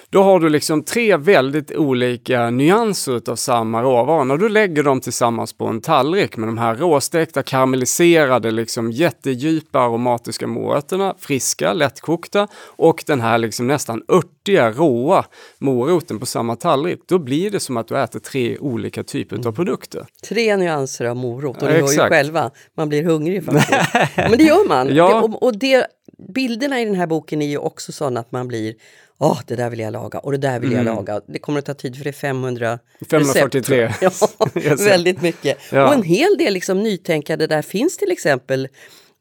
Då 0.09 0.23
har 0.23 0.39
du 0.39 0.49
liksom 0.49 0.83
tre 0.83 1.17
väldigt 1.17 1.71
olika 1.71 2.49
nyanser 2.49 3.21
av 3.29 3.35
samma 3.35 3.83
råvara. 3.83 4.33
och 4.33 4.39
du 4.39 4.49
lägger 4.49 4.83
dem 4.83 5.01
tillsammans 5.01 5.53
på 5.53 5.65
en 5.65 5.81
tallrik 5.81 6.37
med 6.37 6.47
de 6.47 6.57
här 6.57 6.75
råstekta, 6.75 7.43
karamelliserade, 7.43 8.51
liksom 8.51 8.91
jättedjupa 8.91 9.79
aromatiska 9.79 10.47
morötterna, 10.47 11.15
friska, 11.19 11.73
lättkokta 11.73 12.47
och 12.65 13.03
den 13.07 13.21
här 13.21 13.37
liksom 13.37 13.67
nästan 13.67 14.03
örtiga, 14.07 14.71
råa 14.71 15.25
moroten 15.57 16.19
på 16.19 16.25
samma 16.25 16.55
tallrik. 16.55 16.99
Då 17.07 17.19
blir 17.19 17.51
det 17.51 17.59
som 17.59 17.77
att 17.77 17.87
du 17.87 17.97
äter 17.97 18.19
tre 18.19 18.57
olika 18.57 19.03
typer 19.03 19.35
mm. 19.35 19.47
av 19.47 19.51
produkter. 19.51 20.05
Tre 20.29 20.57
nyanser 20.57 21.05
av 21.05 21.15
morot 21.15 21.61
och 21.61 21.67
ni 21.67 21.73
hör 21.73 21.91
ju 21.91 21.97
själva, 21.97 22.51
man 22.77 22.89
blir 22.89 23.03
hungrig 23.03 23.45
faktiskt. 23.45 24.15
Men 24.15 24.37
det 24.37 24.43
gör 24.43 24.67
man. 24.67 24.95
Ja. 24.95 25.07
Det, 25.07 25.13
och, 25.13 25.43
och 25.43 25.57
det, 25.57 25.87
bilderna 26.17 26.81
i 26.81 26.85
den 26.85 26.95
här 26.95 27.07
boken 27.07 27.41
är 27.41 27.47
ju 27.47 27.57
också 27.57 27.91
sådana 27.91 28.19
att 28.19 28.31
man 28.31 28.47
blir 28.47 28.75
Åh, 29.17 29.31
oh, 29.31 29.39
det 29.47 29.55
där 29.55 29.69
vill 29.69 29.79
jag 29.79 29.93
laga 29.93 30.19
och 30.19 30.31
det 30.31 30.37
där 30.37 30.59
vill 30.59 30.73
mm. 30.73 30.85
jag 30.85 30.95
laga. 30.95 31.21
Det 31.27 31.39
kommer 31.39 31.59
att 31.59 31.65
ta 31.65 31.73
tid 31.73 31.97
för 31.97 32.03
det 32.03 32.09
är 32.09 32.11
500 32.11 32.79
543. 33.09 33.93
Ja, 34.01 34.11
väldigt 34.77 35.21
mycket. 35.21 35.57
Ja. 35.71 35.87
Och 35.87 35.93
en 35.93 36.03
hel 36.03 36.37
del 36.37 36.53
liksom 36.53 36.83
nytänkande 36.83 37.47
där 37.47 37.61
finns 37.61 37.97
till 37.97 38.11
exempel 38.11 38.67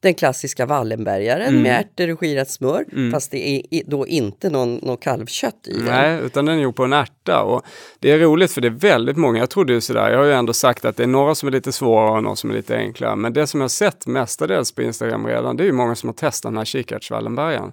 den 0.05 0.13
klassiska 0.13 0.65
Wallenbergaren 0.65 1.47
mm. 1.47 1.61
med 1.61 1.79
ärtor 1.79 2.13
och 2.13 2.19
skirat 2.19 2.49
smör. 2.49 2.85
Mm. 2.91 3.11
Fast 3.11 3.31
det 3.31 3.49
är 3.49 3.81
då 3.85 4.07
inte 4.07 4.49
någon, 4.49 4.75
någon 4.75 4.97
kalvkött 4.97 5.67
i 5.67 5.73
den. 5.73 5.85
Nej, 5.85 6.19
utan 6.25 6.45
den 6.45 6.57
är 6.57 6.61
gjord 6.61 6.75
på 6.75 6.83
en 6.83 6.93
ärta. 6.93 7.43
Och 7.43 7.65
det 7.99 8.11
är 8.11 8.19
roligt 8.19 8.51
för 8.51 8.61
det 8.61 8.67
är 8.67 8.71
väldigt 8.71 9.17
många, 9.17 9.39
jag 9.39 9.49
trodde 9.49 9.73
ju 9.73 9.81
sådär, 9.81 10.09
jag 10.09 10.17
har 10.17 10.25
ju 10.25 10.33
ändå 10.33 10.53
sagt 10.53 10.85
att 10.85 10.97
det 10.97 11.03
är 11.03 11.07
några 11.07 11.35
som 11.35 11.47
är 11.47 11.51
lite 11.51 11.71
svårare 11.71 12.17
och 12.17 12.23
några 12.23 12.35
som 12.35 12.49
är 12.49 12.53
lite 12.53 12.75
enklare. 12.75 13.15
Men 13.15 13.33
det 13.33 13.47
som 13.47 13.61
jag 13.61 13.71
sett 13.71 14.07
mestadels 14.07 14.71
på 14.71 14.81
Instagram 14.81 15.27
redan, 15.27 15.57
det 15.57 15.63
är 15.63 15.65
ju 15.65 15.71
många 15.71 15.95
som 15.95 16.09
har 16.09 16.13
testat 16.13 16.51
den 16.51 16.57
här 16.57 16.65
kikärtswallenbergaren. 16.65 17.71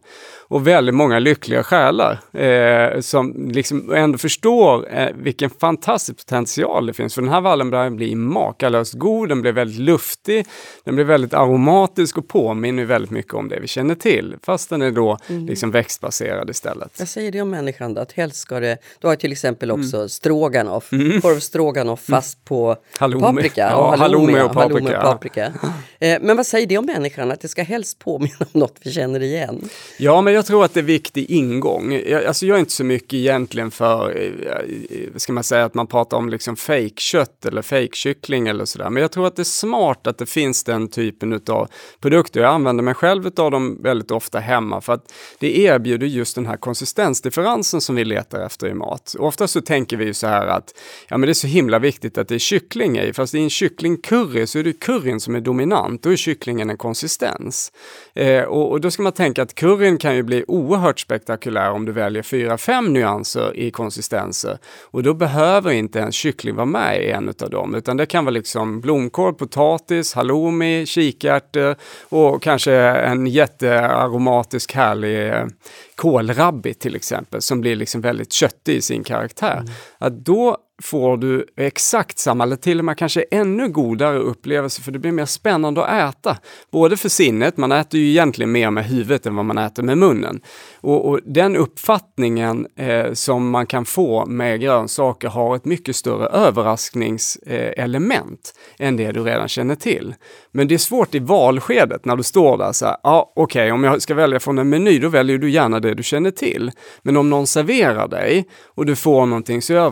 Och 0.49 0.67
väldigt 0.67 0.95
många 0.95 1.19
lyckliga 1.19 1.63
själar 1.63 2.19
eh, 2.33 3.01
som 3.01 3.51
liksom 3.51 3.93
ändå 3.93 4.19
förstår 4.19 4.95
eh, 4.95 5.09
vilken 5.15 5.51
fantastisk 5.51 6.19
potential 6.19 6.87
det 6.87 6.93
finns. 6.93 7.15
För 7.15 7.23
den 7.23 7.31
här 7.31 7.41
Wallenbergaren 7.41 7.97
blir 7.97 8.17
makalöst 8.17 8.95
god, 8.95 9.29
den 9.29 9.43
blir 9.43 9.53
väldigt 9.53 9.81
luftig, 9.81 10.47
den 10.85 10.95
blir 10.95 11.05
väldigt 11.05 11.35
aromatisk 11.35 12.19
och 12.23 12.29
påminner 12.29 12.85
väldigt 12.85 13.11
mycket 13.11 13.35
om 13.35 13.49
det 13.49 13.61
vi 13.61 13.69
känner 13.69 13.95
till. 13.95 14.37
Fast 14.43 14.71
den 14.71 14.83
är 14.83 14.91
då 14.91 15.19
mm. 15.29 15.47
liksom 15.47 15.71
växtbaserad 15.71 16.51
istället. 16.51 16.97
Jag 16.99 17.09
säger 17.09 17.33
det 17.33 17.43
om 17.43 17.51
människan 17.51 17.95
då, 17.95 18.01
att 18.01 18.13
helst 18.13 18.37
ska 18.37 18.61
det... 18.61 18.79
Du 19.01 19.07
har 19.07 19.17
till 19.17 19.33
exempel 19.33 19.71
mm. 19.71 19.81
också 19.81 19.97
mm. 19.97 20.09
stroganoff, 20.09 20.93
mm. 20.93 21.21
korvstroganoff 21.21 22.09
mm. 22.09 22.21
fast 22.21 22.45
på 22.45 22.77
halloumi. 22.99 23.23
paprika. 23.23 23.61
Ja, 23.61 23.97
halloumi 23.97 24.41
och 24.41 24.53
paprika. 24.53 24.61
Halloumi 24.61 24.97
och 24.97 25.03
paprika. 25.03 25.53
eh, 25.99 26.19
men 26.21 26.37
vad 26.37 26.47
säger 26.47 26.67
det 26.67 26.79
om 26.79 26.87
människan, 26.87 27.31
att 27.31 27.41
det 27.41 27.49
ska 27.49 27.63
helst 27.63 27.99
påminna 27.99 28.37
om 28.53 28.61
något 28.61 28.77
vi 28.83 28.93
känner 28.93 29.23
igen? 29.23 29.69
Ja, 29.99 30.21
men 30.21 30.35
jag 30.35 30.47
tror 30.47 30.65
att 30.65 30.75
det 30.75 30.81
är 30.81 30.85
viktig 30.85 31.31
ingång. 31.31 31.93
Jag, 31.93 32.25
alltså 32.25 32.47
jag 32.47 32.55
är 32.55 32.61
inte 32.61 32.73
så 32.73 32.85
mycket 32.85 33.15
egentligen 33.15 33.71
för, 33.71 34.21
eh, 34.21 35.07
ska 35.17 35.33
man 35.33 35.45
säga, 35.45 35.65
att 35.65 35.75
man 35.75 35.87
pratar 35.87 36.17
om 36.17 36.29
liksom 36.29 36.57
fake-kött 36.57 37.45
eller 37.47 37.63
fake-kyckling 37.63 38.49
eller 38.49 38.65
sådär. 38.65 38.91
Men 38.91 39.01
jag 39.01 39.13
tror 39.13 39.27
att 39.27 39.37
det 39.37 39.43
är 39.43 39.45
smart 39.45 40.07
att 40.07 40.19
det 40.19 40.27
finns 40.27 40.65
den 40.65 40.89
typen 40.89 41.41
av 41.49 41.69
produkter. 42.03 42.41
Jag 42.41 42.51
använder 42.51 42.85
mig 42.85 42.95
själv 42.95 43.31
av 43.37 43.51
dem 43.51 43.79
väldigt 43.83 44.11
ofta 44.11 44.39
hemma 44.39 44.81
för 44.81 44.93
att 44.93 45.13
det 45.39 45.59
erbjuder 45.59 46.07
just 46.07 46.35
den 46.35 46.47
här 46.47 46.57
konsistensdifferensen 46.57 47.81
som 47.81 47.95
vi 47.97 48.05
letar 48.05 48.41
efter 48.41 48.67
i 48.69 48.75
mat. 48.75 49.17
Ofta 49.19 49.49
så 49.49 49.61
tänker 49.61 49.97
vi 49.97 50.05
ju 50.05 50.15
så 50.15 50.27
här 50.27 50.47
att 50.47 50.75
ja, 51.09 51.19
men 51.19 51.27
det 51.27 51.33
är 51.33 51.35
så 51.35 51.47
himla 51.47 51.79
viktigt 51.79 52.19
att 52.19 52.29
det 52.29 52.35
är 52.35 52.39
kyckling 52.39 52.99
i, 52.99 53.13
fast 53.13 53.35
i 53.35 53.39
en 53.39 53.51
kycklingcurry 53.51 54.47
så 54.47 54.59
är 54.59 54.65
det 54.65 54.73
curryn 54.73 55.21
som 55.21 55.35
är 55.35 55.41
dominant, 55.41 56.03
då 56.03 56.13
är 56.13 56.17
kycklingen 56.17 56.71
en 56.71 56.77
konsistens. 56.77 57.73
Eh, 58.15 58.43
och, 58.43 58.71
och, 58.71 58.81
då 58.81 58.91
ska 58.91 59.03
man 59.03 59.13
tänka 59.13 59.43
att 59.43 59.55
curryn 59.55 59.99
kan 59.99 60.17
ju 60.17 60.23
bli 60.23 60.45
oerhört 60.49 61.01
spektakulär 61.01 61.71
om 61.71 61.85
du 61.85 61.93
väljer 61.93 62.23
fyra, 62.23 62.59
fem 62.59 62.93
nyanser 62.93 63.57
i 63.57 63.71
konsistenser. 63.71 64.59
Och 64.83 65.03
då 65.03 65.15
behöver 65.15 65.71
inte 65.71 66.01
en 66.01 66.13
kyckling 66.13 66.55
vara 66.55 66.67
med 66.67 67.05
i 67.05 67.11
en 67.11 67.29
av 67.29 67.51
dem, 67.51 67.75
utan 67.75 67.97
det 67.97 68.07
kan 68.07 68.25
vara 68.25 68.33
liksom 68.33 68.81
blomkål, 68.81 69.35
potatis, 69.35 70.15
halloumi, 70.15 70.87
kikärtor 70.87 71.77
och 72.01 72.43
kanske 72.43 72.75
en 72.75 73.27
jättearomatisk 73.27 74.75
härlig 74.75 75.29
eh, 75.29 75.47
kålrabbit 75.95 76.81
till 76.81 76.97
exempel 76.97 77.43
som 77.43 77.61
blir 77.61 77.77
liksom 77.77 78.01
väldigt 78.01 78.33
köttig 78.33 78.77
i 78.77 78.83
sin 78.83 79.05
karaktär. 79.05 79.59
Mm. 79.61 79.73
Att 79.99 80.13
då 80.13 80.57
får 80.83 81.17
du 81.17 81.47
exakt 81.57 82.19
samma, 82.19 82.45
eller 82.45 82.57
till 82.57 82.79
och 82.79 82.85
med 82.85 82.99
kanske 82.99 83.25
ännu 83.31 83.69
godare 83.69 84.19
upplevelse, 84.19 84.83
för 84.83 84.93
det 84.93 84.99
blir 84.99 85.13
mer 85.13 85.25
spännande 85.25 85.85
att 85.85 86.15
äta. 86.15 86.37
Både 86.73 86.97
för 86.97 87.09
sinnet, 87.09 87.57
man 87.57 87.73
äter 87.73 88.01
ju 88.01 88.09
egentligen 88.09 88.53
mer 88.53 88.71
med 88.71 88.85
huvudet 88.85 89.27
än 89.27 89.37
vad 89.37 89.45
man 89.45 89.59
äter 89.59 89.83
med 89.83 89.99
munnen. 89.99 90.41
Och, 90.81 91.09
och 91.09 91.21
den 91.25 91.57
uppfattningen 91.57 92.67
eh, 92.77 93.13
som 93.13 93.51
man 93.51 93.67
kan 93.67 93.85
få 93.85 94.27
med 94.27 94.61
grönsaker 94.61 95.29
har 95.29 95.57
ett 95.57 95.65
mycket 95.65 95.97
större 95.97 96.27
överraskningselement 96.27 98.55
eh, 98.79 98.89
än 98.89 98.97
det 98.97 99.13
du 99.13 99.23
redan 99.23 99.49
känner 99.49 99.75
till. 99.75 100.15
Men 100.53 100.69
det 100.69 100.75
är 100.75 100.79
svårt 100.79 101.15
i 101.15 101.19
valskedet 101.19 102.05
när 102.05 102.17
du 102.17 102.23
står 102.23 102.59
där 102.59 102.73
så 102.73 102.87
här, 102.87 102.97
ja 103.03 103.33
okej, 103.37 103.63
okay, 103.63 103.71
om 103.71 103.85
jag 103.85 104.03
ska 104.03 104.15
välja 104.15 104.41
från 104.41 104.59
en 104.59 104.69
meny, 104.69 104.99
då 104.99 105.09
väljer 105.09 105.39
du 105.39 105.51
gärna 105.51 105.81
det 105.81 105.95
du 105.95 106.03
känner 106.03 106.31
till. 106.31 106.71
Men 107.03 107.17
om 107.17 107.31
någon 107.31 107.47
serverar 107.47 108.09
dig 108.09 108.49
och 108.67 108.87
du 108.87 108.97
får 108.97 109.27
någonting 109.27 109.63
så 109.63 109.75
är 109.75 109.91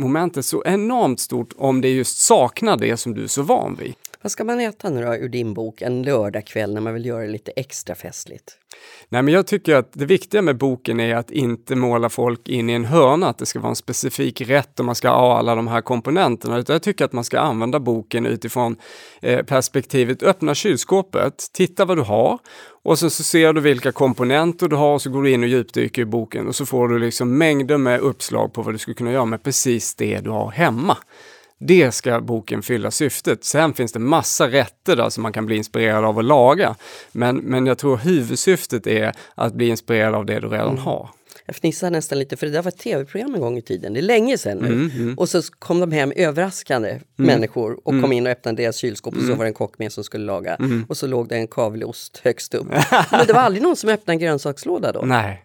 momentet 0.00 0.44
så 0.44 0.62
enormt 0.66 1.20
stort 1.20 1.52
om 1.56 1.80
det 1.80 1.88
just 1.88 2.18
saknar 2.18 2.76
det 2.76 2.96
som 2.96 3.14
du 3.14 3.22
är 3.22 3.26
så 3.26 3.42
van 3.42 3.76
vid. 3.80 3.94
Vad 4.22 4.32
ska 4.32 4.44
man 4.44 4.60
äta 4.60 4.90
nu 4.90 5.02
då 5.02 5.14
ur 5.14 5.28
din 5.28 5.54
bok 5.54 5.82
en 5.82 6.02
lördagkväll 6.02 6.74
när 6.74 6.80
man 6.80 6.94
vill 6.94 7.06
göra 7.06 7.22
det 7.22 7.32
lite 7.32 7.52
extra 7.56 7.94
festligt? 7.94 8.59
Nej, 9.08 9.22
men 9.22 9.34
jag 9.34 9.46
tycker 9.46 9.74
att 9.74 9.92
det 9.92 10.04
viktiga 10.04 10.42
med 10.42 10.58
boken 10.58 11.00
är 11.00 11.16
att 11.16 11.30
inte 11.30 11.76
måla 11.76 12.08
folk 12.08 12.48
in 12.48 12.70
i 12.70 12.72
en 12.72 12.84
hörna, 12.84 13.28
att 13.28 13.38
det 13.38 13.46
ska 13.46 13.60
vara 13.60 13.70
en 13.70 13.76
specifik 13.76 14.40
rätt 14.40 14.80
och 14.80 14.86
man 14.86 14.94
ska 14.94 15.08
ha 15.08 15.38
alla 15.38 15.54
de 15.54 15.68
här 15.68 15.80
komponenterna, 15.80 16.58
utan 16.58 16.74
jag 16.74 16.82
tycker 16.82 17.04
att 17.04 17.12
man 17.12 17.24
ska 17.24 17.40
använda 17.40 17.80
boken 17.80 18.26
utifrån 18.26 18.76
eh, 19.22 19.42
perspektivet 19.42 20.22
öppna 20.22 20.54
kylskåpet, 20.54 21.34
titta 21.52 21.84
vad 21.84 21.96
du 21.96 22.02
har 22.02 22.38
och 22.84 22.98
sen 22.98 23.10
så 23.10 23.22
ser 23.22 23.52
du 23.52 23.60
vilka 23.60 23.92
komponenter 23.92 24.68
du 24.68 24.76
har 24.76 24.94
och 24.94 25.02
så 25.02 25.10
går 25.10 25.22
du 25.22 25.30
in 25.30 25.42
och 25.42 25.48
djupdyker 25.48 26.02
i 26.02 26.04
boken 26.04 26.48
och 26.48 26.56
så 26.56 26.66
får 26.66 26.88
du 26.88 26.98
liksom 26.98 27.38
mängder 27.38 27.78
med 27.78 28.00
uppslag 28.00 28.52
på 28.52 28.62
vad 28.62 28.74
du 28.74 28.78
skulle 28.78 28.94
kunna 28.94 29.12
göra 29.12 29.24
med 29.24 29.42
precis 29.42 29.94
det 29.94 30.20
du 30.20 30.30
har 30.30 30.50
hemma. 30.50 30.96
Det 31.62 31.92
ska 31.92 32.20
boken 32.20 32.62
fylla 32.62 32.90
syftet. 32.90 33.44
Sen 33.44 33.74
finns 33.74 33.92
det 33.92 33.98
massa 33.98 34.48
rätter 34.48 34.96
där 34.96 35.10
som 35.10 35.22
man 35.22 35.32
kan 35.32 35.46
bli 35.46 35.56
inspirerad 35.56 36.04
av 36.04 36.18
att 36.18 36.24
laga. 36.24 36.76
Men, 37.12 37.36
men 37.36 37.66
jag 37.66 37.78
tror 37.78 37.96
huvudsyftet 37.96 38.86
är 38.86 39.12
att 39.34 39.54
bli 39.54 39.68
inspirerad 39.68 40.14
av 40.14 40.26
det 40.26 40.40
du 40.40 40.48
redan 40.48 40.68
mm. 40.68 40.82
har. 40.82 41.10
Jag 41.46 41.56
fnissar 41.56 41.90
nästan 41.90 42.18
lite 42.18 42.36
för 42.36 42.46
det 42.46 42.52
där 42.52 42.62
var 42.62 42.68
ett 42.68 42.78
tv-program 42.78 43.34
en 43.34 43.40
gång 43.40 43.58
i 43.58 43.62
tiden, 43.62 43.92
det 43.92 44.00
är 44.00 44.02
länge 44.02 44.38
sedan 44.38 44.58
nu. 44.58 44.66
Mm, 44.66 44.90
mm. 44.90 45.18
Och 45.18 45.28
så 45.28 45.42
kom 45.58 45.80
de 45.80 45.92
hem 45.92 46.12
överraskande 46.16 46.88
mm. 46.88 47.02
människor 47.16 47.72
och 47.72 47.84
kom 47.84 47.98
mm. 47.98 48.12
in 48.12 48.26
och 48.26 48.32
öppnade 48.32 48.62
deras 48.62 48.76
kylskåp 48.76 49.14
och 49.14 49.20
så 49.20 49.26
mm. 49.26 49.38
var 49.38 49.44
det 49.44 49.48
en 49.48 49.54
kock 49.54 49.78
med 49.78 49.92
som 49.92 50.04
skulle 50.04 50.24
laga. 50.24 50.58
Och 50.88 50.96
så 50.96 51.06
låg 51.06 51.28
det 51.28 51.36
en 51.36 51.48
kavelost 51.48 52.20
högst 52.24 52.54
upp. 52.54 52.66
Men 53.10 53.26
det 53.26 53.32
var 53.32 53.40
aldrig 53.40 53.62
någon 53.62 53.76
som 53.76 53.90
öppnade 53.90 54.14
en 54.14 54.18
grönsakslåda 54.18 54.92
då. 54.92 55.00
Nej, 55.00 55.44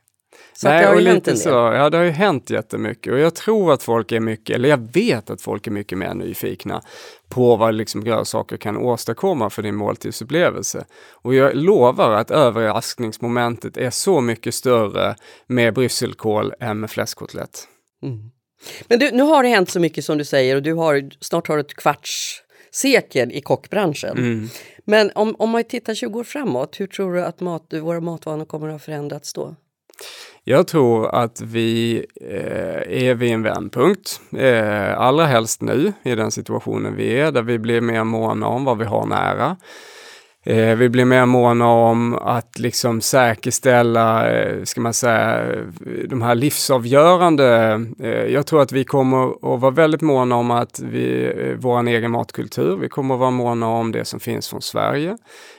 så 0.54 0.68
Nej, 0.68 0.82
det 0.82 0.88
har 0.88 1.00
ju 1.00 1.08
hänt 1.08 1.28
en 1.28 1.38
så, 1.38 1.50
Ja, 1.50 1.90
det 1.90 1.98
har 1.98 2.04
ju 2.04 2.12
hänt 2.12 2.50
jättemycket 2.50 3.14
och 3.14 3.20
jag 3.20 3.36
tror 3.36 3.74
att 3.74 3.84
folk 3.84 4.12
är 4.12 4.20
mycket, 4.20 4.56
eller 4.56 4.70
jag 4.70 4.94
vet 4.94 5.30
att 5.30 5.42
folk 5.42 5.68
är 5.68 5.72
mycket 5.72 5.98
mer 5.98 6.14
nyfikna 6.14 6.82
på 7.30 7.56
vad 7.56 7.74
liksom 7.74 8.04
grönsaker 8.04 8.58
kan 8.58 8.78
åstadkomma 8.78 9.50
för 9.50 9.62
din 9.62 9.76
måltidsupplevelse. 9.76 10.86
Och 11.12 11.34
jag 11.34 11.56
lovar 11.56 12.12
att 12.12 12.32
överraskningsmomentet 12.32 13.78
är 13.78 13.90
så 13.90 14.22
mycket 14.22 14.56
större 14.56 15.16
med 15.48 15.74
brysselkål 15.74 16.54
än 16.60 16.80
med 16.80 16.92
fläskkotlett. 16.92 17.68
Mm. 18.04 18.32
Men 18.88 19.00
du, 19.00 19.12
nu 19.12 19.24
har 19.24 19.44
det 19.44 19.50
hänt 19.50 19.70
så 19.70 19.80
mycket 19.80 20.06
som 20.06 20.18
du 20.18 20.26
säger 20.26 20.56
och 20.56 20.64
du 20.64 20.74
har 20.74 21.10
snart 21.22 21.48
har 21.48 21.58
ett 21.58 21.74
kvarts 21.74 22.42
sekel 22.72 23.32
i 23.32 23.42
kockbranschen. 23.42 24.18
Mm. 24.18 24.50
Men 24.86 25.12
om, 25.16 25.36
om 25.40 25.50
man 25.50 25.64
tittar 25.64 25.94
20 25.94 26.20
år 26.20 26.24
framåt, 26.24 26.80
hur 26.80 26.88
tror 26.88 27.14
du 27.14 27.22
att 27.22 27.40
mat, 27.40 27.74
våra 27.74 28.02
matvanor 28.02 28.46
kommer 28.46 28.68
att 28.68 28.74
ha 28.74 28.80
förändrats 28.80 29.34
då? 29.34 29.56
Jag 30.44 30.68
tror 30.68 31.16
att 31.16 31.42
vi 31.42 32.06
eh, 32.22 33.08
är 33.08 33.16
vid 33.16 33.34
en 33.34 33.44
vändpunkt, 33.44 34.22
eh, 34.38 35.00
allra 35.00 35.26
helst 35.26 35.62
nu 35.62 35.94
i 36.04 36.16
den 36.16 36.32
situationen 36.32 36.96
vi 36.96 37.20
är, 37.20 37.32
där 37.32 37.42
vi 37.42 37.60
blir 37.60 37.82
mer 37.82 38.04
måna 38.04 38.48
om 38.48 38.66
vad 38.66 38.78
vi 38.78 38.86
har 38.86 39.06
nära. 39.06 39.58
Eh, 40.48 40.76
vi 40.76 40.90
blir 40.90 41.06
mer 41.06 41.26
måna 41.26 41.68
om 41.68 42.16
att 42.16 42.60
liksom 42.60 43.02
säkerställa, 43.02 44.32
eh, 44.32 44.64
ska 44.64 44.82
man 44.82 44.94
säga, 44.94 45.46
de 46.10 46.22
här 46.22 46.36
livsavgörande. 46.36 47.82
Eh, 48.00 48.10
jag 48.10 48.46
tror 48.46 48.62
att 48.62 48.72
vi 48.72 48.84
kommer 48.84 49.26
att 49.56 49.62
vara 49.62 49.72
väldigt 49.72 50.02
måna 50.02 50.36
om 50.36 50.52
att 50.52 50.80
vi, 50.80 51.26
eh, 51.26 51.56
vår 51.58 51.88
egen 51.88 52.12
matkultur, 52.12 52.78
vi 52.78 52.90
kommer 52.90 53.14
att 53.14 53.20
vara 53.20 53.32
måna 53.32 53.68
om 53.68 53.92
det 53.92 54.06
som 54.06 54.20
finns 54.20 54.50
från 54.50 54.62
Sverige. 54.62 55.18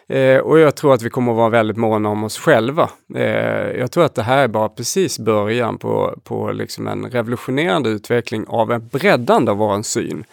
Eh, 0.09 0.39
och 0.39 0.59
jag 0.59 0.77
tror 0.77 0.95
att 0.95 1.03
vi 1.03 1.11
kommer 1.11 1.33
att 1.33 1.39
vara 1.39 1.49
väldigt 1.49 1.77
måna 1.77 2.09
om 2.09 2.25
oss 2.25 2.39
själva. 2.39 2.91
Eh, 3.15 3.79
jag 3.79 3.93
tror 3.93 4.05
att 4.05 4.15
det 4.15 4.23
här 4.23 4.39
är 4.39 4.49
bara 4.49 4.69
precis 4.69 5.19
början 5.19 5.79
på, 5.79 6.15
på 6.25 6.53
liksom 6.53 6.87
en 6.87 7.05
revolutionerande 7.05 7.89
utveckling 7.89 8.45
av 8.49 8.73
en 8.73 8.89
breddande 8.89 9.51
av 9.51 9.57
vår 9.57 9.83
syn 9.83 10.25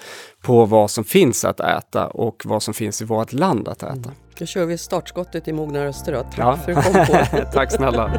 på 0.42 0.66
vad 0.66 0.92
som 0.92 1.04
finns 1.04 1.46
att 1.46 1.60
äta 1.60 2.08
och 2.08 2.44
vad 2.46 2.64
som 2.64 2.74
finns 2.74 3.02
i 3.02 3.06
vårt 3.06 3.34
land 3.34 3.68
att 3.68 3.84
äta. 3.84 3.94
Mm. 3.94 4.23
Då 4.38 4.46
kör 4.46 4.66
vi 4.66 4.78
startskottet 4.78 5.48
i 5.48 5.54
Mogna 5.54 5.86
röster 5.86 6.12
då. 6.12 6.24
Tack 6.24 6.38
ja. 6.38 6.58
för 6.66 6.72
att 6.72 6.86
du 6.86 6.92
kom 6.94 7.06
på. 7.06 7.46
Tack 7.54 7.72
snälla. 7.72 8.12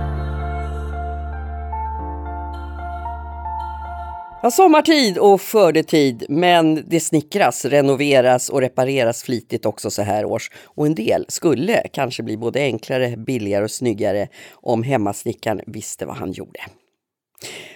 Ja, 4.43 4.51
sommartid 4.51 5.19
och 5.19 5.43
skördetid, 5.43 6.25
men 6.29 6.85
det 6.89 7.01
snickras, 7.01 7.65
renoveras 7.65 8.49
och 8.49 8.61
repareras 8.61 9.23
flitigt 9.23 9.67
också 9.67 9.91
så 9.91 10.03
här 10.03 10.25
års. 10.25 10.51
Och 10.65 10.87
en 10.87 10.95
del 10.95 11.25
skulle 11.29 11.89
kanske 11.93 12.23
bli 12.23 12.37
både 12.37 12.61
enklare, 12.61 13.17
billigare 13.17 13.65
och 13.65 13.71
snyggare 13.71 14.29
om 14.53 14.83
hemmasnickaren 14.83 15.61
visste 15.67 16.07
vad 16.07 16.17
han 16.17 16.33
gjorde. 16.33 16.61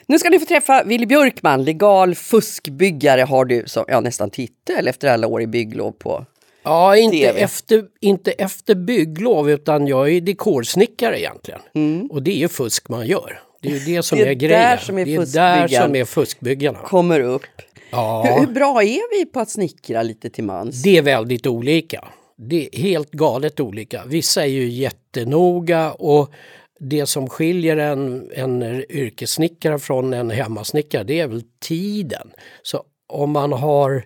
Nu 0.07 0.19
ska 0.19 0.31
ni 0.31 0.39
få 0.39 0.47
träffa 0.47 0.83
Willy 0.85 1.07
Björkman, 1.07 1.65
legal 1.65 2.15
fuskbyggare 2.15 3.23
har 3.23 3.45
du 3.45 3.63
som 3.67 3.85
ja, 3.89 4.01
nästan 4.01 4.31
titel 4.31 4.89
efter 4.89 5.09
alla 5.09 5.27
år 5.27 5.43
i 5.43 5.47
bygglov 5.47 5.93
på 5.93 6.27
Ja, 6.69 6.97
inte 6.97 7.29
efter, 7.29 7.85
inte 8.01 8.33
efter 8.33 8.75
bygglov 8.75 9.51
utan 9.51 9.87
jag 9.87 10.13
är 10.13 10.21
dekorsnickare 10.21 11.21
egentligen. 11.21 11.61
Mm. 11.75 12.07
Och 12.11 12.23
det 12.23 12.31
är 12.31 12.37
ju 12.37 12.49
fusk 12.49 12.89
man 12.89 13.07
gör. 13.07 13.41
Det 13.63 13.69
är 13.69 13.73
ju 13.73 13.95
det 13.95 14.03
som 14.03 14.19
det 14.19 14.25
är, 14.25 14.29
är 14.29 14.35
grejen. 14.35 14.79
Som 14.79 14.99
är 14.99 15.05
det 15.05 15.15
är 15.15 15.27
där 15.33 15.69
som 15.69 15.97
är 15.97 16.05
fuskbyggarna. 16.05 16.79
Kommer 16.79 17.21
upp. 17.21 17.43
Ja. 17.91 18.23
Hur, 18.23 18.47
hur, 18.47 18.55
bra 18.55 18.83
är 18.83 19.19
vi 19.19 19.27
på 19.27 19.41
att 19.41 19.51
snickra 19.51 20.03
lite 20.03 20.31
till 20.31 20.45
mans? 20.45 20.83
Det 20.83 20.99
är 20.99 21.03
väldigt 21.03 21.47
olika. 21.47 22.09
Det 22.37 22.69
är 22.73 22.79
helt 22.79 23.11
galet 23.11 23.61
olika. 23.61 24.03
Vissa 24.07 24.43
är 24.43 24.49
ju 24.49 24.69
jättenoga 24.69 25.93
och 25.93 26.33
det 26.81 27.07
som 27.07 27.29
skiljer 27.29 27.77
en, 27.77 28.31
en 28.35 28.63
yrkessnickare 28.89 29.79
från 29.79 30.15
en 30.15 30.31
hemmasnickare 30.31 31.05
det 31.05 31.21
är 31.21 31.27
väl 31.27 31.43
tiden. 31.61 32.31
Så 32.63 32.83
om 33.09 33.31
man 33.31 33.53
har 33.53 34.05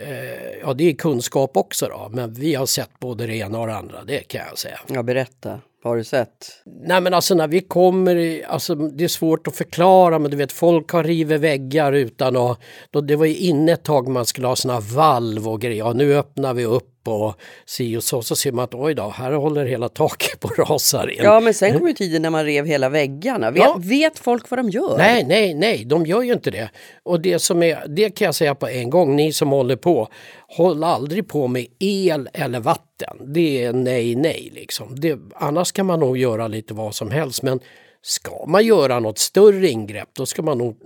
eh, 0.00 0.58
Ja 0.62 0.74
det 0.74 0.84
är 0.84 0.94
kunskap 0.94 1.56
också 1.56 1.86
då 1.86 2.08
men 2.12 2.32
vi 2.32 2.54
har 2.54 2.66
sett 2.66 2.90
både 3.00 3.26
det 3.26 3.36
ena 3.36 3.60
och 3.60 3.66
det 3.66 3.76
andra, 3.76 4.04
det 4.04 4.18
kan 4.18 4.40
jag 4.48 4.58
säga. 4.58 4.80
Ja 4.86 5.02
berätta. 5.02 5.60
Vad 5.82 5.90
har 5.90 5.96
du 5.96 6.04
sett? 6.04 6.62
Nej 6.64 7.00
men 7.00 7.14
alltså 7.14 7.34
när 7.34 7.48
vi 7.48 7.60
kommer, 7.60 8.44
alltså 8.46 8.74
det 8.74 9.04
är 9.04 9.08
svårt 9.08 9.46
att 9.46 9.56
förklara 9.56 10.18
men 10.18 10.30
du 10.30 10.36
vet 10.36 10.52
folk 10.52 10.90
har 10.90 11.04
rivit 11.04 11.40
väggar 11.40 11.92
utan 11.92 12.36
att, 12.36 12.58
då, 12.90 13.00
det 13.00 13.16
var 13.16 13.26
ju 13.26 13.36
inne 13.36 13.72
ett 13.72 13.82
tag 13.82 14.08
man 14.08 14.26
skulle 14.26 14.46
ha 14.46 14.56
såna 14.56 14.80
valv 14.80 15.48
och 15.48 15.60
grejer, 15.60 15.84
ja 15.84 15.92
nu 15.92 16.14
öppnar 16.14 16.54
vi 16.54 16.64
upp 16.64 16.89
och 17.08 17.34
si 17.66 17.96
och 17.96 18.02
så, 18.02 18.22
så 18.22 18.36
ser 18.36 18.52
man 18.52 18.64
att 18.64 18.74
oj 18.74 18.94
då, 18.94 19.08
här 19.08 19.32
håller 19.32 19.66
hela 19.66 19.88
taket 19.88 20.40
på 20.40 20.48
att 20.48 20.70
rasa 20.70 21.10
in. 21.10 21.20
Ja 21.22 21.40
men 21.40 21.54
sen 21.54 21.78
kom 21.78 21.88
ju 21.88 21.94
tiden 21.94 22.22
när 22.22 22.30
man 22.30 22.44
rev 22.44 22.66
hela 22.66 22.88
väggarna. 22.88 23.50
Vet, 23.50 23.62
ja. 23.62 23.76
vet 23.78 24.18
folk 24.18 24.50
vad 24.50 24.58
de 24.58 24.70
gör? 24.70 24.98
Nej, 24.98 25.24
nej, 25.24 25.54
nej, 25.54 25.84
de 25.84 26.06
gör 26.06 26.22
ju 26.22 26.32
inte 26.32 26.50
det. 26.50 26.70
Och 27.02 27.20
det 27.20 27.38
som 27.38 27.62
är, 27.62 27.84
det 27.88 28.10
kan 28.10 28.24
jag 28.24 28.34
säga 28.34 28.54
på 28.54 28.68
en 28.68 28.90
gång, 28.90 29.16
ni 29.16 29.32
som 29.32 29.50
håller 29.50 29.76
på, 29.76 30.08
håll 30.48 30.84
aldrig 30.84 31.28
på 31.28 31.46
med 31.48 31.66
el 31.78 32.28
eller 32.32 32.60
vatten. 32.60 33.16
Det 33.34 33.64
är 33.64 33.72
nej, 33.72 34.14
nej 34.14 34.50
liksom. 34.54 35.00
Det, 35.00 35.18
annars 35.34 35.72
kan 35.72 35.86
man 35.86 36.00
nog 36.00 36.18
göra 36.18 36.48
lite 36.48 36.74
vad 36.74 36.94
som 36.94 37.10
helst 37.10 37.42
men 37.42 37.60
ska 38.02 38.46
man 38.46 38.66
göra 38.66 39.00
något 39.00 39.18
större 39.18 39.68
ingrepp 39.68 40.08
då 40.12 40.26
ska 40.26 40.42
man 40.42 40.58
nog 40.58 40.76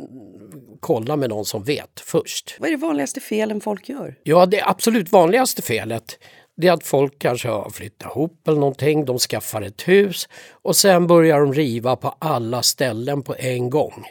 kolla 0.85 1.17
med 1.17 1.31
någon 1.31 1.45
som 1.45 1.65
vet 1.65 2.01
först. 2.01 2.57
Vad 2.59 2.69
är 2.69 2.71
det 2.71 2.87
vanligaste 2.87 3.21
felen 3.21 3.61
folk 3.61 3.89
gör? 3.89 4.19
Ja, 4.23 4.47
det 4.47 4.63
absolut 4.63 5.13
vanligaste 5.13 5.63
felet 5.63 6.19
det 6.57 6.69
är 6.69 6.73
att 6.73 6.87
folk 6.87 7.19
kanske 7.19 7.49
har 7.49 7.71
flyttat 7.71 8.11
ihop 8.11 8.49
eller 8.49 8.61
någonting, 8.61 9.05
de 9.05 9.19
skaffar 9.19 9.63
ett 9.63 9.89
hus 9.89 10.29
och 10.53 10.77
sen 10.77 11.07
börjar 11.07 11.41
de 11.41 11.53
riva 11.53 11.97
på 11.97 12.17
alla 12.19 12.63
ställen 12.63 13.23
på 13.23 13.35
en 13.39 13.71
gång. 13.71 14.05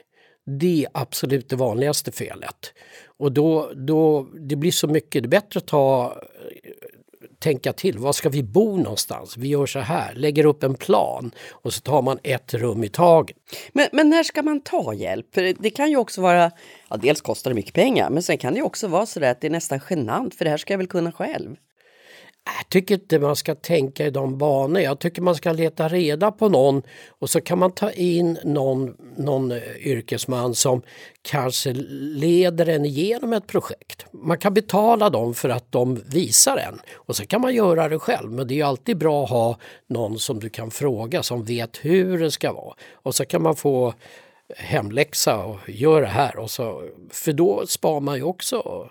Det 0.60 0.84
är 0.84 0.90
absolut 0.94 1.50
det 1.50 1.56
vanligaste 1.56 2.12
felet. 2.12 2.74
Och 3.20 3.32
då, 3.32 3.72
då 3.76 4.28
det 4.50 4.56
blir 4.56 4.72
så 4.72 4.88
mycket, 4.88 5.24
det 5.24 5.28
är 5.28 5.42
bättre 5.42 5.58
att 5.58 5.68
ta 5.68 6.18
tänka 7.43 7.73
till. 7.73 7.97
Var 7.97 8.13
ska 8.13 8.29
vi 8.29 8.43
bo 8.43 8.77
någonstans? 8.77 9.38
Vi 9.38 9.47
gör 9.47 9.65
så 9.65 9.79
här, 9.79 10.13
lägger 10.15 10.45
upp 10.45 10.63
en 10.63 10.75
plan 10.75 11.32
och 11.51 11.73
så 11.73 11.82
tar 11.82 12.01
man 12.01 12.19
ett 12.23 12.53
rum 12.53 12.84
i 12.84 12.89
taget. 12.89 13.38
Men, 13.71 13.88
men 13.91 14.10
när 14.10 14.23
ska 14.23 14.41
man 14.41 14.62
ta 14.62 14.93
hjälp? 14.93 15.34
För 15.34 15.53
det 15.60 15.69
kan 15.69 15.89
ju 15.89 15.97
också 15.97 16.21
vara, 16.21 16.51
ja, 16.89 16.97
dels 16.97 17.21
kostar 17.21 17.51
det 17.51 17.56
mycket 17.56 17.73
pengar, 17.73 18.10
men 18.10 18.23
sen 18.23 18.38
kan 18.38 18.53
det 18.53 18.62
också 18.62 18.88
vara 18.88 19.06
så 19.06 19.25
att 19.25 19.41
det 19.41 19.47
är 19.47 19.51
nästan 19.51 19.79
genant 19.89 20.36
för 20.36 20.45
det 20.45 20.51
här 20.51 20.58
ska 20.58 20.73
jag 20.73 20.77
väl 20.77 20.88
kunna 20.88 21.12
själv. 21.12 21.56
Jag 22.45 22.69
tycker 22.69 22.95
inte 22.95 23.19
man 23.19 23.36
ska 23.36 23.56
tänka 23.56 24.06
i 24.06 24.10
de 24.10 24.38
banorna. 24.38 24.82
Jag 24.82 24.99
tycker 24.99 25.21
man 25.21 25.36
ska 25.36 25.51
leta 25.51 25.88
reda 25.88 26.32
på 26.32 26.49
någon 26.49 26.82
och 27.10 27.29
så 27.29 27.41
kan 27.41 27.60
man 27.60 27.71
ta 27.71 27.91
in 27.91 28.39
någon, 28.43 28.97
någon 29.17 29.51
eh, 29.51 29.58
yrkesman 29.79 30.56
som 30.56 30.82
kanske 31.21 31.73
leder 31.73 32.69
en 32.69 32.86
igenom 32.86 33.34
ett 33.34 33.47
projekt. 33.47 34.06
Man 34.12 34.38
kan 34.38 34.53
betala 34.53 35.10
dem 35.10 35.34
för 35.34 35.49
att 35.49 35.71
de 35.71 35.95
visar 35.95 36.58
en 36.58 36.79
och 36.93 37.15
så 37.15 37.25
kan 37.25 37.41
man 37.41 37.56
göra 37.56 37.89
det 37.89 37.99
själv. 37.99 38.32
Men 38.32 38.48
det 38.48 38.60
är 38.60 38.65
alltid 38.65 38.98
bra 38.98 39.23
att 39.23 39.29
ha 39.29 39.58
någon 39.87 40.19
som 40.19 40.39
du 40.39 40.50
kan 40.50 40.71
fråga 40.71 41.23
som 41.23 41.44
vet 41.44 41.77
hur 41.81 42.19
det 42.19 42.31
ska 42.31 42.54
vara. 42.54 42.75
Och 42.94 43.15
så 43.15 43.25
kan 43.25 43.41
man 43.41 43.56
få 43.56 43.94
hemläxa 44.58 45.44
och 45.44 45.69
göra 45.69 46.02
det 46.02 46.08
här. 46.08 46.37
Och 46.37 46.52
så, 46.52 46.89
för 47.10 47.33
då 47.33 47.67
sparar 47.67 48.00
man 48.00 48.15
ju 48.15 48.23
också 48.23 48.89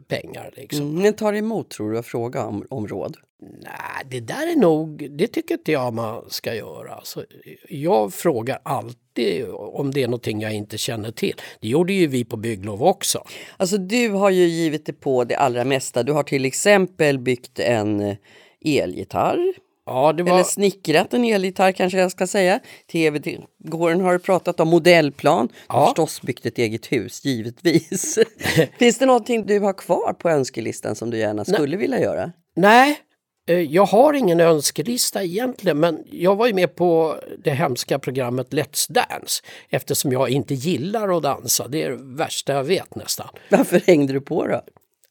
pengar. 0.00 0.50
Liksom. 0.56 0.80
Mm, 0.80 1.02
men 1.02 1.14
tar 1.14 1.32
emot 1.32 1.70
tror 1.70 1.92
du 1.92 1.98
att 1.98 2.06
fråga 2.06 2.44
om, 2.44 2.66
om 2.70 2.88
råd? 2.88 3.16
Nej, 3.40 4.06
det 4.10 4.20
där 4.20 4.52
är 4.52 4.56
nog, 4.56 5.10
det 5.10 5.26
tycker 5.26 5.54
inte 5.54 5.72
jag 5.72 5.94
man 5.94 6.24
ska 6.30 6.54
göra. 6.54 6.94
Alltså, 6.94 7.24
jag 7.68 8.14
frågar 8.14 8.58
alltid 8.62 9.46
om 9.50 9.90
det 9.90 10.02
är 10.02 10.06
någonting 10.06 10.40
jag 10.40 10.52
inte 10.54 10.78
känner 10.78 11.10
till. 11.10 11.34
Det 11.60 11.68
gjorde 11.68 11.92
ju 11.92 12.06
vi 12.06 12.24
på 12.24 12.36
bygglov 12.36 12.82
också. 12.82 13.24
Alltså 13.56 13.76
du 13.76 14.08
har 14.08 14.30
ju 14.30 14.44
givit 14.44 14.86
dig 14.86 14.94
på 14.94 15.24
det 15.24 15.36
allra 15.36 15.64
mesta. 15.64 16.02
Du 16.02 16.12
har 16.12 16.22
till 16.22 16.44
exempel 16.44 17.18
byggt 17.18 17.58
en 17.58 18.16
elgitarr 18.64 19.54
Ja, 19.86 20.12
det 20.12 20.22
var... 20.22 20.32
Eller 20.32 20.44
snickrat 20.44 21.14
en 21.14 21.24
elgitarr 21.24 21.72
kanske 21.72 21.98
jag 21.98 22.10
ska 22.10 22.26
säga. 22.26 22.60
TV-gården 22.92 24.00
har 24.00 24.18
pratat 24.18 24.60
om 24.60 24.68
modellplan. 24.68 25.48
Ja. 25.68 25.80
Du 25.80 25.86
förstås 25.86 26.22
byggt 26.22 26.46
ett 26.46 26.58
eget 26.58 26.92
hus, 26.92 27.24
givetvis. 27.24 28.18
Finns 28.78 28.98
det 28.98 29.06
någonting 29.06 29.46
du 29.46 29.60
har 29.60 29.72
kvar 29.72 30.12
på 30.12 30.30
önskelistan 30.30 30.94
som 30.94 31.10
du 31.10 31.18
gärna 31.18 31.44
skulle 31.44 31.66
Nej. 31.66 31.76
vilja 31.76 32.00
göra? 32.00 32.32
Nej, 32.56 33.00
eh, 33.48 33.60
jag 33.60 33.86
har 33.86 34.14
ingen 34.14 34.40
önskelista 34.40 35.22
egentligen 35.22 35.80
men 35.80 36.04
jag 36.10 36.36
var 36.36 36.46
ju 36.46 36.54
med 36.54 36.76
på 36.76 37.16
det 37.44 37.50
hemska 37.50 37.98
programmet 37.98 38.52
Let's 38.52 38.92
Dance 38.92 39.42
eftersom 39.70 40.12
jag 40.12 40.30
inte 40.30 40.54
gillar 40.54 41.16
att 41.16 41.22
dansa. 41.22 41.68
Det 41.68 41.82
är 41.82 41.90
det 41.90 41.98
värsta 42.00 42.52
jag 42.52 42.64
vet 42.64 42.94
nästan. 42.94 43.28
Varför 43.50 43.80
hängde 43.86 44.12
du 44.12 44.20
på 44.20 44.46
då? 44.46 44.62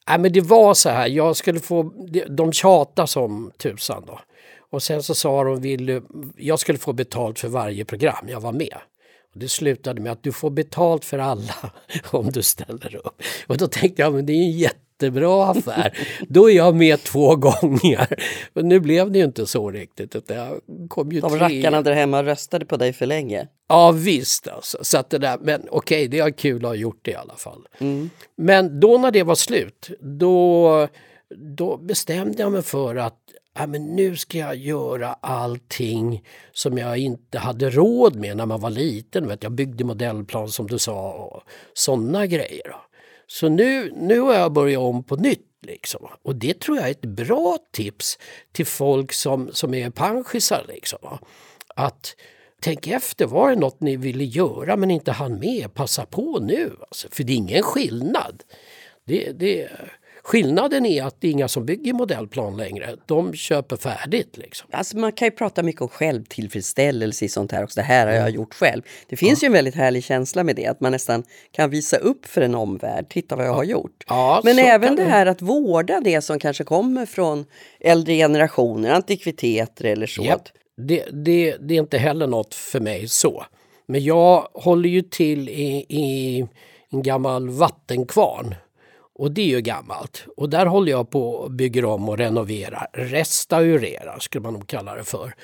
Nej 0.08 0.18
men 0.18 0.32
det 0.32 0.40
var 0.40 0.74
så 0.74 0.88
här, 0.88 1.08
jag 1.08 1.36
skulle 1.36 1.60
få, 1.60 1.82
de 2.28 2.52
tjata 2.52 3.06
som 3.06 3.50
tusan 3.58 4.04
då. 4.06 4.20
Och 4.74 4.82
sen 4.82 5.02
så 5.02 5.14
sa 5.14 5.44
de, 5.44 5.60
vill, 5.60 6.00
jag 6.36 6.58
skulle 6.58 6.78
få 6.78 6.92
betalt 6.92 7.38
för 7.38 7.48
varje 7.48 7.84
program 7.84 8.28
jag 8.28 8.40
var 8.40 8.52
med. 8.52 8.76
Och 9.34 9.40
det 9.40 9.48
slutade 9.48 10.00
med 10.00 10.12
att 10.12 10.22
du 10.22 10.32
får 10.32 10.50
betalt 10.50 11.04
för 11.04 11.18
alla 11.18 11.72
om 12.10 12.30
du 12.30 12.42
ställer 12.42 12.96
upp. 12.96 13.22
Och 13.46 13.56
då 13.56 13.66
tänkte 13.66 14.02
jag, 14.02 14.14
men 14.14 14.26
det 14.26 14.32
är 14.32 14.42
en 14.42 14.50
jättebra 14.50 15.46
affär. 15.46 15.98
då 16.28 16.50
är 16.50 16.54
jag 16.54 16.74
med 16.74 17.02
två 17.02 17.36
gånger. 17.36 18.20
Men 18.52 18.68
nu 18.68 18.80
blev 18.80 19.10
det 19.10 19.18
ju 19.18 19.24
inte 19.24 19.46
så 19.46 19.70
riktigt. 19.70 20.16
Jag 20.26 20.60
kom 20.88 21.12
ju 21.12 21.20
De 21.20 21.30
tre... 21.30 21.40
rackarna 21.40 21.82
där 21.82 21.92
hemma 21.92 22.22
röstade 22.22 22.66
på 22.66 22.76
dig 22.76 22.92
för 22.92 23.06
länge. 23.06 23.48
Ja 23.68 23.92
visst 23.92 24.48
alltså. 24.48 24.78
Så 24.82 24.98
att 24.98 25.10
det 25.10 25.18
där, 25.18 25.38
men 25.40 25.60
okej, 25.70 26.06
okay, 26.06 26.08
det 26.08 26.18
är 26.18 26.30
kul 26.30 26.64
att 26.64 26.68
ha 26.68 26.74
gjort 26.74 26.98
det 27.02 27.10
i 27.10 27.14
alla 27.16 27.36
fall. 27.36 27.66
Mm. 27.78 28.10
Men 28.36 28.80
då 28.80 28.98
när 28.98 29.10
det 29.10 29.22
var 29.22 29.34
slut, 29.34 29.90
då, 30.00 30.88
då 31.36 31.76
bestämde 31.76 32.42
jag 32.42 32.52
mig 32.52 32.62
för 32.62 32.96
att 32.96 33.18
ja, 33.54 33.66
men 33.66 33.96
nu 33.96 34.16
ska 34.16 34.38
jag 34.38 34.56
göra 34.56 35.16
allting 35.20 36.24
som 36.52 36.78
jag 36.78 36.98
inte 36.98 37.38
hade 37.38 37.70
råd 37.70 38.16
med 38.16 38.36
när 38.36 38.46
man 38.46 38.60
var 38.60 38.70
liten. 38.70 39.28
Vet, 39.28 39.42
jag 39.42 39.52
byggde 39.52 39.84
modellplan 39.84 40.48
som 40.48 40.66
du 40.66 40.78
sa 40.78 41.12
och 41.12 41.42
sådana 41.74 42.26
grejer. 42.26 42.76
Så 43.26 43.48
nu, 43.48 43.92
nu 43.96 44.20
har 44.20 44.34
jag 44.34 44.52
börjat 44.52 44.80
om 44.80 45.04
på 45.04 45.16
nytt. 45.16 45.50
Liksom. 45.66 46.06
Och 46.22 46.36
det 46.36 46.60
tror 46.60 46.76
jag 46.76 46.86
är 46.86 46.90
ett 46.90 47.04
bra 47.04 47.58
tips 47.72 48.18
till 48.52 48.66
folk 48.66 49.12
som, 49.12 49.50
som 49.52 49.74
är 49.74 49.90
panschisar. 49.90 50.64
Liksom. 50.68 51.18
Att 51.74 52.16
tänk 52.60 52.86
efter, 52.86 53.26
var 53.26 53.50
det 53.50 53.56
något 53.56 53.80
ni 53.80 53.96
ville 53.96 54.24
göra 54.24 54.76
men 54.76 54.90
inte 54.90 55.12
hann 55.12 55.38
med? 55.38 55.74
Passa 55.74 56.06
på 56.06 56.38
nu, 56.40 56.76
alltså. 56.80 57.08
för 57.10 57.24
det 57.24 57.32
är 57.32 57.36
ingen 57.36 57.62
skillnad. 57.62 58.42
Det, 59.04 59.32
det, 59.32 59.68
Skillnaden 60.24 60.86
är 60.86 61.02
att 61.02 61.20
det 61.20 61.28
är 61.28 61.32
inga 61.32 61.48
som 61.48 61.66
bygger 61.66 61.92
modellplan 61.92 62.56
längre. 62.56 62.96
De 63.06 63.34
köper 63.34 63.76
färdigt. 63.76 64.36
Liksom. 64.36 64.68
Alltså 64.72 64.96
man 64.96 65.12
kan 65.12 65.26
ju 65.26 65.30
prata 65.30 65.62
mycket 65.62 65.82
om 65.82 65.88
självtillfredsställelse 65.88 67.24
i 67.24 67.28
sånt 67.28 67.52
här 67.52 67.64
också. 67.64 67.80
Det 67.80 67.84
här 67.84 68.06
har 68.06 68.12
jag 68.12 68.22
mm. 68.22 68.34
gjort 68.34 68.54
själv. 68.54 68.82
Det 69.08 69.16
finns 69.16 69.42
ja. 69.42 69.46
ju 69.46 69.48
en 69.48 69.52
väldigt 69.52 69.74
härlig 69.74 70.04
känsla 70.04 70.44
med 70.44 70.56
det, 70.56 70.66
att 70.66 70.80
man 70.80 70.92
nästan 70.92 71.22
kan 71.52 71.70
visa 71.70 71.96
upp 71.96 72.26
för 72.26 72.40
en 72.40 72.54
omvärld. 72.54 73.08
Titta 73.08 73.36
vad 73.36 73.44
jag 73.44 73.52
ja. 73.52 73.56
har 73.56 73.64
gjort. 73.64 74.04
Ja, 74.08 74.40
Men 74.44 74.58
även 74.58 74.96
det 74.96 75.04
här 75.04 75.26
att 75.26 75.42
vårda 75.42 76.00
det 76.00 76.20
som 76.20 76.38
kanske 76.38 76.64
kommer 76.64 77.06
från 77.06 77.44
äldre 77.80 78.14
generationer, 78.14 78.90
antikviteter 78.90 79.84
eller 79.84 80.06
så. 80.06 80.24
Yep. 80.24 80.40
Det, 80.76 81.04
det, 81.12 81.56
det 81.60 81.74
är 81.74 81.78
inte 81.78 81.98
heller 81.98 82.26
något 82.26 82.54
för 82.54 82.80
mig 82.80 83.08
så. 83.08 83.44
Men 83.86 84.04
jag 84.04 84.48
håller 84.54 84.88
ju 84.88 85.02
till 85.02 85.48
i, 85.48 85.86
i 85.88 86.46
en 86.90 87.02
gammal 87.02 87.48
vattenkvarn 87.48 88.54
och 89.14 89.30
det 89.30 89.42
är 89.42 89.46
ju 89.46 89.60
gammalt. 89.60 90.24
Och 90.36 90.50
där 90.50 90.66
håller 90.66 90.92
jag 90.92 91.10
på 91.10 91.30
och 91.30 91.50
bygger 91.50 91.84
om 91.84 92.08
och 92.08 92.18
renoverar. 92.18 92.86
Restaurerar 92.92 94.18
skulle 94.18 94.42
man 94.42 94.52
nog 94.52 94.66
kalla 94.66 94.94
det 94.94 95.04
för. 95.04 95.34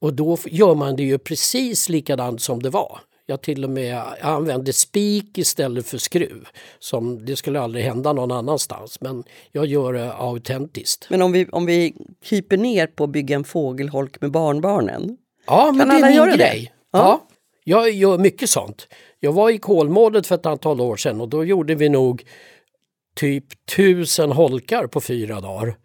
Och 0.00 0.14
då 0.14 0.38
gör 0.46 0.74
man 0.74 0.96
det 0.96 1.02
ju 1.02 1.18
precis 1.18 1.88
likadant 1.88 2.42
som 2.42 2.62
det 2.62 2.70
var. 2.70 3.00
Jag 3.26 3.42
till 3.42 3.64
och 3.64 3.70
med 3.70 3.84
jag 3.86 4.04
använder 4.20 4.72
spik 4.72 5.38
istället 5.38 5.86
för 5.86 5.98
skruv. 5.98 6.48
Som 6.78 7.24
det 7.24 7.36
skulle 7.36 7.60
aldrig 7.60 7.84
hända 7.84 8.12
någon 8.12 8.32
annanstans 8.32 9.00
men 9.00 9.24
jag 9.52 9.66
gör 9.66 9.92
det 9.92 10.12
autentiskt. 10.12 11.06
Men 11.10 11.22
om 11.22 11.32
vi, 11.32 11.46
om 11.52 11.66
vi 11.66 11.94
kryper 12.24 12.56
ner 12.56 12.86
på 12.86 13.04
att 13.04 13.10
bygga 13.10 13.36
en 13.36 13.44
fågelholk 13.44 14.20
med 14.20 14.30
barnbarnen? 14.30 15.16
Ja, 15.46 15.72
men 15.72 15.88
kan 15.88 16.00
det 16.00 16.06
är 16.06 16.26
min 16.26 16.36
grej. 16.36 16.72
Ja. 16.92 16.98
ja. 16.98 17.26
jag 17.64 17.90
gör 17.90 18.18
mycket 18.18 18.50
sånt. 18.50 18.88
Jag 19.20 19.32
var 19.32 19.50
i 19.50 19.58
Kolmården 19.58 20.24
för 20.24 20.34
ett 20.34 20.46
antal 20.46 20.80
år 20.80 20.96
sedan 20.96 21.20
och 21.20 21.28
då 21.28 21.44
gjorde 21.44 21.74
vi 21.74 21.88
nog 21.88 22.24
typ 23.14 23.44
tusen 23.76 24.32
holkar 24.32 24.86
på 24.86 25.00
fyra 25.00 25.40
dagar. 25.40 25.76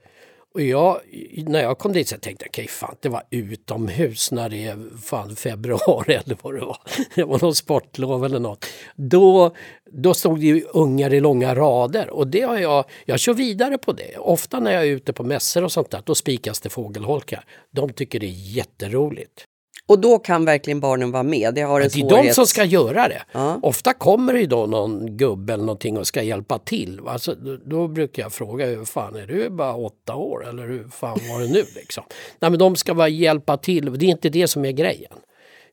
Och 0.58 0.62
jag, 0.62 1.00
när 1.48 1.62
jag 1.62 1.78
kom 1.78 1.94
dit 1.94 2.08
så 2.08 2.18
tänkte 2.18 2.46
jag, 2.46 2.50
okej 2.50 2.64
okay, 2.64 2.68
fan 2.68 2.96
det 3.00 3.10
var 3.10 3.24
utomhus 3.30 4.32
när 4.32 4.50
det 4.50 4.66
är 4.66 4.98
fan 5.02 5.36
februari 5.36 6.14
eller 6.26 6.38
vad 6.42 6.54
det 6.56 6.66
var. 6.66 6.78
Det 7.16 7.24
var 7.24 7.40
någon 7.42 7.56
sportlov 7.56 8.26
eller 8.26 8.40
något. 8.40 8.66
Då, 8.96 9.56
då 9.92 10.14
stod 10.14 10.40
det 10.40 10.46
ju 10.46 10.64
ungar 10.74 11.14
i 11.14 11.20
långa 11.20 11.56
rader 11.56 12.10
och 12.10 12.28
det 12.28 12.42
har 12.42 12.58
jag, 12.58 12.86
jag 13.06 13.20
kör 13.20 13.34
vidare 13.34 13.78
på 13.78 13.94
det. 13.94 14.18
Ofta 14.18 14.60
när 14.60 14.72
jag 14.72 14.84
är 14.84 14.88
ute 14.92 15.14
på 15.14 15.24
mässor 15.24 15.64
och 15.64 15.72
sånt 15.72 15.92
där, 15.92 16.02
då 16.06 16.16
spikas 16.16 16.60
det 16.60 16.70
fågelholkar. 16.70 17.46
De 17.72 17.94
tycker 17.94 18.20
det 18.20 18.28
är 18.28 18.56
jätteroligt. 18.56 19.46
Och 19.88 20.00
då 20.00 20.20
kan 20.20 20.46
verkligen 20.46 20.80
barnen 20.80 21.12
vara 21.12 21.24
med. 21.24 21.54
Det, 21.54 21.62
har 21.62 21.82
en 21.82 21.90
det 21.94 22.00
är 22.00 22.10
svårhet. 22.10 22.28
de 22.28 22.34
som 22.34 22.46
ska 22.46 22.64
göra 22.64 23.08
det. 23.08 23.22
Ja. 23.32 23.60
Ofta 23.62 23.94
kommer 23.94 24.34
det 24.34 24.40
ju 24.40 24.46
då 24.46 24.66
någon 24.66 25.18
gubbe 25.18 25.54
eller 25.54 25.64
någonting 25.64 25.98
och 25.98 26.08
ska 26.08 26.22
hjälpa 26.22 26.60
till. 26.60 27.02
Alltså, 27.08 27.36
då, 27.36 27.58
då, 27.66 27.88
brukar 27.88 28.24
jag 28.24 28.34
fråga, 28.34 28.66
hur 28.66 28.86
fan 28.86 29.16
är 29.16 29.28
du 29.28 29.50
bara 29.50 29.76
åtta 29.76 30.16
år 30.16 30.50
eller 30.50 30.68
hur 30.68 30.88
fan 30.90 31.20
var 31.30 31.40
det 31.40 31.48
nu 31.48 31.64
liksom? 31.76 32.04
Nej 32.40 32.52
men 32.52 32.60
de 32.60 32.76
ska 32.76 32.94
bara 32.94 33.08
hjälpa 33.08 33.58
till, 33.58 34.00
det 34.00 34.06
är 34.06 34.10
inte 34.10 34.30
det 34.30 34.48
som 34.48 34.66
är 34.66 34.72
grejen. 34.72 35.14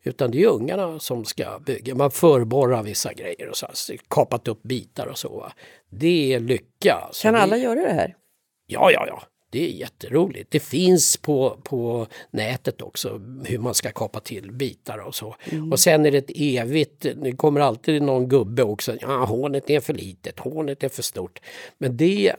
Utan 0.02 0.30
det 0.30 0.42
är 0.42 0.48
ungarna 0.48 0.98
som 0.98 1.24
ska 1.24 1.58
bygga. 1.66 1.94
Man 1.94 2.10
förborrar 2.10 2.82
vissa 2.82 3.12
grejer 3.12 3.48
och 3.48 3.56
så, 3.56 3.66
kapat 4.08 4.48
upp 4.48 4.62
bitar 4.62 5.06
och 5.06 5.18
så. 5.18 5.46
Det 5.90 6.34
är 6.34 6.40
lycka. 6.40 6.92
Alltså. 6.92 7.22
Kan 7.22 7.34
alla 7.34 7.56
göra 7.56 7.80
det 7.80 7.92
här? 7.92 8.16
Ja, 8.66 8.90
ja, 8.90 9.06
ja. 9.08 9.22
Det 9.54 9.64
är 9.64 9.70
jätteroligt. 9.70 10.50
Det 10.50 10.60
finns 10.60 11.16
på, 11.16 11.58
på 11.64 12.06
nätet 12.30 12.82
också 12.82 13.20
hur 13.44 13.58
man 13.58 13.74
ska 13.74 13.90
kapa 13.90 14.20
till 14.20 14.52
bitar 14.52 14.98
och 14.98 15.14
så. 15.14 15.36
Mm. 15.44 15.72
Och 15.72 15.80
sen 15.80 16.06
är 16.06 16.10
det 16.10 16.18
ett 16.18 16.30
evigt, 16.34 17.06
det 17.22 17.32
kommer 17.32 17.60
alltid 17.60 18.02
någon 18.02 18.28
gubbe 18.28 18.62
också. 18.62 18.96
Ja, 19.00 19.24
hånet 19.24 19.70
är 19.70 19.80
för 19.80 19.94
litet, 19.94 20.40
hånet 20.40 20.84
är 20.84 20.88
för 20.88 21.02
stort. 21.02 21.40
Men 21.78 21.96
det, 21.96 22.34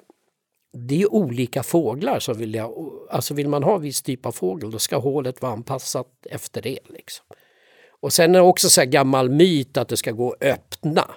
det 0.87 1.01
är 1.01 1.13
olika 1.13 1.63
fåglar 1.63 2.19
som 2.19 2.37
vill 2.37 2.53
jag, 2.53 2.91
alltså 3.09 3.33
vill 3.33 3.49
man 3.49 3.63
ha 3.63 3.77
viss 3.77 4.01
typ 4.01 4.25
av 4.25 4.31
fågel 4.31 4.71
då 4.71 4.79
ska 4.79 4.97
hålet 4.97 5.41
vara 5.41 5.53
anpassat 5.53 6.27
efter 6.29 6.61
det. 6.61 6.79
Liksom. 6.89 7.25
Och 8.01 8.13
sen 8.13 8.35
är 8.35 8.39
det 8.39 8.45
också 8.45 8.69
så 8.69 8.85
gammal 8.85 9.29
myt 9.29 9.77
att 9.77 9.87
det 9.87 9.97
ska 9.97 10.11
gå 10.11 10.31
att 10.31 10.43
öppna 10.43 11.11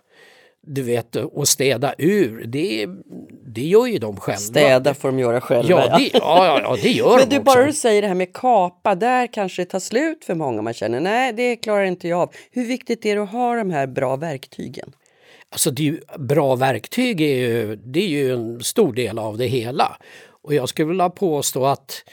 du 0.69 0.83
vet, 0.83 1.17
och 1.17 1.49
städa 1.49 1.95
ur, 1.99 2.45
det, 2.47 2.87
det 3.47 3.63
gör 3.63 3.87
ju 3.87 3.99
de 3.99 4.17
själva. 4.17 4.39
Städa 4.39 4.95
får 4.95 5.09
de 5.09 5.19
göra 5.19 5.41
själva. 5.41 5.69
Ja, 5.71 5.99
det, 5.99 6.11
ja, 6.13 6.61
ja, 6.63 6.77
det 6.83 6.91
gör 6.91 7.17
Men 7.19 7.29
de 7.29 7.37
du, 7.37 7.43
bara 7.43 7.67
du 7.67 7.73
säger 7.73 8.03
det 8.03 8.09
här 8.09 8.15
med 8.15 8.33
kapa, 8.33 8.95
där 8.95 9.27
kanske 9.27 9.63
det 9.63 9.67
tar 9.67 9.81
slut 9.81 10.25
för 10.25 10.35
många. 10.35 10.63
Man 10.63 10.75
känner, 10.75 11.01
nej, 11.01 11.33
det 11.33 11.57
klarar 11.57 11.85
inte 11.85 12.09
jag 12.09 12.21
av. 12.21 12.33
Hur 12.51 12.65
viktigt 12.65 13.07
är 13.07 13.17
det 13.17 13.23
att 13.23 13.31
ha 13.31 13.55
de 13.55 13.71
här 13.71 13.87
bra 13.87 14.17
verktygen? 14.17 14.93
Alltså, 15.51 15.71
det 15.71 16.01
bra 16.19 16.57
verktyg 16.57 17.21
är 17.21 17.37
ju, 17.37 17.77
det 17.77 18.01
är 18.01 18.09
ju 18.09 18.33
en 18.33 18.61
stor 18.61 18.93
del 18.93 19.19
av 19.19 19.39
det 19.39 19.47
hela. 19.47 19.97
Och 20.43 20.55
jag 20.55 20.69
skulle 20.69 20.89
vilja 20.89 21.11
påstå 21.11 21.67
att 21.67 22.05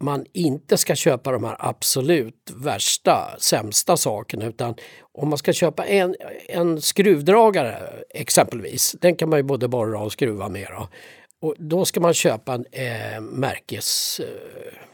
man 0.00 0.24
inte 0.32 0.76
ska 0.76 0.94
köpa 0.94 1.32
de 1.32 1.44
här 1.44 1.56
absolut 1.58 2.50
värsta, 2.56 3.36
sämsta 3.38 3.96
sakerna 3.96 4.46
utan 4.46 4.74
om 5.12 5.28
man 5.28 5.38
ska 5.38 5.52
köpa 5.52 5.84
en, 5.84 6.14
en 6.48 6.80
skruvdragare 6.80 7.78
exempelvis, 8.10 8.96
den 9.00 9.16
kan 9.16 9.28
man 9.28 9.38
ju 9.38 9.42
både 9.42 9.68
borra 9.68 10.00
och 10.00 10.12
skruva 10.12 10.48
med. 10.48 10.68
Då. 10.70 10.88
Och 11.40 11.54
då 11.58 11.84
ska 11.84 12.00
man 12.00 12.14
köpa 12.14 12.54
en 12.54 12.66
eh, 12.72 13.20
märkes... 13.20 14.20
eh, 14.20 14.88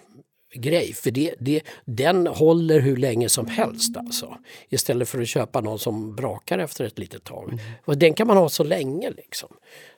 för 0.95 1.11
det, 1.11 1.35
det, 1.39 1.61
den 1.85 2.27
håller 2.27 2.81
hur 2.81 2.97
länge 2.97 3.29
som 3.29 3.47
helst 3.47 3.97
alltså. 3.97 4.37
Istället 4.69 5.09
för 5.09 5.21
att 5.21 5.29
köpa 5.29 5.61
någon 5.61 5.79
som 5.79 6.15
brakar 6.15 6.59
efter 6.59 6.85
ett 6.85 6.99
litet 6.99 7.25
tag. 7.25 7.49
Mm. 7.53 7.65
Och 7.85 7.99
den 7.99 8.15
kan 8.15 8.27
man 8.27 8.37
ha 8.37 8.49
så 8.49 8.65
länge 8.65 9.11
liksom. 9.11 9.49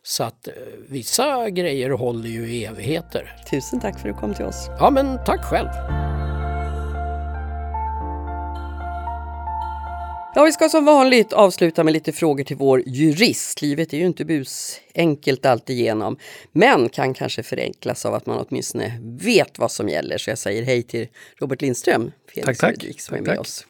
Så 0.02 0.24
att 0.24 0.48
eh, 0.48 0.54
vissa 0.88 1.50
grejer 1.50 1.90
håller 1.90 2.28
ju 2.28 2.48
i 2.48 2.64
evigheter. 2.64 3.36
Tusen 3.50 3.80
tack 3.80 4.00
för 4.00 4.09
att 4.09 4.14
du 4.14 4.20
kom 4.20 4.34
till 4.34 4.44
oss. 4.44 4.66
Ja 4.78 4.90
men 4.90 5.18
tack 5.24 5.44
själv. 5.44 5.68
Ja, 10.37 10.45
vi 10.45 10.53
ska 10.53 10.68
som 10.68 10.84
vanligt 10.84 11.32
avsluta 11.32 11.84
med 11.84 11.93
lite 11.93 12.12
frågor 12.12 12.45
till 12.45 12.57
vår 12.57 12.82
jurist. 12.87 13.62
Livet 13.62 13.93
är 13.93 13.99
ju 13.99 14.07
inte 14.07 14.24
bus 14.24 14.80
enkelt 14.95 15.47
alltigenom, 15.47 16.16
men 16.53 16.89
kan 16.89 17.14
kanske 17.14 17.43
förenklas 17.43 18.07
av 18.07 18.14
att 18.14 18.26
man 18.26 18.47
åtminstone 18.49 19.01
vet 19.03 19.59
vad 19.59 19.72
som 19.72 19.89
gäller. 19.89 20.18
Så 20.18 20.30
jag 20.30 20.39
säger 20.39 20.62
hej 20.62 20.82
till 20.82 21.09
Robert 21.41 21.62
Lindström, 21.62 22.12
Felix 22.34 22.59
tack, 22.59 22.78
tack. 22.78 23.01
som 23.01 23.16
är 23.16 23.20
med 23.20 23.28
tack. 23.28 23.41
oss. 23.41 23.66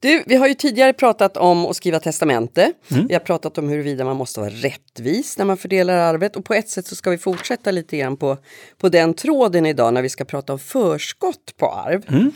Du, 0.00 0.22
vi 0.26 0.36
har 0.36 0.48
ju 0.48 0.54
tidigare 0.54 0.92
pratat 0.92 1.36
om 1.36 1.66
att 1.66 1.76
skriva 1.76 2.00
testamente. 2.00 2.72
Mm. 2.90 3.06
Vi 3.06 3.14
har 3.14 3.20
pratat 3.20 3.58
om 3.58 3.68
huruvida 3.68 4.04
man 4.04 4.16
måste 4.16 4.40
vara 4.40 4.50
rättvis 4.50 5.38
när 5.38 5.44
man 5.44 5.56
fördelar 5.56 5.96
arvet 5.96 6.36
och 6.36 6.44
på 6.44 6.54
ett 6.54 6.68
sätt 6.68 6.86
så 6.86 6.96
ska 6.96 7.10
vi 7.10 7.18
fortsätta 7.18 7.70
lite 7.70 7.96
grann 7.96 8.16
på, 8.16 8.38
på 8.78 8.88
den 8.88 9.14
tråden 9.14 9.66
idag 9.66 9.94
när 9.94 10.02
vi 10.02 10.08
ska 10.08 10.24
prata 10.24 10.52
om 10.52 10.58
förskott 10.58 11.54
på 11.56 11.70
arv. 11.70 12.02
Mm. 12.08 12.32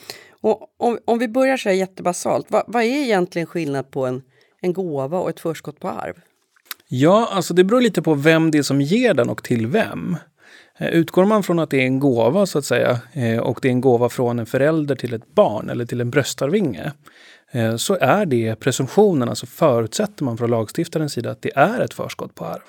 Och 0.47 0.75
om, 0.79 0.99
om 1.05 1.19
vi 1.19 1.29
börjar 1.29 1.57
så 1.57 1.69
här 1.69 1.77
jättebasalt, 1.77 2.47
vad, 2.49 2.65
vad 2.67 2.83
är 2.83 3.03
egentligen 3.03 3.47
skillnad 3.47 3.91
på 3.91 4.07
en, 4.07 4.23
en 4.61 4.73
gåva 4.73 5.19
och 5.19 5.31
ett 5.31 5.41
förskott 5.41 5.81
på 5.81 5.89
arv? 5.89 6.15
Ja, 6.89 7.29
alltså 7.33 7.55
det 7.55 7.65
beror 7.65 7.81
lite 7.81 8.03
på 8.03 8.15
vem 8.15 8.51
det 8.51 8.59
är 8.59 8.63
som 8.63 8.81
ger 8.81 9.15
den 9.15 9.29
och 9.29 9.43
till 9.43 9.67
vem. 9.67 10.17
Eh, 10.79 10.89
utgår 10.89 11.25
man 11.25 11.43
från 11.43 11.59
att 11.59 11.71
det 11.71 11.77
är 11.77 11.87
en 11.87 11.99
gåva 11.99 12.47
så 12.47 12.59
att 12.59 12.65
säga 12.65 13.01
eh, 13.13 13.39
och 13.39 13.59
det 13.63 13.69
är 13.69 13.73
en 13.73 13.81
gåva 13.81 14.09
från 14.09 14.39
en 14.39 14.47
förälder 14.47 14.97
till 14.97 15.15
ett 15.15 15.35
barn 15.35 15.71
eller 15.71 15.87
till 15.87 16.01
en 16.01 16.11
bröstarvinge 16.11 16.93
eh, 17.51 17.77
så 17.77 17.99
är 18.01 18.27
det 18.27 18.57
presumtionen, 18.57 19.29
alltså 19.29 19.47
förutsätter 19.47 20.25
man 20.25 20.39
från 20.39 20.51
lagstiftarens 20.51 21.13
sida 21.13 21.31
att 21.31 21.43
det 21.43 21.57
är 21.57 21.81
ett 21.81 21.95
förskott 21.95 22.35
på 22.35 22.45
arv. 22.45 22.63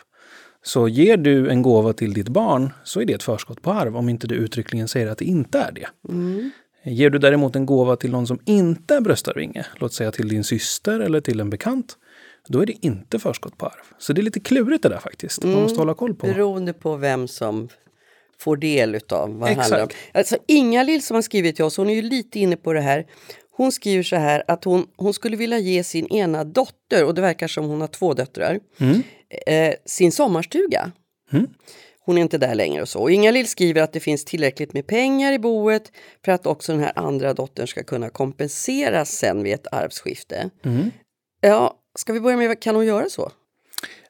Så 0.63 0.87
ger 0.87 1.17
du 1.17 1.49
en 1.49 1.61
gåva 1.61 1.93
till 1.93 2.13
ditt 2.13 2.29
barn 2.29 2.73
så 2.83 3.01
är 3.01 3.05
det 3.05 3.13
ett 3.13 3.23
förskott 3.23 3.61
på 3.61 3.71
arv 3.71 3.97
om 3.97 4.09
inte 4.09 4.27
du 4.27 4.35
uttryckligen 4.35 4.87
säger 4.87 5.07
att 5.07 5.17
det 5.17 5.25
inte 5.25 5.59
är 5.59 5.71
det. 5.71 5.87
Mm. 6.09 6.51
Ger 6.89 7.09
du 7.09 7.19
däremot 7.19 7.55
en 7.55 7.65
gåva 7.65 7.95
till 7.95 8.11
någon 8.11 8.27
som 8.27 8.39
inte 8.45 8.95
är 8.95 9.01
bröstarvinge, 9.01 9.65
låt 9.75 9.93
säga 9.93 10.11
till 10.11 10.27
din 10.27 10.43
syster 10.43 10.99
eller 10.99 11.21
till 11.21 11.39
en 11.39 11.49
bekant, 11.49 11.97
då 12.47 12.61
är 12.61 12.65
det 12.65 12.85
inte 12.85 13.19
förskott 13.19 13.57
på 13.57 13.65
arv. 13.65 13.83
Så 13.97 14.13
det 14.13 14.21
är 14.21 14.23
lite 14.23 14.39
klurigt 14.39 14.83
det 14.83 14.89
där 14.89 14.99
faktiskt. 14.99 15.43
Man 15.43 15.53
måste 15.53 15.73
mm. 15.73 15.79
hålla 15.79 15.93
koll 15.93 16.15
på. 16.15 16.27
Beroende 16.27 16.73
på 16.73 16.95
vem 16.95 17.27
som 17.27 17.69
får 18.39 18.57
del 18.57 18.95
utav 18.95 19.39
vad 19.39 19.49
det 19.49 19.53
handlar 19.53 19.83
om. 19.83 19.89
Alltså 20.13 20.37
Inga-Lill 20.47 21.01
som 21.01 21.15
har 21.15 21.21
skrivit 21.21 21.55
till 21.55 21.65
oss, 21.65 21.77
hon 21.77 21.89
är 21.89 21.95
ju 21.95 22.01
lite 22.01 22.39
inne 22.39 22.57
på 22.57 22.73
det 22.73 22.81
här. 22.81 23.05
Hon 23.51 23.71
skriver 23.71 24.03
så 24.03 24.15
här 24.15 24.43
att 24.47 24.63
hon, 24.63 24.87
hon 24.95 25.13
skulle 25.13 25.37
vilja 25.37 25.59
ge 25.59 25.83
sin 25.83 26.07
ena 26.07 26.43
dotter, 26.43 27.05
och 27.05 27.15
det 27.15 27.21
verkar 27.21 27.47
som 27.47 27.65
hon 27.65 27.81
har 27.81 27.87
två 27.87 28.13
döttrar, 28.13 28.59
mm. 28.77 29.03
eh, 29.47 29.73
sin 29.85 30.11
sommarstuga. 30.11 30.91
Mm. 31.31 31.47
Hon 32.07 32.17
är 32.17 32.21
inte 32.21 32.37
där 32.37 32.55
längre 32.55 32.81
och 32.81 32.89
så. 32.89 32.99
Och 32.99 33.11
Inga-Lill 33.11 33.47
skriver 33.47 33.81
att 33.81 33.93
det 33.93 33.99
finns 33.99 34.25
tillräckligt 34.25 34.73
med 34.73 34.87
pengar 34.87 35.33
i 35.33 35.39
boet 35.39 35.91
för 36.25 36.31
att 36.31 36.45
också 36.45 36.71
den 36.71 36.81
här 36.81 36.91
andra 36.95 37.33
dottern 37.33 37.67
ska 37.67 37.83
kunna 37.83 38.09
kompenseras 38.09 39.11
sen 39.11 39.43
vid 39.43 39.53
ett 39.53 39.67
arvsskifte. 39.71 40.49
Mm. 40.65 40.91
Ja, 41.41 41.79
ska 41.99 42.13
vi 42.13 42.19
börja 42.19 42.37
med, 42.37 42.61
kan 42.61 42.75
hon 42.75 42.85
göra 42.85 43.09
så? 43.09 43.31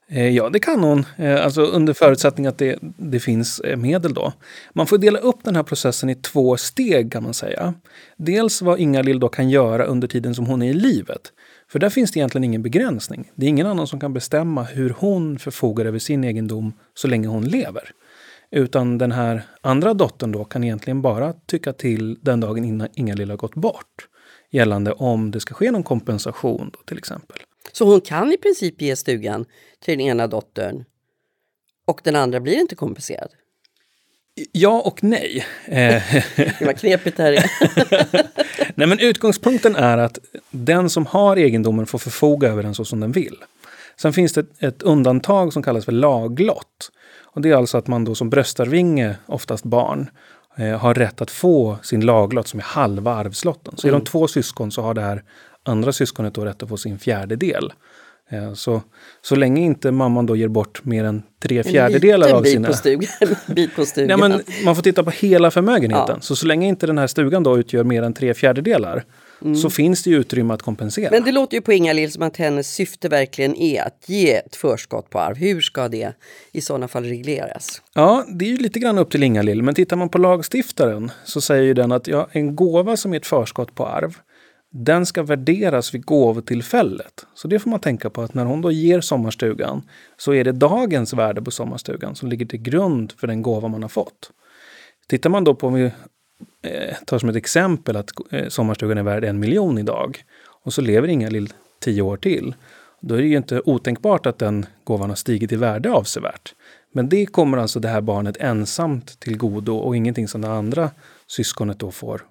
Eh, 0.09 0.29
ja, 0.29 0.49
det 0.49 0.59
kan 0.59 0.83
hon. 0.83 1.05
Eh, 1.17 1.45
alltså 1.45 1.61
under 1.61 1.93
förutsättning 1.93 2.47
att 2.47 2.57
det, 2.57 2.79
det 2.81 3.19
finns 3.19 3.59
eh, 3.59 3.77
medel 3.77 4.13
då. 4.13 4.33
Man 4.73 4.87
får 4.87 4.97
dela 4.97 5.19
upp 5.19 5.43
den 5.43 5.55
här 5.55 5.63
processen 5.63 6.09
i 6.09 6.15
två 6.15 6.57
steg 6.57 7.11
kan 7.11 7.23
man 7.23 7.33
säga. 7.33 7.73
Dels 8.17 8.61
vad 8.61 8.79
Inga-Lill 8.79 9.19
då 9.19 9.29
kan 9.29 9.49
göra 9.49 9.85
under 9.85 10.07
tiden 10.07 10.35
som 10.35 10.45
hon 10.45 10.61
är 10.61 10.69
i 10.69 10.73
livet. 10.73 11.21
För 11.69 11.79
där 11.79 11.89
finns 11.89 12.11
det 12.11 12.19
egentligen 12.19 12.43
ingen 12.43 12.61
begränsning. 12.63 13.31
Det 13.35 13.45
är 13.45 13.49
ingen 13.49 13.67
annan 13.67 13.87
som 13.87 13.99
kan 13.99 14.13
bestämma 14.13 14.63
hur 14.63 14.89
hon 14.89 15.39
förfogar 15.39 15.85
över 15.85 15.99
sin 15.99 16.23
egendom 16.23 16.73
så 16.93 17.07
länge 17.07 17.27
hon 17.27 17.45
lever. 17.45 17.91
Utan 18.51 18.97
den 18.97 19.11
här 19.11 19.43
andra 19.61 19.93
dottern 19.93 20.31
då 20.31 20.45
kan 20.45 20.63
egentligen 20.63 21.01
bara 21.01 21.33
tycka 21.33 21.73
till 21.73 22.17
den 22.21 22.39
dagen 22.39 22.65
innan 22.65 22.87
Inga-Lill 22.93 23.29
har 23.29 23.37
gått 23.37 23.55
bort. 23.55 24.07
Gällande 24.51 24.91
om 24.91 25.31
det 25.31 25.39
ska 25.39 25.53
ske 25.53 25.71
någon 25.71 25.83
kompensation 25.83 26.69
då, 26.73 26.79
till 26.85 26.97
exempel. 26.97 27.37
Så 27.71 27.85
hon 27.85 28.01
kan 28.01 28.31
i 28.31 28.37
princip 28.37 28.81
ge 28.81 28.95
stugan 28.95 29.45
till 29.79 29.97
den 29.97 30.07
ena 30.07 30.27
dottern 30.27 30.85
och 31.85 32.01
den 32.03 32.15
andra 32.15 32.39
blir 32.39 32.59
inte 32.59 32.75
kompenserad? 32.75 33.29
Ja 34.51 34.81
och 34.81 35.03
nej. 35.03 35.45
det 35.65 36.61
var 36.61 36.73
knepigt 36.73 37.17
här. 37.17 37.51
nej, 38.75 38.87
men 38.87 38.99
utgångspunkten 38.99 39.75
är 39.75 39.97
att 39.97 40.19
den 40.51 40.89
som 40.89 41.05
har 41.05 41.37
egendomen 41.37 41.85
får 41.85 41.99
förfoga 41.99 42.49
över 42.49 42.63
den 42.63 42.75
så 42.75 42.85
som 42.85 42.99
den 42.99 43.11
vill. 43.11 43.35
Sen 43.95 44.13
finns 44.13 44.33
det 44.33 44.45
ett 44.59 44.81
undantag 44.81 45.53
som 45.53 45.63
kallas 45.63 45.85
för 45.85 45.91
laglott. 45.91 46.91
Och 47.23 47.41
det 47.41 47.49
är 47.49 47.55
alltså 47.55 47.77
att 47.77 47.87
man 47.87 48.05
då 48.05 48.15
som 48.15 48.29
bröstarvinge, 48.29 49.15
oftast 49.25 49.63
barn, 49.63 50.09
eh, 50.57 50.77
har 50.77 50.93
rätt 50.93 51.21
att 51.21 51.31
få 51.31 51.77
sin 51.83 52.01
laglott 52.01 52.47
som 52.47 52.59
är 52.59 52.63
halva 52.63 53.13
arvslotten. 53.13 53.77
Så 53.77 53.87
mm. 53.87 53.95
är 53.95 53.99
de 53.99 54.05
två 54.05 54.27
syskon 54.27 54.71
så 54.71 54.81
har 54.81 54.93
det 54.93 55.01
här 55.01 55.23
andra 55.63 55.93
syskonet 55.93 56.33
då 56.33 56.45
rätt 56.45 56.63
att 56.63 56.69
få 56.69 56.77
sin 56.77 56.99
fjärdedel. 56.99 57.73
Eh, 58.29 58.53
så, 58.53 58.81
så 59.21 59.35
länge 59.35 59.61
inte 59.61 59.91
mamman 59.91 60.25
då 60.25 60.35
ger 60.35 60.47
bort 60.47 60.85
mer 60.85 61.03
än 61.03 61.23
tre 61.39 61.63
fjärdedelar 61.63 62.33
av 62.33 62.43
sina... 62.43 62.67
På 62.67 62.73
stugan. 62.73 63.09
bit 63.47 63.75
på 63.75 63.85
stugan. 63.85 64.19
Nej, 64.19 64.29
men 64.29 64.41
man 64.65 64.75
får 64.75 64.83
titta 64.83 65.03
på 65.03 65.11
hela 65.11 65.51
förmögenheten. 65.51 66.15
Ja. 66.15 66.21
Så 66.21 66.35
så 66.35 66.45
länge 66.45 66.67
inte 66.67 66.87
den 66.87 66.97
här 66.97 67.07
stugan 67.07 67.43
då 67.43 67.57
utgör 67.57 67.83
mer 67.83 68.03
än 68.03 68.13
tre 68.13 68.33
fjärdedelar 68.33 69.03
mm. 69.41 69.55
så 69.55 69.69
finns 69.69 70.03
det 70.03 70.09
ju 70.09 70.17
utrymme 70.17 70.53
att 70.53 70.61
kompensera. 70.61 71.11
Men 71.11 71.23
det 71.23 71.31
låter 71.31 71.57
ju 71.57 71.61
på 71.61 71.73
Inga-Lill 71.73 72.11
som 72.11 72.23
att 72.23 72.37
hennes 72.37 72.73
syfte 72.73 73.09
verkligen 73.09 73.55
är 73.55 73.83
att 73.83 74.03
ge 74.05 74.35
ett 74.35 74.55
förskott 74.55 75.09
på 75.09 75.19
arv. 75.19 75.37
Hur 75.37 75.61
ska 75.61 75.87
det 75.87 76.13
i 76.51 76.61
sådana 76.61 76.87
fall 76.87 77.03
regleras? 77.03 77.81
Ja, 77.93 78.25
det 78.27 78.45
är 78.45 78.49
ju 78.49 78.57
lite 78.57 78.79
grann 78.79 78.97
upp 78.97 79.11
till 79.11 79.23
Inga-Lill. 79.23 79.63
Men 79.63 79.75
tittar 79.75 79.97
man 79.97 80.09
på 80.09 80.17
lagstiftaren 80.17 81.11
så 81.23 81.41
säger 81.41 81.63
ju 81.63 81.73
den 81.73 81.91
att 81.91 82.07
ja, 82.07 82.27
en 82.31 82.55
gåva 82.55 82.97
som 82.97 83.13
är 83.13 83.17
ett 83.17 83.25
förskott 83.25 83.75
på 83.75 83.85
arv 83.85 84.17
den 84.77 85.05
ska 85.05 85.23
värderas 85.23 85.93
vid 85.93 86.05
gåvotillfället. 86.05 87.25
Så 87.33 87.47
det 87.47 87.59
får 87.59 87.69
man 87.69 87.79
tänka 87.79 88.09
på 88.09 88.21
att 88.21 88.33
när 88.33 88.45
hon 88.45 88.61
då 88.61 88.71
ger 88.71 89.01
sommarstugan 89.01 89.81
så 90.17 90.33
är 90.33 90.43
det 90.43 90.51
dagens 90.51 91.13
värde 91.13 91.41
på 91.41 91.51
sommarstugan 91.51 92.15
som 92.15 92.29
ligger 92.29 92.45
till 92.45 92.61
grund 92.61 93.13
för 93.17 93.27
den 93.27 93.41
gåva 93.41 93.67
man 93.67 93.81
har 93.81 93.89
fått. 93.89 94.31
Tittar 95.07 95.29
man 95.29 95.43
då 95.43 95.55
på, 95.55 95.67
om 95.67 95.73
vi 95.73 95.83
eh, 96.63 96.95
tar 97.05 97.19
som 97.19 97.29
ett 97.29 97.35
exempel 97.35 97.95
att 97.95 98.09
eh, 98.31 98.47
sommarstugan 98.47 98.97
är 98.97 99.03
värd 99.03 99.23
en 99.23 99.39
miljon 99.39 99.77
idag 99.77 100.23
och 100.63 100.73
så 100.73 100.81
lever 100.81 101.07
Inga-Lill 101.07 101.53
tio 101.79 102.01
år 102.01 102.17
till. 102.17 102.55
Då 103.01 103.15
är 103.15 103.21
det 103.21 103.27
ju 103.27 103.37
inte 103.37 103.61
otänkbart 103.65 104.25
att 104.25 104.39
den 104.39 104.65
gåvan 104.83 105.09
har 105.09 105.15
stigit 105.15 105.51
i 105.51 105.55
värde 105.55 105.91
avsevärt. 105.91 106.53
Men 106.93 107.09
det 107.09 107.25
kommer 107.25 107.57
alltså 107.57 107.79
det 107.79 107.87
här 107.87 108.01
barnet 108.01 108.37
ensamt 108.39 109.19
till 109.19 109.37
godo 109.37 109.77
och 109.77 109.95
ingenting 109.95 110.27
som 110.27 110.41
det 110.41 110.49
andra 110.49 110.89
syskonet 111.27 111.79
då 111.79 111.91
får 111.91 112.21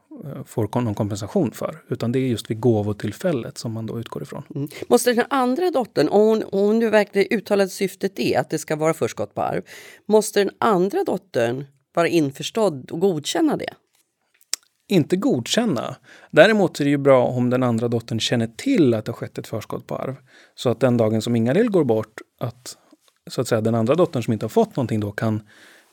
får 0.46 0.80
någon 0.80 0.94
kompensation 0.94 1.50
för. 1.50 1.82
Utan 1.88 2.12
det 2.12 2.18
är 2.18 2.26
just 2.26 2.50
vid 2.50 2.60
gåvotillfället 2.60 3.58
som 3.58 3.72
man 3.72 3.86
då 3.86 4.00
utgår 4.00 4.22
ifrån. 4.22 4.42
Mm. 4.54 4.68
Måste 4.88 5.12
den 5.12 5.24
andra 5.30 5.70
dottern, 5.70 6.08
om 6.08 6.20
hon, 6.20 6.42
om 6.42 6.66
hon 6.66 6.78
nu 6.78 6.90
verkligen 6.90 7.38
uttalade 7.38 7.70
syftet 7.70 8.18
är 8.18 8.40
att 8.40 8.50
det 8.50 8.58
ska 8.58 8.76
vara 8.76 8.94
förskott 8.94 9.34
på 9.34 9.42
arv, 9.42 9.62
måste 10.06 10.40
den 10.40 10.50
andra 10.58 11.04
dottern 11.04 11.64
vara 11.94 12.08
införstådd 12.08 12.90
och 12.90 13.00
godkänna 13.00 13.56
det? 13.56 13.74
Inte 14.88 15.16
godkänna. 15.16 15.96
Däremot 16.30 16.80
är 16.80 16.84
det 16.84 16.90
ju 16.90 16.96
bra 16.96 17.26
om 17.26 17.50
den 17.50 17.62
andra 17.62 17.88
dottern 17.88 18.20
känner 18.20 18.46
till 18.46 18.94
att 18.94 19.04
det 19.04 19.12
har 19.12 19.16
skett 19.16 19.38
ett 19.38 19.46
förskott 19.46 19.86
på 19.86 19.96
arv. 19.96 20.16
Så 20.54 20.70
att 20.70 20.80
den 20.80 20.96
dagen 20.96 21.22
som 21.22 21.36
Ingalill 21.36 21.70
går 21.70 21.84
bort, 21.84 22.20
att 22.40 22.76
så 23.30 23.40
att 23.40 23.48
säga 23.48 23.60
den 23.60 23.74
andra 23.74 23.94
dottern 23.94 24.22
som 24.22 24.32
inte 24.32 24.44
har 24.44 24.50
fått 24.50 24.76
någonting 24.76 25.00
då 25.00 25.12
kan, 25.12 25.42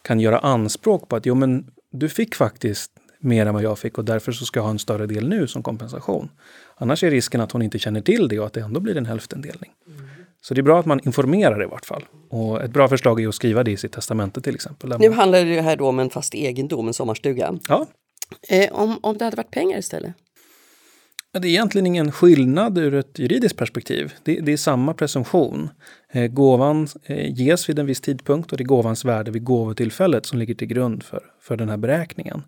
kan 0.01 0.19
göra 0.19 0.39
anspråk 0.39 1.09
på 1.09 1.15
att 1.15 1.26
jo 1.26 1.36
men 1.36 1.71
du 1.91 2.09
fick 2.09 2.36
faktiskt 2.36 2.91
mer 3.24 3.45
än 3.45 3.53
vad 3.53 3.63
jag 3.63 3.80
fick 3.80 3.97
och 3.97 4.05
därför 4.05 4.32
så 4.32 4.45
ska 4.45 4.59
jag 4.59 4.63
ha 4.63 4.71
en 4.71 4.80
större 4.80 5.07
del 5.07 5.30
nu 5.30 5.47
som 5.47 5.63
kompensation. 5.63 6.30
Annars 6.76 7.03
är 7.03 7.11
risken 7.11 7.41
att 7.41 7.51
hon 7.51 7.61
inte 7.61 7.80
känner 7.80 8.01
till 8.01 8.28
det 8.28 8.39
och 8.39 8.45
att 8.45 8.53
det 8.53 8.61
ändå 8.61 8.80
blir 8.80 8.97
en 8.97 9.05
hälftendelning. 9.05 9.71
Mm. 9.88 10.01
Så 10.41 10.53
det 10.53 10.61
är 10.61 10.63
bra 10.63 10.80
att 10.80 10.86
man 10.86 10.99
informerar 11.03 11.63
i 11.63 11.65
vart 11.65 11.86
fall. 11.86 12.05
Och 12.30 12.61
ett 12.61 12.71
bra 12.71 12.88
förslag 12.88 13.21
är 13.21 13.28
att 13.28 13.36
skriva 13.36 13.63
det 13.63 13.71
i 13.71 13.78
sitt 13.78 13.91
testamente 13.91 14.41
till 14.41 14.55
exempel. 14.55 14.95
Nu 14.99 15.11
handlar 15.11 15.45
det 15.45 15.61
här 15.61 15.76
då 15.76 15.88
om 15.88 15.99
en 15.99 16.09
fast 16.09 16.36
egendom, 16.36 16.88
en 16.88 16.93
sommarstuga. 16.93 17.59
Ja. 17.67 17.88
Eh, 18.49 18.71
om, 18.71 18.99
om 19.01 19.17
det 19.17 19.26
hade 19.26 19.38
varit 19.38 19.51
pengar 19.51 19.78
istället? 19.78 20.13
Det 21.39 21.47
är 21.47 21.49
egentligen 21.49 21.88
ingen 21.88 22.11
skillnad 22.11 22.78
ur 22.78 22.93
ett 22.93 23.19
juridiskt 23.19 23.57
perspektiv. 23.57 24.13
Det, 24.24 24.39
det 24.39 24.53
är 24.53 24.57
samma 24.57 24.93
presumtion. 24.93 25.69
Eh, 26.11 26.28
gåvan 26.28 26.88
eh, 27.03 27.34
ges 27.34 27.69
vid 27.69 27.80
en 27.80 27.86
viss 27.86 28.01
tidpunkt 28.01 28.51
och 28.51 28.57
det 28.57 28.63
är 28.63 28.65
gåvans 28.65 29.05
värde 29.05 29.32
vid 29.32 29.43
gåvotillfället 29.43 30.26
som 30.26 30.39
ligger 30.39 30.55
till 30.55 30.67
grund 30.67 31.03
för, 31.03 31.24
för 31.41 31.57
den 31.57 31.69
här 31.69 31.78
beräkningen. 31.78 32.43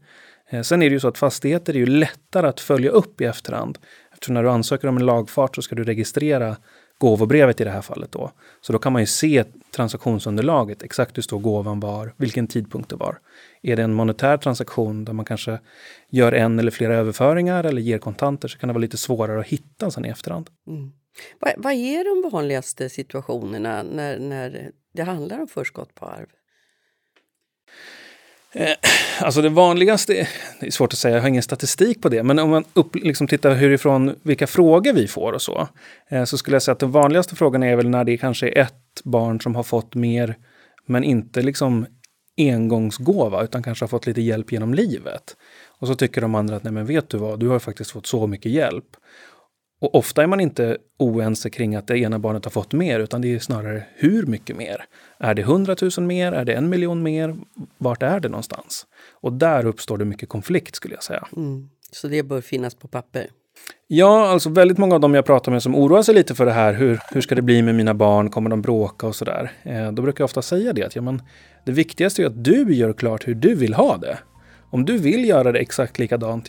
Eh, 0.50 0.62
sen 0.62 0.82
är 0.82 0.90
det 0.90 0.94
ju 0.94 1.00
så 1.00 1.08
att 1.08 1.18
fastigheter 1.18 1.74
är 1.74 1.78
ju 1.78 1.86
lättare 1.86 2.48
att 2.48 2.60
följa 2.60 2.92
upp 2.92 3.22
i 3.22 3.26
efterhand. 3.26 3.78
Eftersom 4.14 4.34
när 4.34 4.44
du 4.44 4.50
ansöker 4.50 4.88
om 4.88 4.98
en 4.98 5.06
lagfart 5.06 5.56
så 5.56 5.62
ska 5.62 5.76
du 5.76 5.84
registrera 5.84 6.58
gåvobrevet 6.98 7.62
i 7.62 7.64
det 7.64 7.70
här 7.70 7.82
fallet 7.82 8.12
då. 8.12 8.32
Så 8.62 8.74
då 8.74 8.80
kan 8.80 8.94
man 8.94 9.02
ju 9.02 9.06
se 9.06 9.44
transaktionsunderlaget, 9.72 10.84
exakt 10.84 11.18
hur 11.18 11.22
stor 11.22 11.40
gåvan 11.40 11.80
var, 11.80 12.14
vilken 12.18 12.48
tidpunkt 12.48 12.90
det 12.90 12.96
var. 12.96 13.20
Är 13.62 13.76
det 13.76 13.84
en 13.84 13.94
monetär 13.94 14.38
transaktion 14.38 15.06
där 15.06 15.14
man 15.14 15.26
kanske 15.26 15.60
gör 16.10 16.32
en 16.32 16.60
eller 16.60 16.72
flera 16.72 16.96
överföringar 16.96 17.64
eller 17.64 17.82
ger 17.82 17.98
kontanter 17.98 18.48
så 18.48 18.58
kan 18.58 18.68
det 18.68 18.74
vara 18.74 18.82
lite 18.82 18.98
svårare 18.98 19.40
att 19.40 19.48
hitta 19.48 19.92
sen 19.92 20.06
i 20.06 20.10
efterhand. 20.10 20.50
Mm. 20.68 20.92
Vad, 21.40 21.54
vad 21.58 21.74
är 21.74 22.24
de 22.24 22.30
vanligaste 22.30 22.90
situationerna 22.90 23.84
när, 23.84 24.20
när 24.20 24.72
det 24.94 25.04
handlar 25.04 25.40
om 25.40 25.48
förskott 25.48 25.96
på 25.96 26.06
arv? 26.06 26.28
Eh, 28.58 28.76
alltså 29.22 29.42
det 29.42 29.50
vanligaste, 29.50 30.28
det 30.60 30.68
är 30.68 30.72
svårt 30.72 30.94
att 30.94 31.00
säga, 31.00 31.16
jag 31.16 31.22
har 31.22 31.30
ingen 31.30 31.44
statistik 31.44 32.02
på 32.02 32.10
det, 32.10 32.24
men 32.24 32.40
om 32.40 32.50
man 32.50 32.64
upp, 32.74 32.96
liksom 32.96 33.28
tittar 33.28 33.56
hurifrån 33.56 34.16
vilka 34.24 34.48
frågor 34.48 34.94
vi 34.94 35.08
får 35.08 35.34
och 35.34 35.42
så, 35.42 35.68
eh, 36.10 36.24
så 36.24 36.38
skulle 36.38 36.56
jag 36.56 36.64
säga 36.64 36.74
att 36.74 36.80
den 36.80 36.92
vanligaste 36.92 37.36
frågan 37.36 37.64
är 37.64 37.76
väl 37.76 37.90
när 37.90 38.04
det 38.04 38.18
kanske 38.18 38.50
är 38.50 38.62
ett 38.62 39.02
barn 39.04 39.42
som 39.42 39.56
har 39.56 39.64
fått 39.64 39.96
mer, 39.96 40.38
men 40.86 41.04
inte 41.04 41.42
liksom 41.42 41.86
engångsgåva, 42.38 43.44
utan 43.44 43.64
kanske 43.64 43.84
har 43.84 43.88
fått 43.88 44.08
lite 44.08 44.22
hjälp 44.22 44.52
genom 44.52 44.74
livet. 44.74 45.36
Och 45.80 45.88
så 45.88 45.96
tycker 45.96 46.22
de 46.22 46.36
andra 46.36 46.56
att, 46.56 46.64
nej 46.64 46.74
men 46.74 46.86
vet 46.86 47.10
du 47.10 47.18
vad, 47.18 47.40
du 47.40 47.48
har 47.48 47.60
faktiskt 47.60 47.92
fått 47.92 48.08
så 48.08 48.28
mycket 48.28 48.52
hjälp. 48.52 48.98
Och 49.80 49.96
ofta 49.96 50.24
är 50.24 50.28
man 50.28 50.40
inte 50.40 50.78
oense 50.98 51.50
kring 51.50 51.76
att 51.76 51.88
det 51.88 51.98
ena 51.98 52.20
barnet 52.20 52.46
har 52.46 52.52
fått 52.52 52.74
mer, 52.74 53.00
utan 53.00 53.22
det 53.22 53.36
är 53.36 53.40
snarare 53.40 53.84
hur 53.96 54.26
mycket 54.26 54.56
mer. 54.56 54.86
Är 55.18 55.34
det 55.34 55.42
100 55.42 55.76
000 55.98 56.08
mer? 56.08 56.32
Är 56.32 56.46
det 56.46 56.54
en 56.54 56.70
miljon 56.70 57.04
mer? 57.04 57.36
Vart 57.78 58.04
är 58.04 58.20
det 58.20 58.30
någonstans? 58.30 58.86
Och 59.12 59.34
där 59.34 59.66
uppstår 59.66 59.98
det 59.98 60.06
mycket 60.06 60.30
konflikt 60.30 60.76
skulle 60.76 60.94
jag 60.94 61.04
säga. 61.04 61.28
Mm. 61.38 61.70
Så 61.92 62.08
det 62.08 62.24
bör 62.24 62.42
finnas 62.42 62.76
på 62.76 62.88
papper? 62.88 63.28
Ja, 63.88 64.28
alltså 64.28 64.50
väldigt 64.50 64.78
många 64.78 64.96
av 64.96 65.02
dem 65.02 65.14
jag 65.14 65.26
pratar 65.26 65.52
med 65.52 65.64
som 65.64 65.76
oroar 65.76 66.02
sig 66.02 66.16
lite 66.16 66.36
för 66.36 66.46
det 66.46 66.52
här. 66.52 66.74
Hur, 66.74 67.00
hur 67.12 67.22
ska 67.22 67.36
det 67.36 67.42
bli 67.42 67.62
med 67.62 67.76
mina 67.76 67.94
barn? 67.94 68.30
Kommer 68.30 68.50
de 68.50 68.62
bråka 68.62 69.08
och 69.08 69.16
sådär? 69.16 69.52
Eh, 69.64 69.92
då 69.92 70.02
brukar 70.02 70.22
jag 70.22 70.26
ofta 70.26 70.42
säga 70.42 70.74
det 70.74 70.84
att 70.84 70.96
ja, 70.96 71.02
men, 71.02 71.22
det 71.66 71.72
viktigaste 71.72 72.22
är 72.22 72.26
att 72.26 72.44
du 72.44 72.74
gör 72.74 72.94
klart 72.94 73.28
hur 73.28 73.36
du 73.36 73.56
vill 73.56 73.74
ha 73.74 73.98
det. 73.98 74.18
Om 74.76 74.86
du 74.86 74.98
vill 74.98 75.26
göra 75.26 75.52
det 75.52 75.60
exakt 75.60 76.00
likadant 76.00 76.48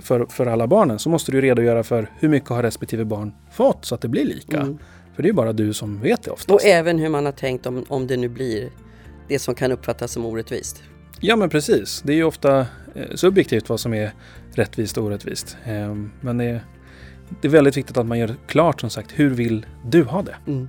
för, 0.00 0.26
för 0.28 0.46
alla 0.46 0.66
barnen 0.66 0.98
så 0.98 1.08
måste 1.08 1.32
du 1.32 1.40
redogöra 1.40 1.82
för 1.82 2.10
hur 2.18 2.28
mycket 2.28 2.48
har 2.48 2.62
respektive 2.62 3.04
barn 3.04 3.32
fått 3.52 3.84
så 3.84 3.94
att 3.94 4.00
det 4.00 4.08
blir 4.08 4.24
lika. 4.24 4.60
Mm. 4.60 4.78
För 5.14 5.22
det 5.22 5.28
är 5.28 5.32
bara 5.32 5.52
du 5.52 5.74
som 5.74 6.00
vet 6.00 6.22
det 6.22 6.30
oftast. 6.30 6.50
Och 6.50 6.64
även 6.64 6.98
hur 6.98 7.08
man 7.08 7.24
har 7.24 7.32
tänkt 7.32 7.66
om, 7.66 7.84
om 7.88 8.06
det 8.06 8.16
nu 8.16 8.28
blir 8.28 8.70
det 9.28 9.38
som 9.38 9.54
kan 9.54 9.72
uppfattas 9.72 10.12
som 10.12 10.24
orättvist. 10.24 10.82
Ja 11.20 11.36
men 11.36 11.50
precis. 11.50 12.02
Det 12.04 12.12
är 12.12 12.16
ju 12.16 12.24
ofta 12.24 12.58
eh, 12.58 12.66
subjektivt 13.14 13.68
vad 13.68 13.80
som 13.80 13.94
är 13.94 14.12
rättvist 14.52 14.98
och 14.98 15.04
orättvist. 15.04 15.56
Eh, 15.64 15.94
men 16.20 16.38
det 16.38 16.44
är, 16.44 16.60
det 17.40 17.48
är 17.48 17.52
väldigt 17.52 17.76
viktigt 17.76 17.96
att 17.96 18.06
man 18.06 18.18
gör 18.18 18.34
klart 18.46 18.80
som 18.80 18.90
sagt, 18.90 19.10
hur 19.14 19.30
vill 19.30 19.66
du 19.84 20.02
ha 20.02 20.22
det? 20.22 20.36
Mm. 20.46 20.68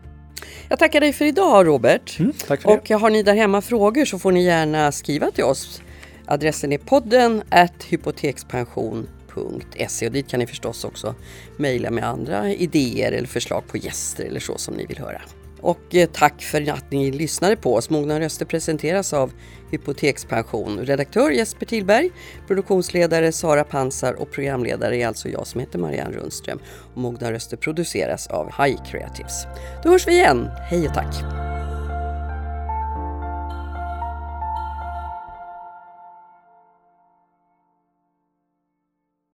Jag 0.69 0.79
tackar 0.79 0.99
dig 0.99 1.13
för 1.13 1.25
idag 1.25 1.67
Robert. 1.67 2.19
Mm, 2.19 2.33
tack 2.47 2.61
för 2.61 2.69
och 2.69 2.89
har 2.89 3.09
ni 3.09 3.23
där 3.23 3.35
hemma 3.35 3.61
frågor 3.61 4.05
så 4.05 4.19
får 4.19 4.31
ni 4.31 4.43
gärna 4.43 4.91
skriva 4.91 5.31
till 5.31 5.43
oss 5.43 5.81
Adressen 6.27 6.73
är 6.73 6.77
podden 6.77 7.43
at 7.49 7.83
hypotekspension.se 7.83 10.05
och 10.05 10.11
dit 10.11 10.27
kan 10.27 10.39
ni 10.39 10.47
förstås 10.47 10.83
också 10.83 11.15
mejla 11.57 11.91
med 11.91 12.03
andra 12.03 12.53
idéer 12.53 13.11
eller 13.11 13.27
förslag 13.27 13.63
på 13.67 13.77
gäster 13.77 14.25
eller 14.25 14.39
så 14.39 14.57
som 14.57 14.73
ni 14.73 14.85
vill 14.85 14.97
höra. 14.97 15.21
Och 15.61 15.95
eh, 15.95 16.09
tack 16.13 16.41
för 16.41 16.71
att 16.71 16.91
ni 16.91 17.11
lyssnade 17.11 17.55
på 17.55 17.75
oss. 17.75 17.89
Mogna 17.89 18.19
röster 18.19 18.45
presenteras 18.45 19.13
av 19.13 19.31
Hypotekspension. 19.71 20.79
Redaktör 20.79 21.31
Jesper 21.31 21.65
Tillberg, 21.65 22.11
produktionsledare 22.47 23.31
Sara 23.31 23.63
Pansar 23.63 24.13
och 24.13 24.31
programledare 24.31 24.97
är 24.97 25.07
alltså 25.07 25.29
jag 25.29 25.47
som 25.47 25.59
heter 25.59 25.79
Marianne 25.79 26.17
Rundström. 26.17 26.59
Och 26.93 27.01
Mogna 27.01 27.31
röster 27.31 27.57
produceras 27.57 28.27
av 28.27 28.45
High 28.45 28.83
Creatives. 28.83 29.45
Då 29.83 29.89
hörs 29.89 30.07
vi 30.07 30.11
igen. 30.11 30.49
Hej 30.69 30.87
och 30.87 30.93
tack! 30.93 31.56